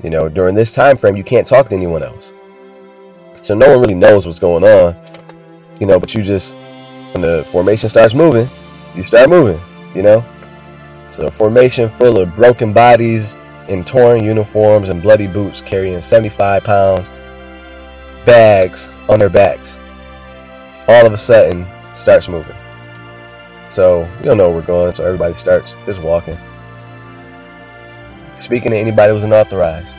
You 0.04 0.10
know, 0.10 0.28
during 0.28 0.54
this 0.54 0.72
time 0.72 0.96
frame, 0.96 1.16
you 1.16 1.24
can't 1.24 1.46
talk 1.46 1.70
to 1.70 1.74
anyone 1.74 2.02
else. 2.02 2.32
So 3.42 3.54
no 3.54 3.70
one 3.70 3.80
really 3.80 3.94
knows 3.94 4.26
what's 4.26 4.38
going 4.38 4.64
on. 4.64 4.94
You 5.80 5.86
know, 5.86 5.98
but 5.98 6.14
you 6.14 6.22
just, 6.22 6.56
when 7.14 7.22
the 7.22 7.44
formation 7.50 7.88
starts 7.88 8.12
moving, 8.12 8.48
you 8.94 9.04
start 9.06 9.30
moving, 9.30 9.60
you 9.94 10.02
know? 10.02 10.22
So 11.10 11.28
formation 11.30 11.88
full 11.88 12.18
of 12.20 12.34
broken 12.36 12.74
bodies 12.74 13.36
in 13.68 13.84
torn 13.84 14.22
uniforms 14.22 14.90
and 14.90 15.02
bloody 15.02 15.26
boots 15.26 15.62
carrying 15.62 16.02
75 16.02 16.64
pounds 16.64 17.10
bags 18.26 18.90
on 19.08 19.18
their 19.18 19.30
backs. 19.30 19.78
All 20.86 21.06
of 21.06 21.14
a 21.14 21.18
sudden 21.18 21.64
starts 21.94 22.28
moving. 22.28 22.57
So 23.70 24.08
we 24.18 24.22
don't 24.22 24.38
know 24.38 24.48
where 24.50 24.60
we're 24.60 24.66
going, 24.66 24.92
so 24.92 25.04
everybody 25.04 25.34
starts 25.34 25.74
just 25.84 26.00
walking. 26.00 26.38
Speaking 28.38 28.70
to 28.70 28.76
anybody 28.76 29.12
who's 29.12 29.24
unauthorized. 29.24 29.94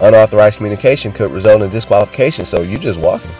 Unauthorized 0.00 0.56
communication 0.56 1.12
could 1.12 1.30
result 1.30 1.62
in 1.62 1.70
disqualification, 1.70 2.44
so 2.44 2.62
you 2.62 2.78
just 2.78 3.00
walking. 3.00 3.30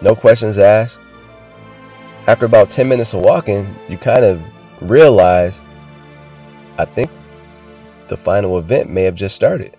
No 0.00 0.14
questions 0.14 0.58
asked. 0.58 0.98
After 2.26 2.46
about 2.46 2.70
10 2.70 2.88
minutes 2.88 3.14
of 3.14 3.20
walking, 3.20 3.72
you 3.88 3.98
kind 3.98 4.24
of 4.24 4.42
realize 4.80 5.62
I 6.78 6.84
think 6.84 7.10
the 8.08 8.16
final 8.16 8.58
event 8.58 8.90
may 8.90 9.02
have 9.02 9.14
just 9.14 9.34
started. 9.34 9.76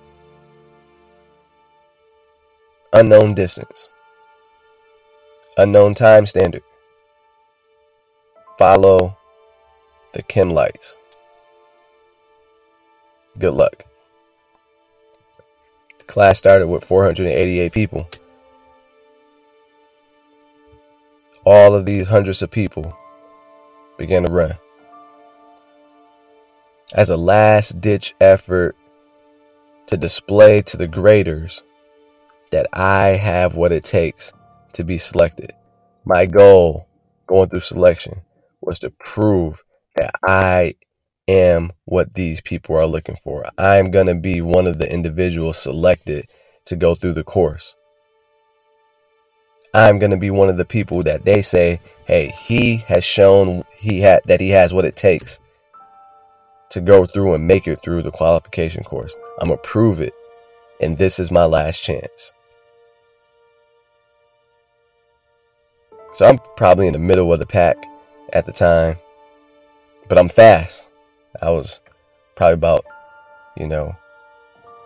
Unknown 2.94 3.34
distance. 3.34 3.90
Unknown 5.58 5.96
time 5.96 6.26
standard. 6.26 6.64
Follow 8.58 9.18
the 10.14 10.24
chem 10.24 10.50
lights. 10.50 10.96
Good 13.38 13.54
luck. 13.54 13.86
The 16.00 16.06
class 16.06 16.38
started 16.38 16.68
with 16.68 16.86
488 16.86 17.74
people. 17.74 18.10
All 21.46 21.76
of 21.76 21.86
these 21.86 22.08
hundreds 22.08 22.42
of 22.42 22.50
people 22.50 22.98
began 23.98 24.24
to 24.24 24.32
run. 24.32 24.54
As 26.94 27.10
a 27.10 27.18
last 27.18 27.82
ditch 27.82 28.16
effort 28.22 28.78
to 29.88 29.98
display 29.98 30.62
to 30.62 30.78
the 30.78 30.88
graders 30.88 31.62
that 32.52 32.68
I 32.72 33.08
have 33.08 33.58
what 33.58 33.74
it 33.74 33.84
takes 33.84 34.32
to 34.74 34.86
be 34.86 34.98
selected. 34.98 35.52
My 36.06 36.26
goal 36.26 36.88
going 37.28 37.50
through 37.50 37.60
selection 37.60 38.22
was 38.66 38.80
to 38.80 38.90
prove 38.90 39.64
that 39.96 40.16
I 40.28 40.76
am 41.28 41.72
what 41.86 42.14
these 42.14 42.42
people 42.42 42.76
are 42.76 42.86
looking 42.86 43.18
for. 43.24 43.46
I'm 43.58 43.92
going 43.92 44.08
to 44.08 44.16
be 44.16 44.42
one 44.42 44.68
of 44.68 44.78
the 44.78 44.92
individuals 44.92 45.58
selected 45.58 46.28
to 46.66 46.76
go 46.76 46.96
through 46.96 47.14
the 47.14 47.24
course. 47.24 47.76
I'm 49.74 50.00
going 50.00 50.12
to 50.12 50.18
be 50.18 50.32
one 50.32 50.50
of 50.50 50.58
the 50.58 50.66
people 50.66 51.04
that 51.04 51.26
they 51.26 51.42
say, 51.42 51.82
"Hey, 52.06 52.30
he 52.30 52.78
has 52.88 53.04
shown 53.04 53.64
he 53.78 54.00
had 54.00 54.22
that 54.26 54.40
he 54.40 54.50
has 54.50 54.74
what 54.74 54.86
it 54.86 54.96
takes 54.96 55.40
to 56.70 56.82
go 56.82 57.06
through 57.06 57.36
and 57.36 57.48
make 57.48 57.68
it 57.68 57.80
through 57.84 58.02
the 58.02 58.12
qualification 58.12 58.84
course. 58.84 59.14
I'm 59.40 59.50
going 59.50 59.60
to 59.60 59.68
prove 59.68 60.00
it, 60.00 60.14
and 60.80 60.98
this 60.98 61.20
is 61.20 61.30
my 61.30 61.46
last 61.46 61.84
chance." 61.84 62.32
So 66.14 66.26
I'm 66.26 66.40
probably 66.56 66.88
in 66.88 66.94
the 66.94 67.00
middle 67.00 67.34
of 67.34 67.40
the 67.40 67.46
pack 67.46 67.76
at 68.34 68.46
the 68.46 68.52
time. 68.52 68.98
But 70.08 70.18
I'm 70.18 70.30
fast. 70.30 70.86
I 71.42 71.50
was 71.50 71.82
probably 72.36 72.54
about, 72.54 72.86
you 73.58 73.68
know, 73.68 73.96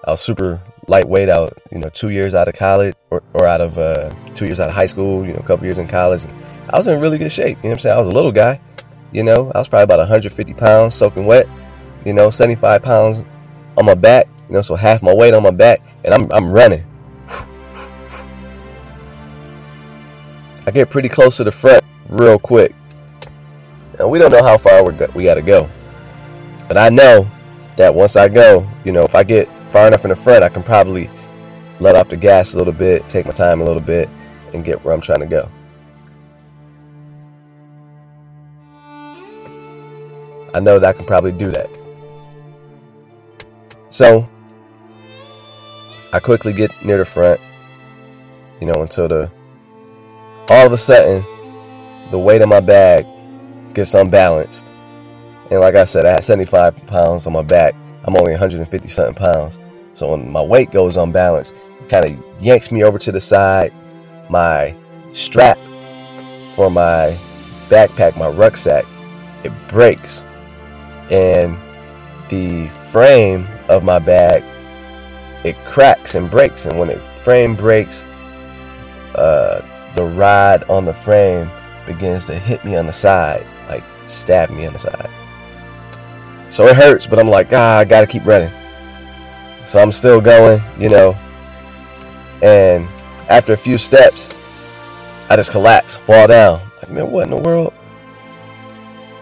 I 0.06 0.12
was 0.12 0.22
super 0.22 0.62
lightweight 0.88 1.30
out, 1.30 1.58
you 1.72 1.80
know, 1.80 1.90
two 1.90 2.10
years 2.10 2.34
out 2.34 2.48
of 2.48 2.56
college 2.56 2.96
or, 3.10 3.22
or 3.34 3.46
out 3.46 3.62
of 3.62 3.78
uh, 3.78 4.10
two 4.34 4.46
years 4.46 4.60
out 4.60 4.70
of 4.70 4.76
high 4.76 4.86
school, 4.86 5.26
you 5.26 5.34
know, 5.34 5.40
a 5.40 5.44
couple 5.44 5.66
years 5.66 5.78
in 5.78 5.88
college. 5.88 6.24
And 6.24 6.34
I 6.70 6.78
was 6.78 6.88
in 6.88 7.00
really 7.02 7.18
good 7.18 7.32
shape. 7.32 7.58
You 7.58 7.64
know 7.64 7.70
what 7.70 7.74
I'm 7.74 7.80
saying? 7.80 7.96
I 7.96 8.00
was 8.00 8.08
a 8.08 8.12
little 8.12 8.32
guy, 8.32 8.62
you 9.12 9.24
know, 9.24 9.52
I 9.54 9.60
was 9.60 9.68
probably 9.68 9.84
about 9.84 10.00
150 10.00 10.54
pounds 10.54 10.96
soaking 10.96 11.26
wet, 11.26 11.48
you 12.06 12.14
know, 12.14 12.30
75 12.30 12.82
pounds 12.82 13.26
on 13.78 13.86
my 13.86 13.96
back, 13.96 14.28
you 14.48 14.54
know, 14.54 14.62
so 14.62 14.76
half 14.76 15.02
my 15.02 15.14
weight 15.14 15.34
on 15.34 15.44
my 15.44 15.52
back, 15.52 15.82
and 16.04 16.14
I'm, 16.14 16.32
I'm 16.32 16.52
running. 16.52 16.86
I 20.66 20.72
get 20.72 20.90
pretty 20.92 21.10
close 21.10 21.38
to 21.38 21.44
the 21.44 21.52
front 21.52 21.84
real 22.10 22.38
quick. 22.38 22.76
And 24.00 24.10
we 24.10 24.18
don't 24.18 24.32
know 24.32 24.44
how 24.44 24.58
far 24.58 24.84
we 24.84 24.94
we 25.14 25.26
got 25.26 25.36
to 25.36 25.42
go. 25.42 25.70
But 26.68 26.78
I 26.78 26.90
know 26.90 27.30
that 27.76 27.94
once 27.94 28.16
I 28.16 28.30
go, 28.30 28.68
you 28.86 28.94
know, 28.94 29.02
if 29.04 29.14
I 29.14 29.24
get 29.24 29.50
far 29.72 29.88
enough 29.88 30.06
in 30.06 30.10
the 30.10 30.16
front, 30.16 30.44
I 30.44 30.50
can 30.50 30.64
probably 30.64 31.10
let 31.80 31.96
off 31.96 32.08
the 32.08 32.18
gas 32.18 32.54
a 32.54 32.58
little 32.58 32.74
bit, 32.74 33.08
take 33.10 33.26
my 33.26 33.32
time 33.32 33.62
a 33.62 33.64
little 33.64 33.82
bit, 33.82 34.10
and 34.54 34.64
get 34.64 34.84
where 34.84 34.94
I'm 34.94 35.02
trying 35.02 35.20
to 35.20 35.26
go. 35.26 35.50
I 40.54 40.60
know 40.60 40.80
that 40.80 40.88
I 40.88 40.94
can 40.94 41.06
probably 41.06 41.32
do 41.32 41.52
that. 41.52 41.70
So, 43.90 44.28
I 46.14 46.20
quickly 46.20 46.54
get 46.54 46.72
near 46.84 46.98
the 46.98 47.06
front, 47.06 47.40
you 48.62 48.68
know, 48.68 48.82
until 48.82 49.08
the 49.08 49.32
all 50.48 50.66
of 50.66 50.72
a 50.72 50.78
sudden 50.78 51.24
the 52.10 52.18
weight 52.18 52.42
of 52.42 52.50
my 52.50 52.60
bag 52.60 53.06
gets 53.74 53.94
unbalanced. 53.94 54.68
And 55.52 55.60
like 55.60 55.76
I 55.76 55.86
said, 55.86 56.06
I 56.06 56.12
had 56.12 56.24
75 56.24 56.76
pounds 56.88 57.26
on 57.28 57.34
my 57.34 57.42
back. 57.42 57.76
I'm 58.06 58.16
only 58.16 58.32
150 58.32 58.88
something 58.88 59.16
pounds. 59.16 59.60
So 59.94 60.12
when 60.12 60.32
my 60.32 60.42
weight 60.42 60.72
goes 60.72 60.98
unbalanced, 60.98 61.54
it 61.82 61.90
kind 61.90 62.06
of 62.06 62.42
yanks 62.42 62.72
me 62.72 62.84
over 62.84 62.98
to 63.00 63.12
the 63.12 63.20
side. 63.20 63.74
My 64.30 64.76
strap 65.12 65.58
for 66.56 66.70
my 66.70 67.18
backpack, 67.68 68.18
my 68.18 68.30
rucksack, 68.30 68.86
it 69.44 69.52
breaks. 69.68 70.24
And 71.10 71.58
the 72.30 72.68
frame 72.92 73.48
of 73.70 73.84
my 73.84 74.00
bag, 74.00 74.44
it 75.44 75.56
cracks 75.66 76.16
and 76.16 76.30
breaks. 76.30 76.66
And 76.66 76.78
when 76.78 76.90
the 76.90 77.00
frame 77.24 77.56
breaks, 77.56 78.04
uh, 79.16 79.66
the 79.96 80.04
rod 80.04 80.64
on 80.70 80.86
the 80.86 80.94
frame 80.94 81.50
begins 81.86 82.26
to 82.26 82.38
hit 82.38 82.64
me 82.64 82.76
on 82.76 82.86
the 82.86 82.94
side, 82.94 83.46
like 84.10 84.18
stab 84.18 84.50
me 84.50 84.66
on 84.66 84.74
the 84.74 84.80
side. 84.80 85.10
So 86.50 86.66
it 86.66 86.76
hurts, 86.76 87.06
but 87.06 87.20
I'm 87.20 87.30
like, 87.30 87.50
ah, 87.54 87.78
I 87.78 87.86
gotta 87.86 88.08
keep 88.08 88.26
running. 88.26 88.52
So 89.68 89.80
I'm 89.80 89.92
still 89.92 90.20
going, 90.20 90.62
you 90.80 90.90
know. 90.90 91.16
And 92.42 92.88
after 93.30 93.54
a 93.54 93.58
few 93.58 93.78
steps, 93.78 94.34
I 95.30 95.36
just 95.36 95.52
collapse, 95.52 95.98
fall 95.98 96.28
down. 96.28 96.62
Like, 96.78 96.90
man, 96.90 97.12
what 97.12 97.26
in 97.26 97.36
the 97.36 97.42
world? 97.42 97.74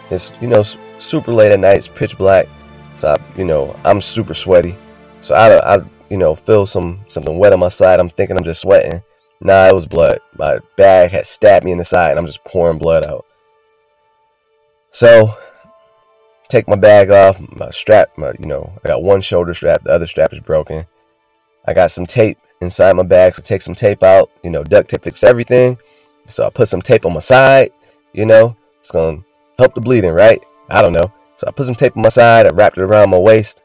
It's, 0.10 0.32
you 0.40 0.48
know, 0.48 0.64
super 1.00 1.34
late 1.34 1.52
at 1.52 1.60
night, 1.60 1.78
it's 1.78 1.88
pitch 1.90 2.18
black. 2.18 2.48
So, 2.96 3.10
I, 3.10 3.38
you 3.38 3.44
know, 3.44 3.78
I'm 3.84 4.02
super 4.02 4.34
sweaty. 4.34 4.78
So 5.20 5.36
I, 5.36 5.76
I, 5.76 5.82
you 6.10 6.18
know, 6.18 6.34
feel 6.34 6.66
some 6.66 7.02
something 7.10 7.38
wet 7.38 7.52
on 7.52 7.60
my 7.60 7.70
side. 7.70 8.00
I'm 8.00 8.10
thinking 8.10 8.38
I'm 8.38 8.44
just 8.46 8.62
sweating. 8.62 9.04
Nah, 9.42 9.68
it 9.68 9.76
was 9.76 9.86
blood. 9.86 10.20
My 10.38 10.60
bag 10.78 11.12
had 11.12 11.28
stabbed 11.28 11.66
me 11.66 11.72
in 11.72 11.78
the 11.78 11.86
side, 11.86 12.12
and 12.12 12.20
I'm 12.20 12.26
just 12.26 12.44
pouring 12.46 12.78
blood 12.78 13.06
out. 13.06 13.26
So, 14.98 15.38
take 16.50 16.68
my 16.68 16.76
bag 16.76 17.12
off, 17.12 17.40
my 17.56 17.70
strap, 17.70 18.18
my, 18.18 18.32
you 18.40 18.48
know, 18.48 18.74
I 18.84 18.88
got 18.88 19.04
one 19.04 19.22
shoulder 19.22 19.54
strap, 19.54 19.84
the 19.84 19.92
other 19.92 20.08
strap 20.08 20.34
is 20.34 20.40
broken. 20.40 20.88
I 21.68 21.76
got 21.76 21.92
some 21.92 22.08
tape 22.08 22.40
inside 22.62 22.94
my 22.94 23.04
bag, 23.04 23.36
so 23.36 23.44
take 23.44 23.62
some 23.62 23.76
tape 23.76 24.02
out, 24.02 24.32
you 24.42 24.50
know, 24.50 24.64
duct 24.64 24.90
tape 24.90 25.04
fix 25.04 25.24
everything. 25.24 25.78
So 26.30 26.48
I 26.48 26.50
put 26.50 26.68
some 26.68 26.82
tape 26.82 27.06
on 27.06 27.14
my 27.14 27.20
side, 27.20 27.70
you 28.14 28.26
know, 28.26 28.58
it's 28.82 28.90
gonna 28.90 29.24
help 29.60 29.76
the 29.76 29.82
bleeding, 29.82 30.14
right? 30.14 30.44
I 30.72 30.82
don't 30.82 30.94
know. 30.94 31.14
So 31.36 31.46
I 31.48 31.52
put 31.52 31.68
some 31.68 31.76
tape 31.76 31.96
on 31.96 32.02
my 32.02 32.10
side, 32.10 32.48
I 32.48 32.50
wrapped 32.50 32.80
it 32.80 32.82
around 32.82 33.12
my 33.12 33.20
waist, 33.20 33.62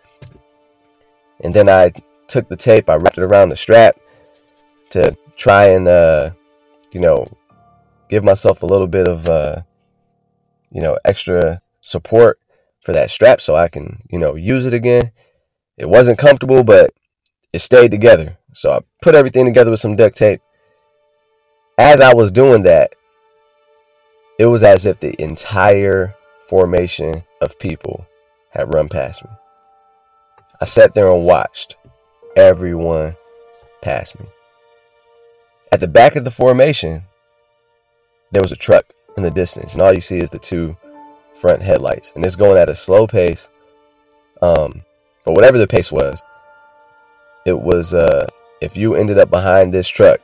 and 1.41 1.55
then 1.55 1.67
I 1.67 1.93
took 2.29 2.47
the 2.51 2.57
tape, 2.57 2.91
I 2.91 2.97
wrapped 2.97 3.17
it 3.17 3.25
around 3.25 3.49
the 3.49 3.57
strap 3.57 3.97
to 4.91 5.17
try 5.39 5.69
and 5.69 5.89
uh, 5.89 6.33
you 6.91 7.01
know 7.01 7.27
give 8.11 8.23
myself 8.23 8.63
a 8.63 8.67
little 8.67 8.87
bit 8.87 9.09
of 9.09 9.27
uh, 9.31 9.63
you 10.73 10.81
know 10.81 10.97
extra 11.05 11.61
support 11.81 12.39
for 12.85 12.93
that 12.93 13.11
strap 13.11 13.41
so 13.41 13.55
I 13.55 13.69
can 13.69 14.03
you 14.11 14.19
know 14.19 14.35
use 14.35 14.67
it 14.67 14.75
again. 14.75 15.13
It 15.77 15.89
wasn't 15.89 16.19
comfortable, 16.19 16.65
but 16.65 16.93
it 17.53 17.61
stayed 17.61 17.91
together. 17.91 18.39
So 18.55 18.73
I 18.73 18.81
put 19.01 19.15
everything 19.15 19.45
together 19.45 19.71
with 19.71 19.81
some 19.81 19.97
duct 19.97 20.17
tape. 20.17 20.41
As 21.79 22.01
I 22.01 22.15
was 22.15 22.31
doing 22.31 22.63
that, 22.65 22.95
it 24.39 24.47
was 24.47 24.63
as 24.63 24.87
if 24.87 25.01
the 25.01 25.21
entire 25.21 26.15
formation 26.49 27.23
of 27.41 27.59
people 27.59 28.07
had 28.51 28.75
run 28.75 28.89
past 28.89 29.25
me. 29.25 29.31
I 30.61 30.67
sat 30.67 30.95
there 30.95 31.11
and 31.11 31.25
watched 31.25 31.77
everyone 32.37 33.17
pass 33.81 34.15
me. 34.19 34.27
At 35.73 35.81
the 35.81 35.89
back 35.89 36.17
of 36.17 36.25
the 36.25 36.31
formation, 36.31 37.03
there 38.31 38.43
was 38.43 38.53
a 38.53 38.57
truck 38.57 38.85
in 39.17 39.23
the 39.23 39.31
distance, 39.31 39.75
and 39.75 39.83
all 39.83 39.95
you 39.95 40.01
see 40.01 40.19
is 40.19 40.31
the 40.31 40.39
two 40.39 40.77
front 41.37 41.63
headlights, 41.63 42.13
and 42.15 42.25
it's 42.25 42.37
going 42.37 42.57
at 42.57 42.69
a 42.69 42.75
slow 42.75 43.07
pace. 43.07 43.51
Um, 44.41 44.83
but 45.25 45.35
whatever 45.35 45.59
the 45.59 45.67
pace 45.67 45.93
was, 45.93 46.23
it 47.47 47.59
was 47.59 47.95
uh, 47.95 48.27
if 48.61 48.77
you 48.77 48.95
ended 48.95 49.19
up 49.19 49.31
behind 49.31 49.73
this 49.73 49.89
truck, 49.89 50.21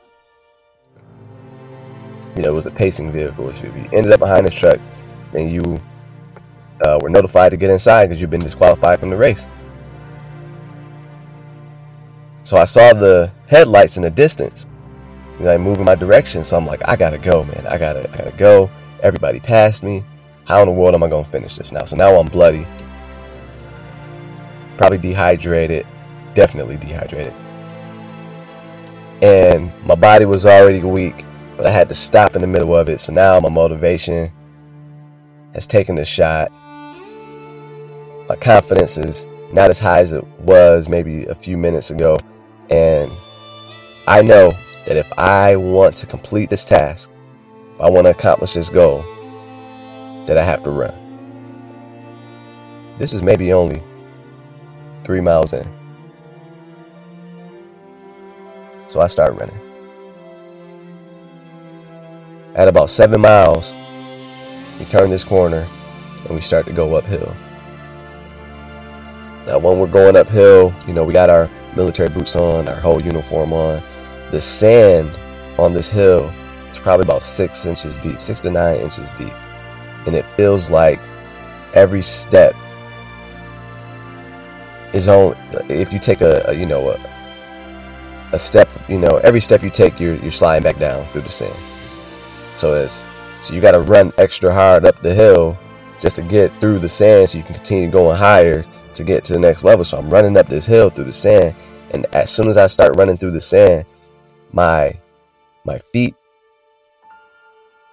you 2.36 2.42
know, 2.42 2.50
it 2.50 2.54
was 2.54 2.66
a 2.66 2.70
pacing 2.70 3.10
vehicle. 3.10 3.48
If 3.48 3.62
you 3.62 3.88
ended 3.92 4.12
up 4.12 4.20
behind 4.20 4.46
this 4.46 4.54
truck, 4.54 4.78
then 5.32 5.48
you 5.48 5.78
uh, 6.84 6.98
were 7.00 7.10
notified 7.10 7.50
to 7.50 7.56
get 7.56 7.70
inside 7.70 8.06
because 8.06 8.20
you've 8.20 8.30
been 8.30 8.40
disqualified 8.40 9.00
from 9.00 9.10
the 9.10 9.16
race. 9.16 9.44
So 12.44 12.56
I 12.56 12.64
saw 12.64 12.92
the 12.92 13.30
headlights 13.46 13.96
in 13.96 14.04
the 14.04 14.10
distance, 14.10 14.66
like 15.40 15.60
moving 15.60 15.84
my 15.84 15.94
direction. 15.94 16.44
So 16.44 16.56
I'm 16.56 16.64
like, 16.64 16.80
I 16.88 16.96
gotta 16.96 17.18
go, 17.18 17.44
man. 17.44 17.66
I 17.66 17.76
gotta, 17.76 18.08
I 18.10 18.16
gotta 18.16 18.36
go. 18.36 18.70
Everybody 19.02 19.40
passed 19.40 19.82
me. 19.82 20.04
How 20.44 20.60
in 20.62 20.66
the 20.66 20.72
world 20.72 20.94
am 20.94 21.02
I 21.02 21.08
gonna 21.08 21.24
finish 21.24 21.56
this 21.56 21.72
now? 21.72 21.84
So 21.84 21.96
now 21.96 22.18
I'm 22.18 22.26
bloody, 22.26 22.66
probably 24.76 24.98
dehydrated, 24.98 25.86
definitely 26.34 26.76
dehydrated, 26.76 27.34
and 29.22 29.72
my 29.84 29.94
body 29.94 30.24
was 30.24 30.46
already 30.46 30.80
weak. 30.80 31.24
But 31.56 31.66
I 31.66 31.70
had 31.70 31.88
to 31.88 31.94
stop 31.94 32.36
in 32.36 32.40
the 32.40 32.46
middle 32.46 32.76
of 32.76 32.88
it. 32.88 33.00
So 33.00 33.12
now 33.12 33.40
my 33.40 33.48
motivation 33.48 34.32
has 35.54 35.66
taken 35.66 35.98
a 35.98 36.04
shot. 36.04 36.52
My 38.28 38.36
confidence 38.36 38.96
is 38.96 39.26
not 39.52 39.68
as 39.68 39.78
high 39.78 40.00
as 40.00 40.12
it 40.12 40.24
was 40.38 40.88
maybe 40.88 41.24
a 41.24 41.34
few 41.34 41.56
minutes 41.56 41.90
ago. 41.90 42.16
And 42.70 43.12
I 44.06 44.22
know 44.22 44.52
that 44.86 44.96
if 44.96 45.10
I 45.18 45.56
want 45.56 45.96
to 45.96 46.06
complete 46.06 46.48
this 46.48 46.64
task, 46.64 47.10
I 47.80 47.88
want 47.88 48.06
to 48.06 48.10
accomplish 48.10 48.54
this 48.54 48.70
goal, 48.70 49.04
that 50.26 50.36
I 50.36 50.42
have 50.42 50.64
to 50.64 50.70
run. 50.70 50.94
This 52.98 53.12
is 53.12 53.22
maybe 53.22 53.52
only 53.52 53.80
three 55.04 55.20
miles 55.20 55.52
in. 55.52 55.66
So 58.88 59.00
I 59.00 59.06
start 59.06 59.38
running. 59.38 59.58
At 62.56 62.66
about 62.66 62.90
seven 62.90 63.20
miles, 63.20 63.74
we 64.80 64.84
turn 64.86 65.08
this 65.08 65.22
corner 65.22 65.64
and 66.24 66.34
we 66.34 66.40
start 66.40 66.66
to 66.66 66.72
go 66.72 66.96
uphill. 66.96 67.34
Now, 69.46 69.60
when 69.60 69.78
we're 69.78 69.86
going 69.86 70.16
uphill, 70.16 70.74
you 70.88 70.92
know, 70.92 71.04
we 71.04 71.12
got 71.12 71.30
our 71.30 71.48
military 71.76 72.08
boots 72.08 72.34
on, 72.34 72.68
our 72.68 72.80
whole 72.80 73.00
uniform 73.00 73.52
on. 73.52 73.80
The 74.32 74.40
sand 74.40 75.16
on 75.58 75.72
this 75.72 75.88
hill 75.88 76.32
is 76.72 76.78
probably 76.78 77.04
about 77.04 77.22
six 77.22 77.66
inches 77.66 77.98
deep, 77.98 78.20
six 78.20 78.40
to 78.40 78.50
nine 78.50 78.80
inches 78.80 79.10
deep. 79.12 79.32
And 80.06 80.14
it 80.14 80.24
feels 80.36 80.70
like 80.70 81.00
every 81.74 82.02
step 82.02 82.54
is 84.92 85.08
on, 85.08 85.36
if 85.68 85.92
you 85.92 85.98
take 85.98 86.20
a, 86.20 86.44
a 86.48 86.54
you 86.54 86.66
know, 86.66 86.90
a, 86.90 86.98
a 88.32 88.38
step, 88.38 88.68
you 88.88 88.98
know, 88.98 89.20
every 89.24 89.40
step 89.40 89.62
you 89.62 89.70
take, 89.70 90.00
you're, 90.00 90.16
you're 90.16 90.30
sliding 90.30 90.62
back 90.62 90.78
down 90.78 91.04
through 91.12 91.22
the 91.22 91.30
sand. 91.30 91.56
So 92.54 92.74
it's 92.74 93.02
so 93.40 93.54
you 93.54 93.60
got 93.60 93.72
to 93.72 93.80
run 93.80 94.12
extra 94.18 94.52
hard 94.52 94.84
up 94.84 95.00
the 95.00 95.14
hill 95.14 95.56
just 96.00 96.16
to 96.16 96.22
get 96.22 96.52
through 96.60 96.80
the 96.80 96.88
sand, 96.88 97.30
so 97.30 97.38
you 97.38 97.44
can 97.44 97.54
continue 97.54 97.90
going 97.90 98.16
higher 98.16 98.64
to 98.94 99.04
get 99.04 99.24
to 99.26 99.34
the 99.34 99.38
next 99.38 99.62
level. 99.62 99.84
So 99.84 99.98
I'm 99.98 100.10
running 100.10 100.36
up 100.36 100.48
this 100.48 100.66
hill 100.66 100.90
through 100.90 101.04
the 101.04 101.12
sand, 101.12 101.54
and 101.92 102.06
as 102.14 102.30
soon 102.30 102.48
as 102.48 102.56
I 102.56 102.66
start 102.66 102.96
running 102.96 103.16
through 103.16 103.30
the 103.32 103.40
sand, 103.40 103.84
my 104.52 104.98
my 105.64 105.78
feet 105.78 106.16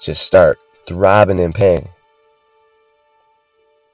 just 0.06 0.24
start 0.24 0.60
throbbing 0.88 1.40
in 1.40 1.52
pain. 1.52 1.90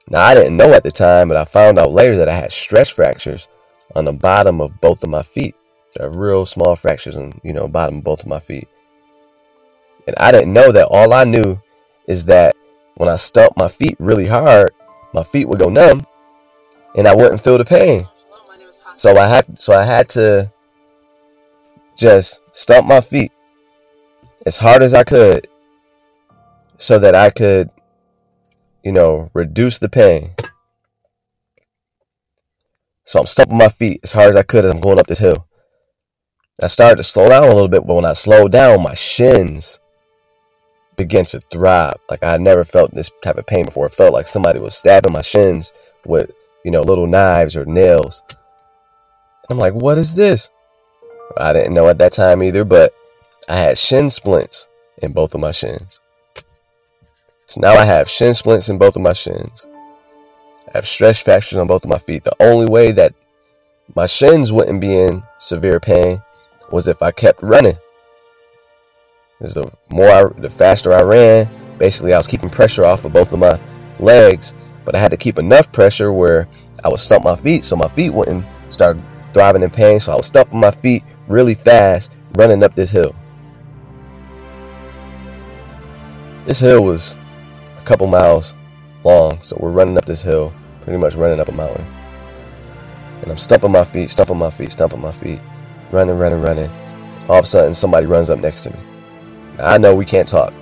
Now 0.08 0.20
I 0.20 0.34
didn't 0.34 0.58
know 0.58 0.74
at 0.74 0.82
the 0.82 0.90
time, 0.90 1.28
but 1.28 1.38
I 1.38 1.44
found 1.44 1.78
out 1.78 1.92
later 1.92 2.18
that 2.18 2.28
I 2.28 2.36
had 2.36 2.52
stress 2.52 2.90
fractures 2.90 3.48
on 3.96 4.04
the 4.04 4.12
bottom 4.12 4.60
of 4.60 4.78
both 4.80 5.02
of 5.02 5.08
my 5.08 5.22
feet. 5.22 5.54
There 5.94 6.06
are 6.06 6.10
real 6.10 6.44
small 6.44 6.76
fractures 6.76 7.16
on 7.16 7.32
you 7.42 7.52
know 7.52 7.66
bottom 7.66 7.98
of 7.98 8.04
both 8.04 8.20
of 8.20 8.26
my 8.26 8.40
feet. 8.40 8.68
And 10.06 10.14
I 10.18 10.32
didn't 10.32 10.52
know 10.52 10.70
that. 10.72 10.88
All 10.88 11.14
I 11.14 11.24
knew 11.24 11.58
is 12.06 12.24
that 12.26 12.54
when 12.96 13.08
I 13.08 13.16
stumped 13.16 13.58
my 13.58 13.68
feet 13.68 13.96
really 13.98 14.26
hard, 14.26 14.72
my 15.14 15.22
feet 15.22 15.48
would 15.48 15.60
go 15.60 15.70
numb 15.70 16.06
and 16.94 17.08
I 17.08 17.14
wouldn't 17.14 17.42
feel 17.42 17.56
the 17.56 17.64
pain. 17.64 18.06
So 18.96 19.16
I 19.16 19.26
had 19.26 19.62
so 19.62 19.72
I 19.72 19.84
had 19.84 20.10
to 20.10 20.52
just 21.96 22.42
stump 22.52 22.86
my 22.86 23.00
feet 23.00 23.32
as 24.44 24.58
hard 24.58 24.82
as 24.82 24.92
I 24.92 25.04
could 25.04 25.46
so 26.76 26.98
that 26.98 27.14
I 27.14 27.30
could 27.30 27.70
you 28.82 28.92
know 28.92 29.30
reduce 29.34 29.78
the 29.78 29.88
pain. 29.88 30.34
So 33.04 33.20
I'm 33.20 33.26
stumping 33.26 33.58
my 33.58 33.68
feet 33.68 34.00
as 34.02 34.12
hard 34.12 34.30
as 34.30 34.36
I 34.36 34.42
could 34.42 34.64
as 34.64 34.70
I'm 34.70 34.80
going 34.80 34.98
up 34.98 35.06
this 35.06 35.18
hill. 35.18 35.46
I 36.62 36.68
started 36.68 36.96
to 36.96 37.02
slow 37.02 37.28
down 37.28 37.44
a 37.44 37.48
little 37.48 37.68
bit, 37.68 37.84
but 37.86 37.94
when 37.94 38.04
I 38.04 38.12
slowed 38.12 38.52
down, 38.52 38.82
my 38.82 38.94
shins 38.94 39.80
began 40.96 41.24
to 41.26 41.40
throb. 41.40 41.98
Like 42.08 42.22
I 42.22 42.32
had 42.32 42.40
never 42.40 42.64
felt 42.64 42.94
this 42.94 43.10
type 43.24 43.38
of 43.38 43.46
pain 43.46 43.64
before. 43.64 43.86
It 43.86 43.94
felt 43.94 44.12
like 44.12 44.28
somebody 44.28 44.60
was 44.60 44.76
stabbing 44.76 45.12
my 45.12 45.22
shins 45.22 45.72
with, 46.06 46.30
you 46.64 46.70
know, 46.70 46.82
little 46.82 47.06
knives 47.06 47.56
or 47.56 47.64
nails. 47.64 48.22
I'm 49.50 49.58
like, 49.58 49.74
what 49.74 49.98
is 49.98 50.14
this? 50.14 50.50
I 51.36 51.52
didn't 51.52 51.74
know 51.74 51.88
at 51.88 51.98
that 51.98 52.12
time 52.12 52.42
either, 52.42 52.64
but 52.64 52.94
I 53.48 53.56
had 53.56 53.78
shin 53.78 54.10
splints 54.10 54.68
in 54.98 55.12
both 55.12 55.34
of 55.34 55.40
my 55.40 55.50
shins. 55.50 56.00
So 57.52 57.60
now 57.60 57.74
I 57.74 57.84
have 57.84 58.08
shin 58.08 58.32
splints 58.32 58.70
in 58.70 58.78
both 58.78 58.96
of 58.96 59.02
my 59.02 59.12
shins. 59.12 59.66
I 60.68 60.70
have 60.72 60.88
stress 60.88 61.18
fractures 61.18 61.58
on 61.58 61.66
both 61.66 61.84
of 61.84 61.90
my 61.90 61.98
feet. 61.98 62.24
The 62.24 62.34
only 62.40 62.64
way 62.64 62.92
that 62.92 63.12
my 63.94 64.06
shins 64.06 64.50
wouldn't 64.50 64.80
be 64.80 64.98
in 64.98 65.22
severe 65.36 65.78
pain 65.78 66.22
was 66.70 66.88
if 66.88 67.02
I 67.02 67.10
kept 67.10 67.42
running. 67.42 67.76
Because 69.38 69.52
the 69.52 69.70
more, 69.90 70.08
I, 70.08 70.40
the 70.40 70.48
faster 70.48 70.94
I 70.94 71.02
ran, 71.02 71.50
basically 71.76 72.14
I 72.14 72.16
was 72.16 72.26
keeping 72.26 72.48
pressure 72.48 72.86
off 72.86 73.04
of 73.04 73.12
both 73.12 73.32
of 73.32 73.38
my 73.38 73.60
legs, 73.98 74.54
but 74.86 74.94
I 74.94 74.98
had 74.98 75.10
to 75.10 75.18
keep 75.18 75.38
enough 75.38 75.70
pressure 75.72 76.10
where 76.10 76.48
I 76.82 76.88
would 76.88 77.00
stump 77.00 77.22
my 77.22 77.36
feet 77.36 77.66
so 77.66 77.76
my 77.76 77.88
feet 77.88 78.14
wouldn't 78.14 78.46
start 78.70 78.96
throbbing 79.34 79.62
in 79.62 79.68
pain. 79.68 80.00
So 80.00 80.12
I 80.12 80.16
was 80.16 80.24
stumping 80.24 80.58
my 80.58 80.70
feet 80.70 81.04
really 81.28 81.54
fast, 81.54 82.12
running 82.32 82.62
up 82.62 82.74
this 82.74 82.90
hill. 82.90 83.14
This 86.46 86.58
hill 86.58 86.82
was 86.82 87.18
a 87.82 87.84
couple 87.84 88.06
miles 88.06 88.54
long, 89.02 89.42
so 89.42 89.56
we're 89.58 89.72
running 89.72 89.98
up 89.98 90.04
this 90.04 90.22
hill, 90.22 90.52
pretty 90.82 90.98
much 90.98 91.14
running 91.14 91.40
up 91.40 91.48
a 91.48 91.52
mountain. 91.52 91.84
And 93.22 93.30
I'm 93.30 93.38
stumping 93.38 93.72
my 93.72 93.84
feet, 93.84 94.10
stumping 94.10 94.38
my 94.38 94.50
feet, 94.50 94.72
stumping 94.72 95.00
my 95.00 95.12
feet, 95.12 95.40
running, 95.90 96.16
running, 96.16 96.42
running. 96.42 96.70
All 97.28 97.38
of 97.38 97.44
a 97.44 97.48
sudden, 97.48 97.74
somebody 97.74 98.06
runs 98.06 98.30
up 98.30 98.38
next 98.38 98.62
to 98.62 98.70
me. 98.70 98.78
I 99.58 99.78
know 99.78 99.94
we 99.94 100.04
can't 100.04 100.28
talk. 100.28 100.52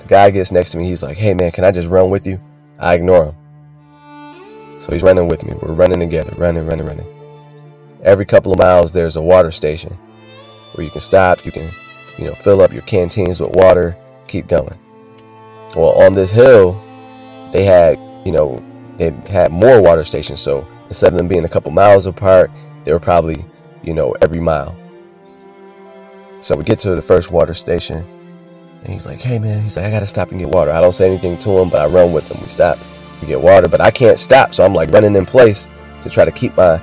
The 0.00 0.06
guy 0.06 0.30
gets 0.30 0.50
next 0.50 0.72
to 0.72 0.78
me. 0.78 0.88
He's 0.88 1.02
like, 1.02 1.16
hey, 1.16 1.34
man, 1.34 1.52
can 1.52 1.64
I 1.64 1.70
just 1.70 1.88
run 1.88 2.10
with 2.10 2.26
you? 2.26 2.40
I 2.78 2.94
ignore 2.94 3.26
him. 3.26 4.80
So 4.80 4.92
he's 4.92 5.02
running 5.02 5.28
with 5.28 5.44
me. 5.44 5.52
We're 5.60 5.72
running 5.72 6.00
together, 6.00 6.32
running, 6.36 6.66
running, 6.66 6.86
running. 6.86 7.06
Every 8.02 8.24
couple 8.24 8.52
of 8.52 8.58
miles, 8.58 8.92
there's 8.92 9.16
a 9.16 9.22
water 9.22 9.50
station 9.50 9.96
where 10.74 10.84
you 10.84 10.90
can 10.90 11.00
stop. 11.00 11.44
You 11.44 11.52
can, 11.52 11.70
you 12.16 12.24
know, 12.24 12.34
fill 12.34 12.60
up 12.60 12.72
your 12.72 12.82
canteens 12.82 13.40
with 13.40 13.50
water, 13.54 13.96
keep 14.28 14.48
going. 14.48 14.78
Well, 15.76 16.00
on 16.00 16.14
this 16.14 16.30
hill, 16.30 16.80
they 17.52 17.64
had, 17.64 17.98
you 18.24 18.32
know, 18.32 18.62
they 18.96 19.10
had 19.30 19.52
more 19.52 19.80
water 19.80 20.04
stations. 20.04 20.40
So 20.40 20.66
instead 20.88 21.12
of 21.12 21.18
them 21.18 21.28
being 21.28 21.44
a 21.44 21.48
couple 21.48 21.70
miles 21.70 22.06
apart, 22.06 22.50
they 22.84 22.92
were 22.92 22.98
probably, 22.98 23.44
you 23.82 23.94
know, 23.94 24.14
every 24.22 24.40
mile. 24.40 24.74
So 26.40 26.56
we 26.56 26.64
get 26.64 26.78
to 26.80 26.94
the 26.94 27.02
first 27.02 27.30
water 27.30 27.52
station, 27.54 28.04
and 28.84 28.92
he's 28.92 29.06
like, 29.06 29.20
"Hey 29.20 29.38
man," 29.38 29.60
he's 29.62 29.76
like, 29.76 29.86
"I 29.86 29.90
gotta 29.90 30.06
stop 30.06 30.30
and 30.30 30.38
get 30.38 30.48
water." 30.48 30.70
I 30.70 30.80
don't 30.80 30.92
say 30.92 31.06
anything 31.06 31.36
to 31.38 31.50
him, 31.58 31.68
but 31.68 31.80
I 31.80 31.86
run 31.86 32.12
with 32.12 32.30
him. 32.30 32.40
We 32.40 32.48
stop, 32.48 32.78
we 33.20 33.26
get 33.26 33.40
water, 33.40 33.68
but 33.68 33.80
I 33.80 33.90
can't 33.90 34.18
stop, 34.18 34.54
so 34.54 34.64
I'm 34.64 34.72
like 34.72 34.90
running 34.92 35.16
in 35.16 35.26
place 35.26 35.66
to 36.02 36.10
try 36.10 36.24
to 36.24 36.30
keep 36.30 36.56
my, 36.56 36.80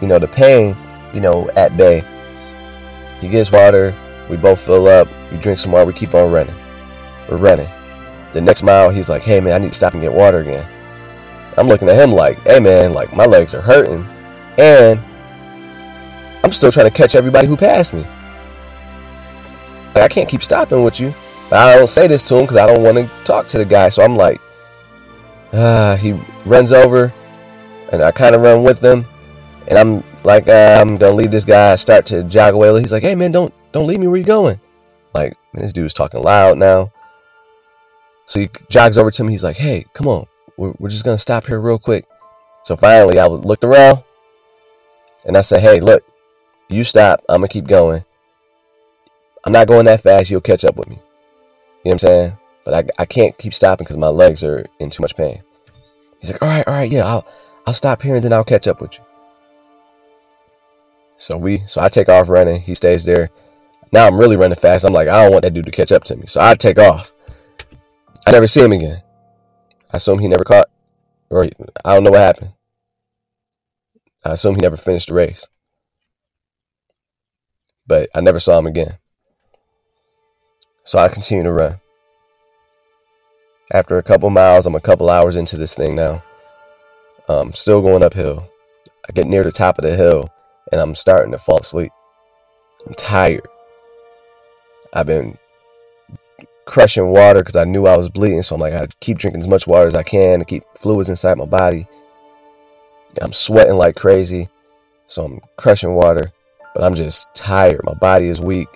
you 0.00 0.08
know, 0.08 0.18
the 0.18 0.26
pain, 0.26 0.76
you 1.14 1.20
know, 1.20 1.48
at 1.54 1.76
bay. 1.76 2.02
He 3.20 3.28
gets 3.28 3.52
water, 3.52 3.94
we 4.28 4.36
both 4.36 4.60
fill 4.60 4.88
up, 4.88 5.06
we 5.30 5.38
drink 5.38 5.60
some 5.60 5.72
water, 5.72 5.86
we 5.86 5.92
keep 5.92 6.14
on 6.14 6.32
running. 6.32 6.54
We're 7.28 7.36
running. 7.36 7.68
The 8.32 8.40
next 8.40 8.62
mile, 8.62 8.90
he's 8.90 9.08
like, 9.08 9.22
"Hey 9.22 9.40
man, 9.40 9.54
I 9.54 9.58
need 9.58 9.72
to 9.72 9.76
stop 9.76 9.94
and 9.94 10.02
get 10.02 10.12
water 10.12 10.38
again." 10.38 10.66
I'm 11.56 11.68
looking 11.68 11.88
at 11.88 11.98
him 11.98 12.12
like, 12.12 12.38
"Hey 12.42 12.60
man, 12.60 12.92
like 12.92 13.14
my 13.14 13.26
legs 13.26 13.54
are 13.54 13.60
hurting, 13.60 14.06
and 14.58 15.00
I'm 16.44 16.52
still 16.52 16.72
trying 16.72 16.86
to 16.86 16.96
catch 16.96 17.14
everybody 17.14 17.46
who 17.46 17.56
passed 17.56 17.92
me." 17.92 18.04
Like, 19.94 20.04
I 20.04 20.08
can't 20.08 20.28
keep 20.28 20.42
stopping 20.42 20.84
with 20.84 21.00
you. 21.00 21.12
But 21.50 21.58
I 21.58 21.76
don't 21.76 21.88
say 21.88 22.06
this 22.06 22.22
to 22.24 22.36
him 22.36 22.42
because 22.42 22.56
I 22.56 22.66
don't 22.66 22.82
want 22.84 22.96
to 22.96 23.10
talk 23.24 23.48
to 23.48 23.58
the 23.58 23.64
guy. 23.64 23.88
So 23.88 24.04
I'm 24.04 24.16
like, 24.16 24.40
ah, 25.52 25.96
he 26.00 26.12
runs 26.46 26.70
over 26.70 27.12
and 27.90 28.02
I 28.02 28.12
kind 28.12 28.36
of 28.36 28.42
run 28.42 28.62
with 28.62 28.80
him. 28.80 29.04
And 29.66 29.76
I'm 29.76 30.04
like, 30.22 30.46
uh, 30.48 30.78
I'm 30.80 30.96
gonna 30.96 31.14
leave 31.14 31.32
this 31.32 31.44
guy. 31.44 31.74
Start 31.74 32.06
to 32.06 32.22
jog 32.22 32.54
away. 32.54 32.80
He's 32.80 32.92
like, 32.92 33.02
hey 33.02 33.16
man, 33.16 33.32
don't 33.32 33.52
don't 33.72 33.88
leave 33.88 33.98
me. 33.98 34.06
Where 34.06 34.16
you 34.16 34.24
going? 34.24 34.60
Like, 35.12 35.36
man, 35.52 35.64
this 35.64 35.72
dude's 35.72 35.92
talking 35.92 36.22
loud 36.22 36.56
now. 36.56 36.92
So 38.30 38.38
he 38.38 38.48
jogs 38.68 38.96
over 38.96 39.10
to 39.10 39.24
me. 39.24 39.32
He's 39.32 39.42
like, 39.42 39.56
hey, 39.56 39.84
come 39.92 40.06
on. 40.06 40.24
We're, 40.56 40.72
we're 40.78 40.88
just 40.88 41.04
gonna 41.04 41.18
stop 41.18 41.46
here 41.46 41.60
real 41.60 41.80
quick. 41.80 42.06
So 42.62 42.76
finally, 42.76 43.18
I 43.18 43.26
looked 43.26 43.64
around 43.64 44.04
and 45.24 45.36
I 45.36 45.40
said, 45.40 45.62
hey, 45.62 45.80
look, 45.80 46.04
you 46.68 46.84
stop. 46.84 47.24
I'm 47.28 47.40
gonna 47.40 47.48
keep 47.48 47.66
going. 47.66 48.04
I'm 49.44 49.52
not 49.52 49.66
going 49.66 49.84
that 49.86 50.02
fast. 50.02 50.30
You'll 50.30 50.40
catch 50.42 50.64
up 50.64 50.76
with 50.76 50.88
me. 50.88 51.00
You 51.84 51.90
know 51.90 51.90
what 51.90 51.92
I'm 51.94 51.98
saying? 51.98 52.32
But 52.64 52.74
I, 52.74 53.02
I 53.02 53.04
can't 53.04 53.36
keep 53.36 53.52
stopping 53.52 53.82
because 53.82 53.96
my 53.96 54.06
legs 54.06 54.44
are 54.44 54.64
in 54.78 54.90
too 54.90 55.02
much 55.02 55.16
pain. 55.16 55.42
He's 56.20 56.30
like, 56.30 56.40
all 56.40 56.48
right, 56.48 56.66
all 56.68 56.74
right, 56.74 56.90
yeah, 56.90 57.06
I'll 57.06 57.26
I'll 57.66 57.74
stop 57.74 58.00
here 58.00 58.14
and 58.14 58.22
then 58.22 58.32
I'll 58.32 58.44
catch 58.44 58.68
up 58.68 58.80
with 58.80 58.94
you. 58.94 59.04
So 61.16 61.36
we 61.36 61.64
so 61.66 61.80
I 61.80 61.88
take 61.88 62.08
off 62.08 62.28
running. 62.28 62.60
He 62.60 62.76
stays 62.76 63.04
there. 63.04 63.30
Now 63.90 64.06
I'm 64.06 64.20
really 64.20 64.36
running 64.36 64.56
fast. 64.56 64.84
I'm 64.84 64.92
like, 64.92 65.08
I 65.08 65.24
don't 65.24 65.32
want 65.32 65.42
that 65.42 65.52
dude 65.52 65.64
to 65.64 65.72
catch 65.72 65.90
up 65.90 66.04
to 66.04 66.16
me. 66.16 66.26
So 66.28 66.40
I 66.40 66.54
take 66.54 66.78
off. 66.78 67.12
I 68.30 68.32
never 68.32 68.46
see 68.46 68.62
him 68.62 68.70
again. 68.70 69.02
I 69.92 69.96
assume 69.96 70.20
he 70.20 70.28
never 70.28 70.44
caught, 70.44 70.70
or 71.30 71.46
I 71.84 71.94
don't 71.94 72.04
know 72.04 72.12
what 72.12 72.20
happened. 72.20 72.52
I 74.24 74.34
assume 74.34 74.54
he 74.54 74.60
never 74.60 74.76
finished 74.76 75.08
the 75.08 75.14
race. 75.14 75.48
But 77.88 78.08
I 78.14 78.20
never 78.20 78.38
saw 78.38 78.56
him 78.56 78.68
again. 78.68 78.98
So 80.84 81.00
I 81.00 81.08
continue 81.08 81.42
to 81.42 81.50
run. 81.50 81.80
After 83.72 83.98
a 83.98 84.02
couple 84.04 84.30
miles, 84.30 84.64
I'm 84.64 84.76
a 84.76 84.80
couple 84.80 85.10
hours 85.10 85.34
into 85.34 85.56
this 85.56 85.74
thing 85.74 85.96
now. 85.96 86.22
I'm 87.28 87.52
still 87.52 87.82
going 87.82 88.04
uphill. 88.04 88.48
I 89.08 89.12
get 89.12 89.26
near 89.26 89.42
the 89.42 89.50
top 89.50 89.76
of 89.76 89.82
the 89.82 89.96
hill 89.96 90.30
and 90.70 90.80
I'm 90.80 90.94
starting 90.94 91.32
to 91.32 91.38
fall 91.38 91.58
asleep. 91.58 91.90
I'm 92.86 92.94
tired. 92.94 93.48
I've 94.92 95.06
been 95.06 95.36
crushing 96.70 97.08
water 97.08 97.40
because 97.40 97.56
I 97.56 97.64
knew 97.64 97.86
I 97.86 97.96
was 97.96 98.08
bleeding, 98.08 98.42
so 98.42 98.54
I'm 98.54 98.60
like, 98.60 98.74
I 98.74 98.86
keep 99.00 99.18
drinking 99.18 99.42
as 99.42 99.48
much 99.48 99.66
water 99.66 99.88
as 99.88 99.96
I 99.96 100.04
can 100.04 100.38
to 100.38 100.44
keep 100.44 100.62
fluids 100.78 101.08
inside 101.08 101.36
my 101.36 101.44
body. 101.44 101.86
I'm 103.20 103.32
sweating 103.32 103.74
like 103.74 103.96
crazy, 103.96 104.48
so 105.08 105.24
I'm 105.24 105.40
crushing 105.56 105.94
water, 105.94 106.32
but 106.74 106.84
I'm 106.84 106.94
just 106.94 107.26
tired. 107.34 107.80
My 107.82 107.94
body 107.94 108.28
is 108.28 108.40
weak, 108.40 108.68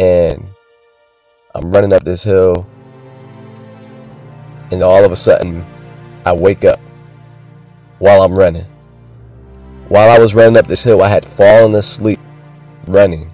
and 0.00 0.44
I'm 1.54 1.70
running 1.70 1.92
up 1.92 2.02
this 2.02 2.24
hill 2.24 2.66
and 4.72 4.82
all 4.82 5.04
of 5.04 5.12
a 5.12 5.16
sudden 5.16 5.64
I 6.24 6.32
wake 6.32 6.64
up 6.64 6.80
while 7.98 8.22
I'm 8.22 8.36
running. 8.36 8.66
While 9.88 10.10
I 10.10 10.18
was 10.18 10.34
running 10.34 10.56
up 10.56 10.66
this 10.66 10.82
hill, 10.82 11.02
I 11.02 11.08
had 11.08 11.24
fallen 11.24 11.74
asleep 11.74 12.18
running. 12.86 13.31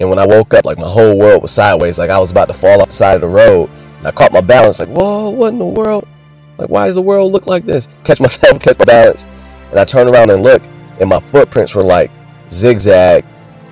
And 0.00 0.08
when 0.08 0.18
I 0.18 0.26
woke 0.26 0.54
up, 0.54 0.64
like 0.64 0.78
my 0.78 0.88
whole 0.88 1.16
world 1.16 1.42
was 1.42 1.50
sideways, 1.50 1.98
like 1.98 2.08
I 2.08 2.18
was 2.18 2.30
about 2.30 2.48
to 2.48 2.54
fall 2.54 2.80
off 2.80 2.88
the 2.88 2.94
side 2.94 3.16
of 3.16 3.20
the 3.20 3.28
road. 3.28 3.68
And 3.98 4.08
I 4.08 4.10
caught 4.10 4.32
my 4.32 4.40
balance, 4.40 4.78
like, 4.78 4.88
whoa, 4.88 5.28
what 5.28 5.52
in 5.52 5.58
the 5.58 5.66
world? 5.66 6.08
Like, 6.56 6.70
why 6.70 6.86
does 6.86 6.94
the 6.94 7.02
world 7.02 7.32
look 7.32 7.46
like 7.46 7.66
this? 7.66 7.86
Catch 8.04 8.20
myself, 8.20 8.58
catch 8.60 8.78
my 8.78 8.86
balance. 8.86 9.26
And 9.70 9.78
I 9.78 9.84
turn 9.84 10.08
around 10.08 10.30
and 10.30 10.42
look, 10.42 10.62
and 11.00 11.08
my 11.08 11.20
footprints 11.20 11.74
were 11.74 11.82
like 11.82 12.10
zigzag 12.50 13.24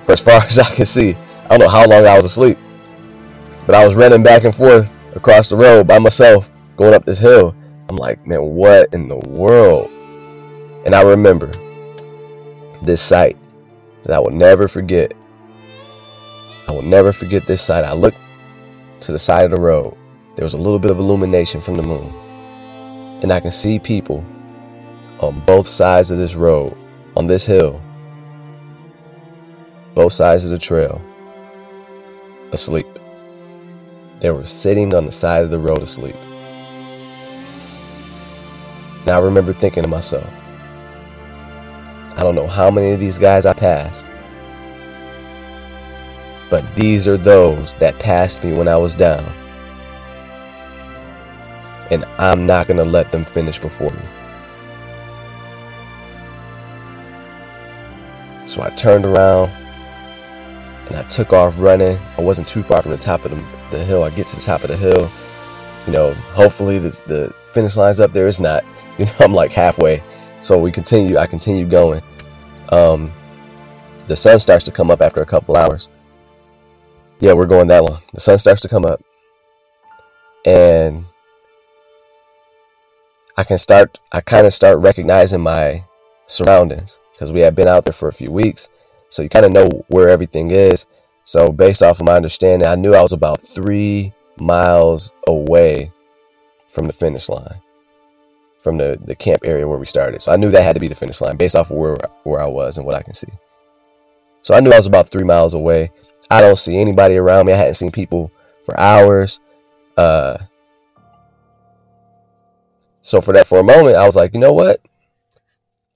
for 0.05 0.13
as 0.13 0.21
far 0.27 0.43
as 0.43 0.59
I 0.59 0.69
could 0.75 0.87
see. 0.87 1.15
I 1.45 1.49
don't 1.49 1.59
know 1.61 1.69
how 1.69 1.87
long 1.87 2.05
I 2.05 2.15
was 2.15 2.25
asleep. 2.25 2.57
But 3.65 3.75
I 3.75 3.85
was 3.85 3.95
running 3.95 4.23
back 4.23 4.43
and 4.43 4.55
forth 4.55 4.93
across 5.15 5.49
the 5.49 5.55
road 5.55 5.87
by 5.87 5.97
myself 5.99 6.49
going 6.77 6.93
up 6.93 7.05
this 7.05 7.19
hill. 7.19 7.55
I'm 7.89 7.95
like, 7.95 8.25
man, 8.27 8.41
what 8.41 8.93
in 8.93 9.07
the 9.07 9.17
world? 9.17 9.89
And 10.85 10.93
I 10.93 11.01
remember 11.01 11.51
this 12.83 13.01
sight 13.01 13.35
that 14.03 14.13
I 14.13 14.19
will 14.19 14.31
never 14.31 14.67
forget. 14.67 15.13
I 16.69 16.71
will 16.71 16.83
never 16.83 17.11
forget 17.11 17.47
this 17.47 17.63
sight. 17.63 17.83
I 17.83 17.93
looked 17.93 18.19
to 18.99 19.11
the 19.11 19.17
side 19.17 19.41
of 19.41 19.49
the 19.49 19.59
road. 19.59 19.97
There 20.35 20.45
was 20.45 20.53
a 20.53 20.57
little 20.57 20.77
bit 20.77 20.91
of 20.91 20.99
illumination 20.99 21.61
from 21.61 21.73
the 21.73 21.81
moon. 21.81 22.13
And 23.23 23.33
I 23.33 23.39
can 23.39 23.49
see 23.49 23.79
people 23.79 24.23
on 25.19 25.39
both 25.47 25.67
sides 25.67 26.11
of 26.11 26.19
this 26.19 26.35
road, 26.35 26.77
on 27.17 27.25
this 27.25 27.43
hill, 27.43 27.81
both 29.95 30.13
sides 30.13 30.45
of 30.45 30.51
the 30.51 30.59
trail, 30.59 31.01
asleep. 32.51 32.85
They 34.19 34.29
were 34.29 34.45
sitting 34.45 34.93
on 34.93 35.07
the 35.07 35.11
side 35.11 35.43
of 35.43 35.49
the 35.49 35.57
road 35.57 35.81
asleep. 35.81 36.17
Now 39.07 39.19
I 39.19 39.23
remember 39.23 39.53
thinking 39.53 39.81
to 39.81 39.89
myself, 39.89 40.31
I 42.15 42.21
don't 42.21 42.35
know 42.35 42.45
how 42.45 42.69
many 42.69 42.91
of 42.91 42.99
these 42.99 43.17
guys 43.17 43.47
I 43.47 43.53
passed, 43.53 44.05
but 46.49 46.63
these 46.75 47.07
are 47.07 47.17
those 47.17 47.75
that 47.75 47.97
passed 47.99 48.43
me 48.43 48.53
when 48.53 48.67
I 48.67 48.77
was 48.77 48.95
down. 48.95 49.23
And 51.91 52.05
I'm 52.17 52.45
not 52.45 52.67
going 52.67 52.77
to 52.77 52.85
let 52.85 53.11
them 53.11 53.25
finish 53.25 53.59
before 53.59 53.91
me. 53.91 54.01
So 58.47 58.63
I 58.63 58.69
turned 58.71 59.05
around 59.05 59.51
and 60.87 60.97
I 60.97 61.03
took 61.03 61.33
off 61.33 61.59
running. 61.59 61.97
I 62.17 62.21
wasn't 62.21 62.47
too 62.47 62.63
far 62.63 62.81
from 62.81 62.91
the 62.91 62.97
top 62.97 63.25
of 63.25 63.31
the, 63.31 63.45
the 63.69 63.83
hill. 63.83 64.03
I 64.03 64.09
get 64.09 64.27
to 64.27 64.35
the 64.35 64.41
top 64.41 64.63
of 64.63 64.69
the 64.69 64.77
hill. 64.77 65.09
You 65.85 65.93
know, 65.93 66.13
hopefully 66.33 66.79
the, 66.79 66.89
the 67.05 67.33
finish 67.53 67.75
line's 67.75 67.99
up 67.99 68.11
there. 68.11 68.27
It's 68.27 68.39
not. 68.39 68.63
You 68.99 69.05
know, 69.05 69.13
I'm 69.21 69.33
like 69.33 69.53
halfway. 69.53 70.03
So 70.41 70.57
we 70.57 70.73
continue. 70.73 71.17
I 71.17 71.25
continue 71.25 71.65
going. 71.65 72.01
Um, 72.67 73.13
the 74.07 74.15
sun 74.17 74.39
starts 74.39 74.65
to 74.65 74.73
come 74.73 74.91
up 74.91 75.01
after 75.01 75.21
a 75.21 75.25
couple 75.25 75.55
hours. 75.55 75.87
Yeah, 77.19 77.33
we're 77.33 77.45
going 77.45 77.67
that 77.67 77.83
long. 77.83 78.01
The 78.13 78.19
sun 78.19 78.39
starts 78.39 78.61
to 78.61 78.69
come 78.69 78.85
up, 78.85 79.01
and 80.45 81.05
I 83.37 83.43
can 83.43 83.57
start. 83.57 83.99
I 84.11 84.21
kind 84.21 84.47
of 84.47 84.53
start 84.53 84.79
recognizing 84.79 85.41
my 85.41 85.83
surroundings 86.27 86.99
because 87.13 87.31
we 87.31 87.41
had 87.41 87.55
been 87.55 87.67
out 87.67 87.85
there 87.85 87.93
for 87.93 88.07
a 88.07 88.13
few 88.13 88.31
weeks 88.31 88.69
so 89.09 89.23
you 89.23 89.29
kind 89.29 89.45
of 89.45 89.51
know 89.51 89.67
where 89.87 90.07
everything 90.09 90.51
is. 90.51 90.85
So 91.25 91.51
based 91.51 91.81
off 91.81 91.99
of 91.99 92.05
my 92.05 92.15
understanding, 92.15 92.67
I 92.67 92.75
knew 92.75 92.93
I 92.93 93.01
was 93.01 93.11
about 93.11 93.41
three 93.41 94.13
miles 94.39 95.13
away 95.27 95.91
from 96.67 96.87
the 96.87 96.93
finish 96.93 97.27
line, 97.27 97.59
from 98.61 98.77
the, 98.77 98.99
the 99.03 99.15
camp 99.15 99.39
area 99.43 99.67
where 99.67 99.77
we 99.77 99.85
started. 99.85 100.21
So 100.21 100.31
I 100.31 100.37
knew 100.37 100.49
that 100.51 100.63
had 100.63 100.73
to 100.73 100.79
be 100.79 100.87
the 100.87 100.95
finish 100.95 101.21
line 101.21 101.37
based 101.37 101.55
off 101.55 101.71
of 101.71 101.77
where 101.77 101.97
where 102.23 102.41
I 102.41 102.45
was 102.45 102.77
and 102.77 102.85
what 102.85 102.95
I 102.95 103.01
can 103.01 103.13
see. 103.13 103.27
So 104.41 104.53
I 104.53 104.59
knew 104.59 104.71
I 104.71 104.77
was 104.77 104.87
about 104.87 105.09
three 105.09 105.23
miles 105.23 105.53
away. 105.53 105.91
I 106.29 106.41
don't 106.41 106.57
see 106.57 106.77
anybody 106.77 107.17
around 107.17 107.47
me. 107.47 107.53
I 107.53 107.57
hadn't 107.57 107.75
seen 107.75 107.91
people 107.91 108.31
for 108.63 108.79
hours. 108.79 109.39
Uh, 109.97 110.37
so 113.01 113.21
for 113.21 113.33
that, 113.33 113.47
for 113.47 113.59
a 113.59 113.63
moment, 113.63 113.95
I 113.95 114.05
was 114.05 114.15
like, 114.15 114.33
you 114.33 114.39
know 114.39 114.53
what? 114.53 114.81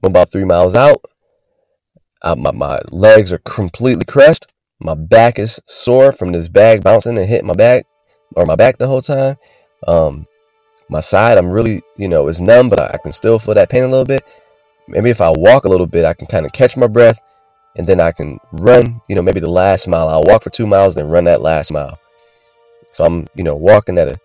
I'm 0.04 0.10
about 0.10 0.32
three 0.32 0.44
miles 0.44 0.76
out. 0.76 1.02
Uh, 2.22 2.36
my, 2.36 2.52
my 2.52 2.80
legs 2.92 3.32
are 3.32 3.40
completely 3.40 4.06
crushed. 4.06 4.48
My 4.80 4.96
back 4.96 5.40
is 5.40 5.60
sore 5.66 6.12
from 6.12 6.32
this 6.32 6.48
bag 6.48 6.84
bouncing 6.84 7.18
and 7.18 7.28
hitting 7.28 7.48
my 7.48 7.54
back 7.54 7.86
or 8.36 8.46
my 8.46 8.56
back 8.56 8.78
the 8.78 8.88
whole 8.88 9.02
time. 9.02 9.38
Um, 9.88 10.26
my 10.90 11.00
side, 11.00 11.38
I'm 11.38 11.50
really, 11.50 11.82
you 11.98 12.08
know, 12.08 12.28
is 12.28 12.42
numb, 12.42 12.70
but 12.70 12.80
I, 12.80 12.88
I 12.94 12.98
can 12.98 13.14
still 13.14 13.40
feel 13.40 13.54
that 13.54 13.70
pain 13.70 13.84
a 13.84 13.88
little 13.88 14.06
bit. 14.06 14.24
Maybe 14.88 15.10
if 15.10 15.22
I 15.22 15.30
walk 15.30 15.66
a 15.66 15.70
little 15.70 15.88
bit, 15.88 16.06
I 16.06 16.14
can 16.14 16.28
kind 16.28 16.46
of 16.46 16.52
catch 16.52 16.76
my 16.76 16.88
breath 16.88 17.20
and 17.76 17.88
then 17.88 18.00
I 18.00 18.12
can 18.12 18.40
run, 18.52 19.02
you 19.08 19.16
know, 19.16 19.22
maybe 19.22 19.40
the 19.40 19.50
last 19.50 19.88
mile. 19.88 20.08
I'll 20.08 20.24
walk 20.24 20.44
for 20.44 20.50
two 20.50 20.68
miles, 20.68 20.96
then 20.96 21.08
run 21.08 21.24
that 21.26 21.42
last 21.42 21.72
mile. 21.72 22.00
So 22.92 23.04
I'm, 23.04 23.28
you 23.36 23.44
know, 23.44 23.56
walking 23.56 23.98
at 23.98 24.08
a 24.08 24.20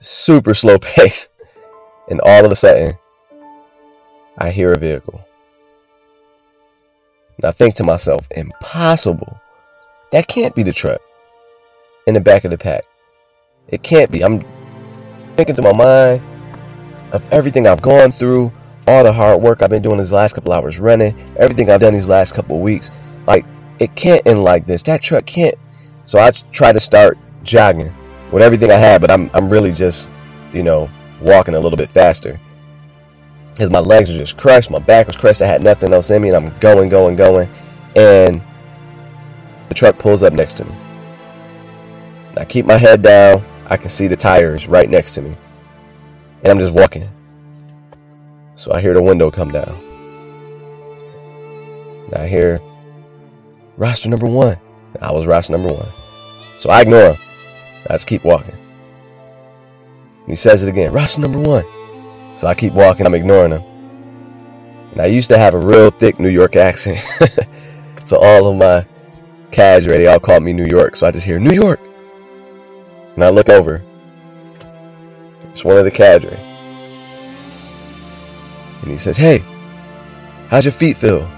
super 0.00 0.54
slow 0.54 0.78
pace. 0.80 1.28
And 2.08 2.20
all 2.22 2.44
of 2.44 2.50
a 2.50 2.56
sudden, 2.56 2.98
I 4.38 4.50
hear 4.50 4.72
a 4.72 4.78
vehicle. 4.78 5.24
And 7.36 7.44
I 7.44 7.52
think 7.52 7.74
to 7.76 7.84
myself, 7.84 8.26
impossible. 8.32 9.40
That 10.12 10.28
can't 10.28 10.54
be 10.54 10.62
the 10.62 10.72
truck 10.72 11.00
in 12.06 12.14
the 12.14 12.20
back 12.20 12.44
of 12.44 12.50
the 12.50 12.58
pack. 12.58 12.84
It 13.68 13.82
can't 13.82 14.10
be. 14.10 14.22
I'm 14.24 14.44
thinking 15.36 15.54
to 15.56 15.62
my 15.62 15.72
mind 15.72 16.22
of 17.12 17.24
everything 17.32 17.66
I've 17.66 17.82
gone 17.82 18.10
through, 18.10 18.52
all 18.90 19.04
the 19.04 19.12
hard 19.12 19.40
work 19.40 19.62
I've 19.62 19.70
been 19.70 19.82
doing 19.82 19.98
these 19.98 20.12
last 20.12 20.34
couple 20.34 20.52
hours 20.52 20.78
running, 20.78 21.18
everything 21.36 21.70
I've 21.70 21.80
done 21.80 21.94
these 21.94 22.08
last 22.08 22.34
couple 22.34 22.60
weeks. 22.60 22.90
Like, 23.26 23.44
it 23.78 23.94
can't 23.94 24.20
end 24.26 24.42
like 24.42 24.66
this. 24.66 24.82
That 24.82 25.02
truck 25.02 25.26
can't. 25.26 25.54
So 26.04 26.18
I 26.18 26.30
try 26.52 26.72
to 26.72 26.80
start 26.80 27.16
jogging 27.44 27.94
with 28.32 28.42
everything 28.42 28.70
I 28.70 28.76
had, 28.76 29.00
but 29.00 29.10
I'm, 29.10 29.30
I'm 29.32 29.48
really 29.48 29.72
just, 29.72 30.10
you 30.52 30.62
know, 30.62 30.90
walking 31.22 31.54
a 31.54 31.60
little 31.60 31.76
bit 31.76 31.90
faster 31.90 32.38
because 33.52 33.70
my 33.70 33.78
legs 33.78 34.10
are 34.10 34.16
just 34.16 34.36
crushed, 34.36 34.70
my 34.70 34.78
back 34.78 35.06
was 35.06 35.16
crushed. 35.16 35.42
I 35.42 35.46
had 35.46 35.62
nothing 35.62 35.92
else 35.92 36.10
in 36.10 36.22
me, 36.22 36.28
and 36.28 36.36
I'm 36.36 36.58
going, 36.60 36.88
going, 36.88 37.14
going, 37.14 37.48
and 37.94 38.40
the 39.68 39.74
truck 39.74 39.98
pulls 39.98 40.22
up 40.22 40.32
next 40.32 40.56
to 40.58 40.64
me. 40.64 40.74
I 42.36 42.44
keep 42.44 42.64
my 42.64 42.78
head 42.78 43.02
down. 43.02 43.44
I 43.66 43.76
can 43.76 43.90
see 43.90 44.06
the 44.06 44.16
tires 44.16 44.66
right 44.66 44.88
next 44.88 45.12
to 45.12 45.22
me, 45.22 45.36
and 46.42 46.48
I'm 46.48 46.58
just 46.58 46.74
walking. 46.74 47.08
So 48.56 48.72
I 48.72 48.80
hear 48.80 48.94
the 48.94 49.02
window 49.02 49.30
come 49.30 49.50
down. 49.50 49.74
And 52.06 52.14
I 52.14 52.28
hear 52.28 52.60
roster 53.76 54.08
number 54.08 54.26
one. 54.26 54.56
I 55.00 55.12
was 55.12 55.26
roster 55.26 55.52
number 55.52 55.72
one. 55.72 55.88
So 56.58 56.70
I 56.70 56.82
ignore 56.82 57.14
him. 57.14 57.22
I 57.88 57.94
just 57.94 58.06
keep 58.06 58.24
walking. 58.24 58.56
he 60.26 60.36
says 60.36 60.62
it 60.62 60.68
again, 60.68 60.92
roster 60.92 61.20
number 61.20 61.38
one. 61.38 61.64
So 62.36 62.46
I 62.46 62.54
keep 62.54 62.72
walking, 62.72 63.06
I'm 63.06 63.14
ignoring 63.14 63.52
him. 63.52 63.62
And 64.92 65.00
I 65.00 65.06
used 65.06 65.30
to 65.30 65.38
have 65.38 65.54
a 65.54 65.58
real 65.58 65.90
thick 65.90 66.18
New 66.18 66.28
York 66.28 66.56
accent. 66.56 67.00
so 68.04 68.18
all 68.18 68.48
of 68.48 68.56
my 68.56 68.84
cadre, 69.52 69.98
they 69.98 70.06
all 70.06 70.20
called 70.20 70.42
me 70.42 70.52
New 70.52 70.66
York. 70.66 70.96
So 70.96 71.06
I 71.06 71.10
just 71.10 71.26
hear 71.26 71.38
New 71.38 71.54
York. 71.54 71.80
And 73.14 73.24
I 73.24 73.30
look 73.30 73.48
over. 73.48 73.82
It's 75.50 75.64
one 75.64 75.76
of 75.76 75.84
the 75.84 75.90
cadre. 75.90 76.49
And 78.82 78.90
he 78.90 78.98
says, 78.98 79.16
Hey, 79.16 79.42
how's 80.48 80.64
your 80.64 80.72
feet 80.72 80.96
feel? 80.96 81.28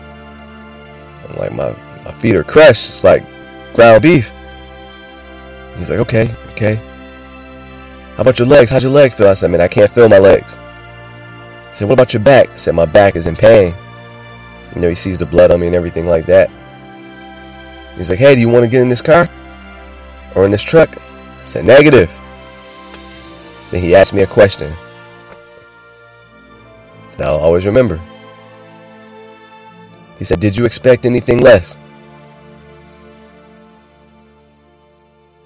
I'm 1.28 1.36
like, 1.36 1.52
my, 1.52 1.74
my 2.04 2.12
feet 2.12 2.34
are 2.34 2.44
crushed. 2.44 2.90
It's 2.90 3.04
like 3.04 3.24
ground 3.74 4.02
beef. 4.02 4.30
He's 5.76 5.90
like, 5.90 6.00
okay, 6.00 6.34
okay. 6.50 6.76
How 8.16 8.22
about 8.22 8.38
your 8.38 8.48
legs? 8.48 8.70
How's 8.70 8.82
your 8.82 8.92
legs 8.92 9.14
feel? 9.14 9.28
I 9.28 9.34
said, 9.34 9.50
man, 9.50 9.60
I 9.60 9.68
can't 9.68 9.90
feel 9.90 10.08
my 10.08 10.18
legs. 10.18 10.54
He 11.70 11.78
said, 11.78 11.88
what 11.88 11.94
about 11.94 12.12
your 12.12 12.22
back? 12.22 12.50
I 12.50 12.56
said, 12.56 12.74
my 12.74 12.84
back 12.84 13.16
is 13.16 13.26
in 13.26 13.34
pain. 13.34 13.74
You 14.74 14.80
know, 14.80 14.88
he 14.88 14.94
sees 14.94 15.18
the 15.18 15.26
blood 15.26 15.50
on 15.50 15.60
me 15.60 15.68
and 15.68 15.76
everything 15.76 16.06
like 16.06 16.26
that. 16.26 16.50
He's 17.96 18.10
like, 18.10 18.18
hey, 18.18 18.34
do 18.34 18.40
you 18.40 18.48
want 18.48 18.64
to 18.64 18.68
get 18.68 18.82
in 18.82 18.88
this 18.88 19.02
car? 19.02 19.28
Or 20.34 20.44
in 20.44 20.50
this 20.50 20.62
truck? 20.62 20.96
I 20.98 21.44
said, 21.44 21.64
negative. 21.64 22.10
Then 23.70 23.82
he 23.82 23.94
asked 23.94 24.12
me 24.12 24.22
a 24.22 24.26
question. 24.26 24.74
That 27.16 27.28
I'll 27.28 27.38
always 27.38 27.66
remember. 27.66 28.00
He 30.18 30.24
said, 30.24 30.40
Did 30.40 30.56
you 30.56 30.64
expect 30.64 31.04
anything 31.04 31.38
less? 31.38 31.76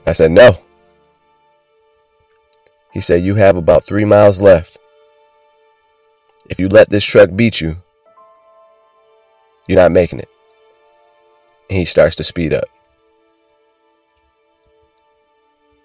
I 0.06 0.12
said, 0.12 0.30
No. 0.30 0.58
He 2.92 3.00
said, 3.00 3.22
You 3.22 3.34
have 3.34 3.56
about 3.56 3.84
three 3.84 4.04
miles 4.04 4.40
left. 4.40 4.78
If 6.48 6.60
you 6.60 6.68
let 6.68 6.88
this 6.88 7.04
truck 7.04 7.30
beat 7.34 7.60
you, 7.60 7.76
you're 9.66 9.78
not 9.78 9.92
making 9.92 10.20
it. 10.20 10.28
And 11.68 11.78
he 11.78 11.84
starts 11.84 12.14
to 12.16 12.24
speed 12.24 12.52
up. 12.52 12.64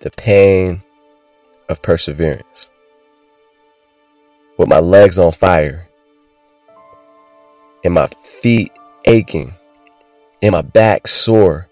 The 0.01 0.11
pain 0.11 0.83
of 1.69 1.81
perseverance. 1.81 2.69
With 4.61 4.69
my 4.69 4.77
legs 4.77 5.17
on 5.17 5.31
fire 5.31 5.87
and 7.83 7.95
my 7.95 8.07
feet 8.43 8.71
aching 9.05 9.55
and 10.39 10.51
my 10.51 10.61
back 10.61 11.07
sore 11.07 11.67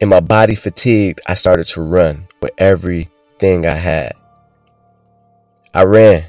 and 0.00 0.10
my 0.10 0.18
body 0.18 0.56
fatigued, 0.56 1.20
I 1.28 1.34
started 1.34 1.68
to 1.68 1.82
run 1.82 2.26
with 2.42 2.50
everything 2.58 3.66
I 3.66 3.76
had. 3.76 4.14
I 5.72 5.84
ran. 5.84 6.24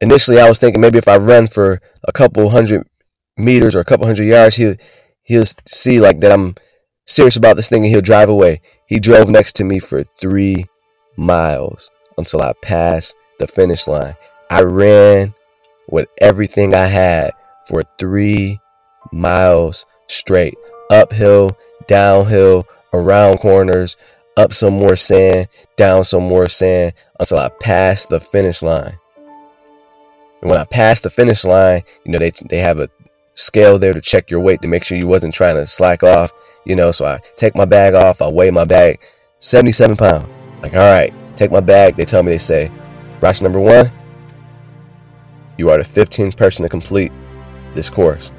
Initially, 0.00 0.40
I 0.40 0.48
was 0.48 0.58
thinking 0.58 0.80
maybe 0.80 0.98
if 0.98 1.06
I 1.06 1.18
run 1.18 1.46
for 1.46 1.80
a 2.02 2.10
couple 2.10 2.50
hundred 2.50 2.88
meters 3.36 3.76
or 3.76 3.78
a 3.78 3.84
couple 3.84 4.04
hundred 4.04 4.24
yards, 4.24 4.56
he'll 4.56 4.74
he'll 5.22 5.46
see 5.68 6.00
like 6.00 6.18
that 6.18 6.32
I'm 6.32 6.56
serious 7.06 7.36
about 7.36 7.54
this 7.54 7.68
thing 7.68 7.84
and 7.84 7.94
he'll 7.94 8.02
drive 8.02 8.28
away. 8.28 8.62
He 8.88 8.98
drove 8.98 9.28
next 9.28 9.54
to 9.56 9.64
me 9.64 9.78
for 9.78 10.02
three 10.20 10.66
miles 11.16 11.88
until 12.18 12.42
I 12.42 12.52
passed 12.62 13.14
the 13.38 13.46
finish 13.46 13.86
line. 13.86 14.14
I 14.50 14.62
ran 14.62 15.34
with 15.88 16.08
everything 16.18 16.74
I 16.74 16.86
had 16.86 17.32
for 17.68 17.82
three 17.98 18.60
miles 19.12 19.86
straight. 20.08 20.56
Uphill, 20.90 21.56
downhill, 21.88 22.66
around 22.92 23.38
corners, 23.38 23.96
up 24.36 24.52
some 24.52 24.74
more 24.74 24.96
sand, 24.96 25.48
down 25.76 26.04
some 26.04 26.24
more 26.24 26.48
sand 26.48 26.92
until 27.18 27.38
I 27.38 27.48
passed 27.60 28.08
the 28.08 28.20
finish 28.20 28.62
line. 28.62 28.98
And 30.42 30.50
when 30.50 30.58
I 30.58 30.64
passed 30.64 31.02
the 31.02 31.10
finish 31.10 31.44
line, 31.44 31.82
you 32.04 32.12
know, 32.12 32.18
they, 32.18 32.32
they 32.48 32.58
have 32.58 32.78
a 32.78 32.88
scale 33.34 33.78
there 33.78 33.92
to 33.92 34.00
check 34.00 34.30
your 34.30 34.40
weight 34.40 34.62
to 34.62 34.68
make 34.68 34.84
sure 34.84 34.98
you 34.98 35.06
wasn't 35.06 35.34
trying 35.34 35.56
to 35.56 35.66
slack 35.66 36.02
off, 36.02 36.30
you 36.64 36.76
know. 36.76 36.92
So 36.92 37.04
I 37.04 37.20
take 37.36 37.54
my 37.54 37.64
bag 37.64 37.94
off, 37.94 38.20
I 38.20 38.28
weigh 38.28 38.50
my 38.50 38.64
bag, 38.64 39.00
77 39.40 39.96
pounds. 39.96 40.30
Like, 40.62 40.74
all 40.74 40.80
right, 40.80 41.12
take 41.36 41.50
my 41.50 41.60
bag. 41.60 41.96
They 41.96 42.04
tell 42.04 42.22
me, 42.22 42.32
they 42.32 42.38
say, 42.38 42.70
roster 43.20 43.44
number 43.44 43.60
one, 43.60 43.90
you 45.58 45.70
are 45.70 45.78
the 45.78 45.84
15th 45.84 46.36
person 46.36 46.62
to 46.64 46.68
complete 46.68 47.12
this 47.74 47.88
course. 47.88 48.32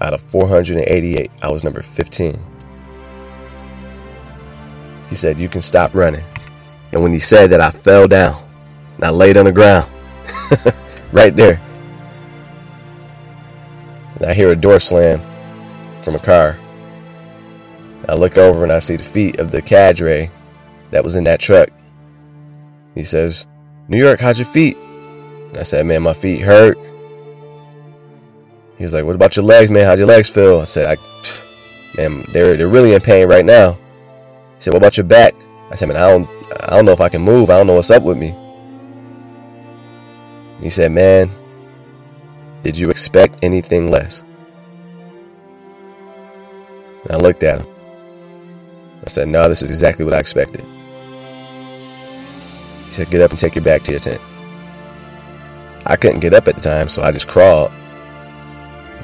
Out 0.00 0.14
of 0.14 0.20
488, 0.22 1.30
I 1.42 1.50
was 1.50 1.62
number 1.62 1.82
15. 1.82 2.42
He 5.08 5.14
said, 5.14 5.38
You 5.38 5.48
can 5.48 5.60
stop 5.60 5.94
running. 5.94 6.24
And 6.92 7.02
when 7.02 7.12
he 7.12 7.18
said 7.18 7.50
that, 7.50 7.60
I 7.60 7.70
fell 7.70 8.06
down 8.06 8.42
and 8.96 9.04
I 9.04 9.10
laid 9.10 9.36
on 9.36 9.44
the 9.44 9.52
ground 9.52 9.90
right 11.12 11.34
there. 11.34 11.60
And 14.16 14.26
I 14.26 14.34
hear 14.34 14.50
a 14.50 14.56
door 14.56 14.80
slam 14.80 15.20
from 16.02 16.14
a 16.14 16.18
car. 16.18 16.58
I 18.10 18.14
look 18.14 18.36
over 18.38 18.64
and 18.64 18.72
I 18.72 18.80
see 18.80 18.96
the 18.96 19.04
feet 19.04 19.38
of 19.38 19.52
the 19.52 19.62
cadre 19.62 20.32
that 20.90 21.04
was 21.04 21.14
in 21.14 21.22
that 21.24 21.38
truck. 21.38 21.68
He 22.96 23.04
says, 23.04 23.46
New 23.86 23.98
York, 23.98 24.18
how's 24.18 24.36
your 24.36 24.46
feet? 24.46 24.76
I 25.54 25.62
said, 25.62 25.86
man, 25.86 26.02
my 26.02 26.12
feet 26.12 26.40
hurt. 26.40 26.76
He 28.76 28.82
was 28.82 28.92
like, 28.92 29.04
what 29.04 29.14
about 29.14 29.36
your 29.36 29.44
legs, 29.44 29.70
man? 29.70 29.86
How 29.86 29.94
do 29.94 30.00
your 30.00 30.08
legs 30.08 30.28
feel? 30.28 30.58
I 30.58 30.64
said, 30.64 30.86
I, 30.86 30.96
man, 31.96 32.26
they're, 32.32 32.56
they're 32.56 32.66
really 32.66 32.94
in 32.94 33.00
pain 33.00 33.28
right 33.28 33.46
now. 33.46 33.74
He 33.74 34.62
said, 34.62 34.72
what 34.72 34.82
about 34.82 34.96
your 34.96 35.04
back? 35.06 35.36
I 35.70 35.76
said, 35.76 35.86
man, 35.86 35.96
I 35.96 36.08
don't, 36.08 36.28
I 36.64 36.74
don't 36.74 36.86
know 36.86 36.92
if 36.92 37.00
I 37.00 37.08
can 37.08 37.22
move. 37.22 37.48
I 37.48 37.58
don't 37.58 37.68
know 37.68 37.74
what's 37.74 37.92
up 37.92 38.02
with 38.02 38.18
me. 38.18 38.34
He 40.60 40.68
said, 40.68 40.90
man, 40.90 41.30
did 42.64 42.76
you 42.76 42.90
expect 42.90 43.38
anything 43.44 43.86
less? 43.86 44.24
And 47.04 47.12
I 47.12 47.16
looked 47.16 47.44
at 47.44 47.62
him. 47.62 47.79
I 49.04 49.10
said, 49.10 49.28
no, 49.28 49.48
this 49.48 49.62
is 49.62 49.70
exactly 49.70 50.04
what 50.04 50.14
I 50.14 50.18
expected. 50.18 50.64
He 52.90 52.96
said, 52.96 53.08
Get 53.08 53.20
up 53.20 53.30
and 53.30 53.38
take 53.38 53.54
your 53.54 53.62
bag 53.62 53.84
to 53.84 53.92
your 53.92 54.00
tent. 54.00 54.20
I 55.86 55.94
couldn't 55.94 56.18
get 56.18 56.34
up 56.34 56.48
at 56.48 56.56
the 56.56 56.60
time, 56.60 56.88
so 56.88 57.02
I 57.02 57.12
just 57.12 57.28
crawled. 57.28 57.70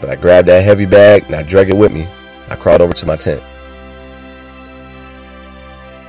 But 0.00 0.10
I 0.10 0.16
grabbed 0.16 0.48
that 0.48 0.64
heavy 0.64 0.86
bag 0.86 1.22
and 1.26 1.36
I 1.36 1.44
dragged 1.44 1.70
it 1.70 1.76
with 1.76 1.92
me. 1.92 2.08
I 2.50 2.56
crawled 2.56 2.80
over 2.80 2.92
to 2.92 3.06
my 3.06 3.14
tent. 3.14 3.40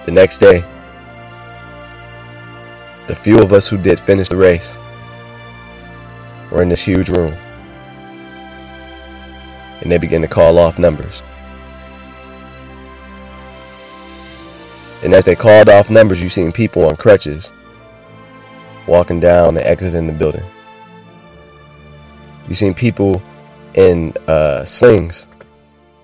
The 0.07 0.11
next 0.11 0.39
day, 0.39 0.61
the 3.07 3.15
few 3.15 3.37
of 3.37 3.53
us 3.53 3.67
who 3.67 3.77
did 3.77 3.99
finish 3.99 4.27
the 4.27 4.37
race 4.37 4.75
were 6.51 6.63
in 6.63 6.69
this 6.69 6.83
huge 6.83 7.09
room. 7.09 7.33
And 9.81 9.91
they 9.91 9.99
began 9.99 10.21
to 10.21 10.27
call 10.27 10.57
off 10.57 10.79
numbers. 10.79 11.21
And 15.03 15.13
as 15.13 15.23
they 15.23 15.35
called 15.35 15.69
off 15.69 15.89
numbers, 15.89 16.21
you 16.21 16.29
seen 16.29 16.51
people 16.51 16.85
on 16.85 16.95
crutches 16.95 17.51
walking 18.87 19.19
down 19.19 19.57
and 19.57 19.65
exiting 19.65 20.07
the 20.07 20.13
building. 20.13 20.43
You've 22.47 22.57
seen 22.57 22.73
people 22.73 23.21
in 23.73 24.13
uh, 24.27 24.65
slings 24.65 25.27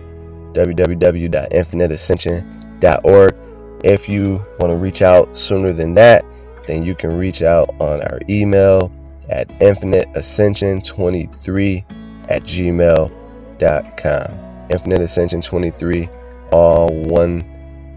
www.infiniteascension.org. 0.52 3.36
If 3.84 4.08
you 4.08 4.42
want 4.58 4.70
to 4.70 4.76
reach 4.76 5.02
out 5.02 5.36
sooner 5.36 5.72
than 5.72 5.92
that, 5.94 6.24
then 6.66 6.82
you 6.82 6.94
can 6.94 7.18
reach 7.18 7.40
out 7.42 7.68
on 7.80 8.02
our 8.02 8.20
email 8.28 8.92
at 9.28 9.48
infiniteascension23 9.60 11.84
at 12.28 12.42
gmail.com. 12.42 14.28
Infinite 14.68 15.00
Ascension 15.00 15.40
23, 15.40 16.08
all 16.52 16.88
one 17.04 17.44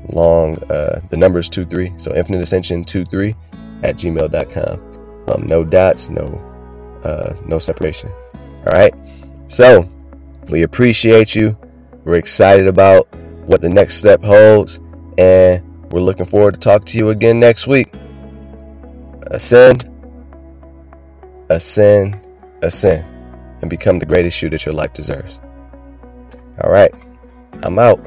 long, 0.09 0.55
uh, 0.65 1.01
the 1.09 1.17
number 1.17 1.39
is 1.39 1.49
23, 1.49 1.93
so 1.97 2.13
Infinite 2.15 2.41
Ascension 2.41 2.85
23 2.85 3.35
at 3.83 3.97
gmail.com. 3.97 4.89
Um, 5.29 5.47
no 5.47 5.63
dots, 5.63 6.09
no, 6.09 6.25
uh, 7.03 7.35
no 7.45 7.59
separation. 7.59 8.11
All 8.33 8.73
right. 8.73 8.93
So 9.47 9.87
we 10.49 10.63
appreciate 10.63 11.35
you. 11.35 11.57
We're 12.03 12.15
excited 12.15 12.67
about 12.67 13.07
what 13.45 13.61
the 13.61 13.69
next 13.69 13.97
step 13.97 14.23
holds, 14.23 14.79
and 15.17 15.63
we're 15.91 16.01
looking 16.01 16.25
forward 16.25 16.53
to 16.53 16.59
talk 16.59 16.85
to 16.85 16.97
you 16.97 17.09
again 17.09 17.39
next 17.39 17.67
week. 17.67 17.93
Ascend, 19.31 19.87
ascend, 21.49 22.19
ascend, 22.61 23.05
and 23.61 23.69
become 23.69 23.99
the 23.99 24.05
greatest 24.05 24.37
shoe 24.37 24.49
that 24.49 24.65
your 24.65 24.73
life 24.73 24.93
deserves. 24.93 25.39
All 26.63 26.71
right, 26.71 26.91
I'm 27.63 27.77
out. 27.77 27.99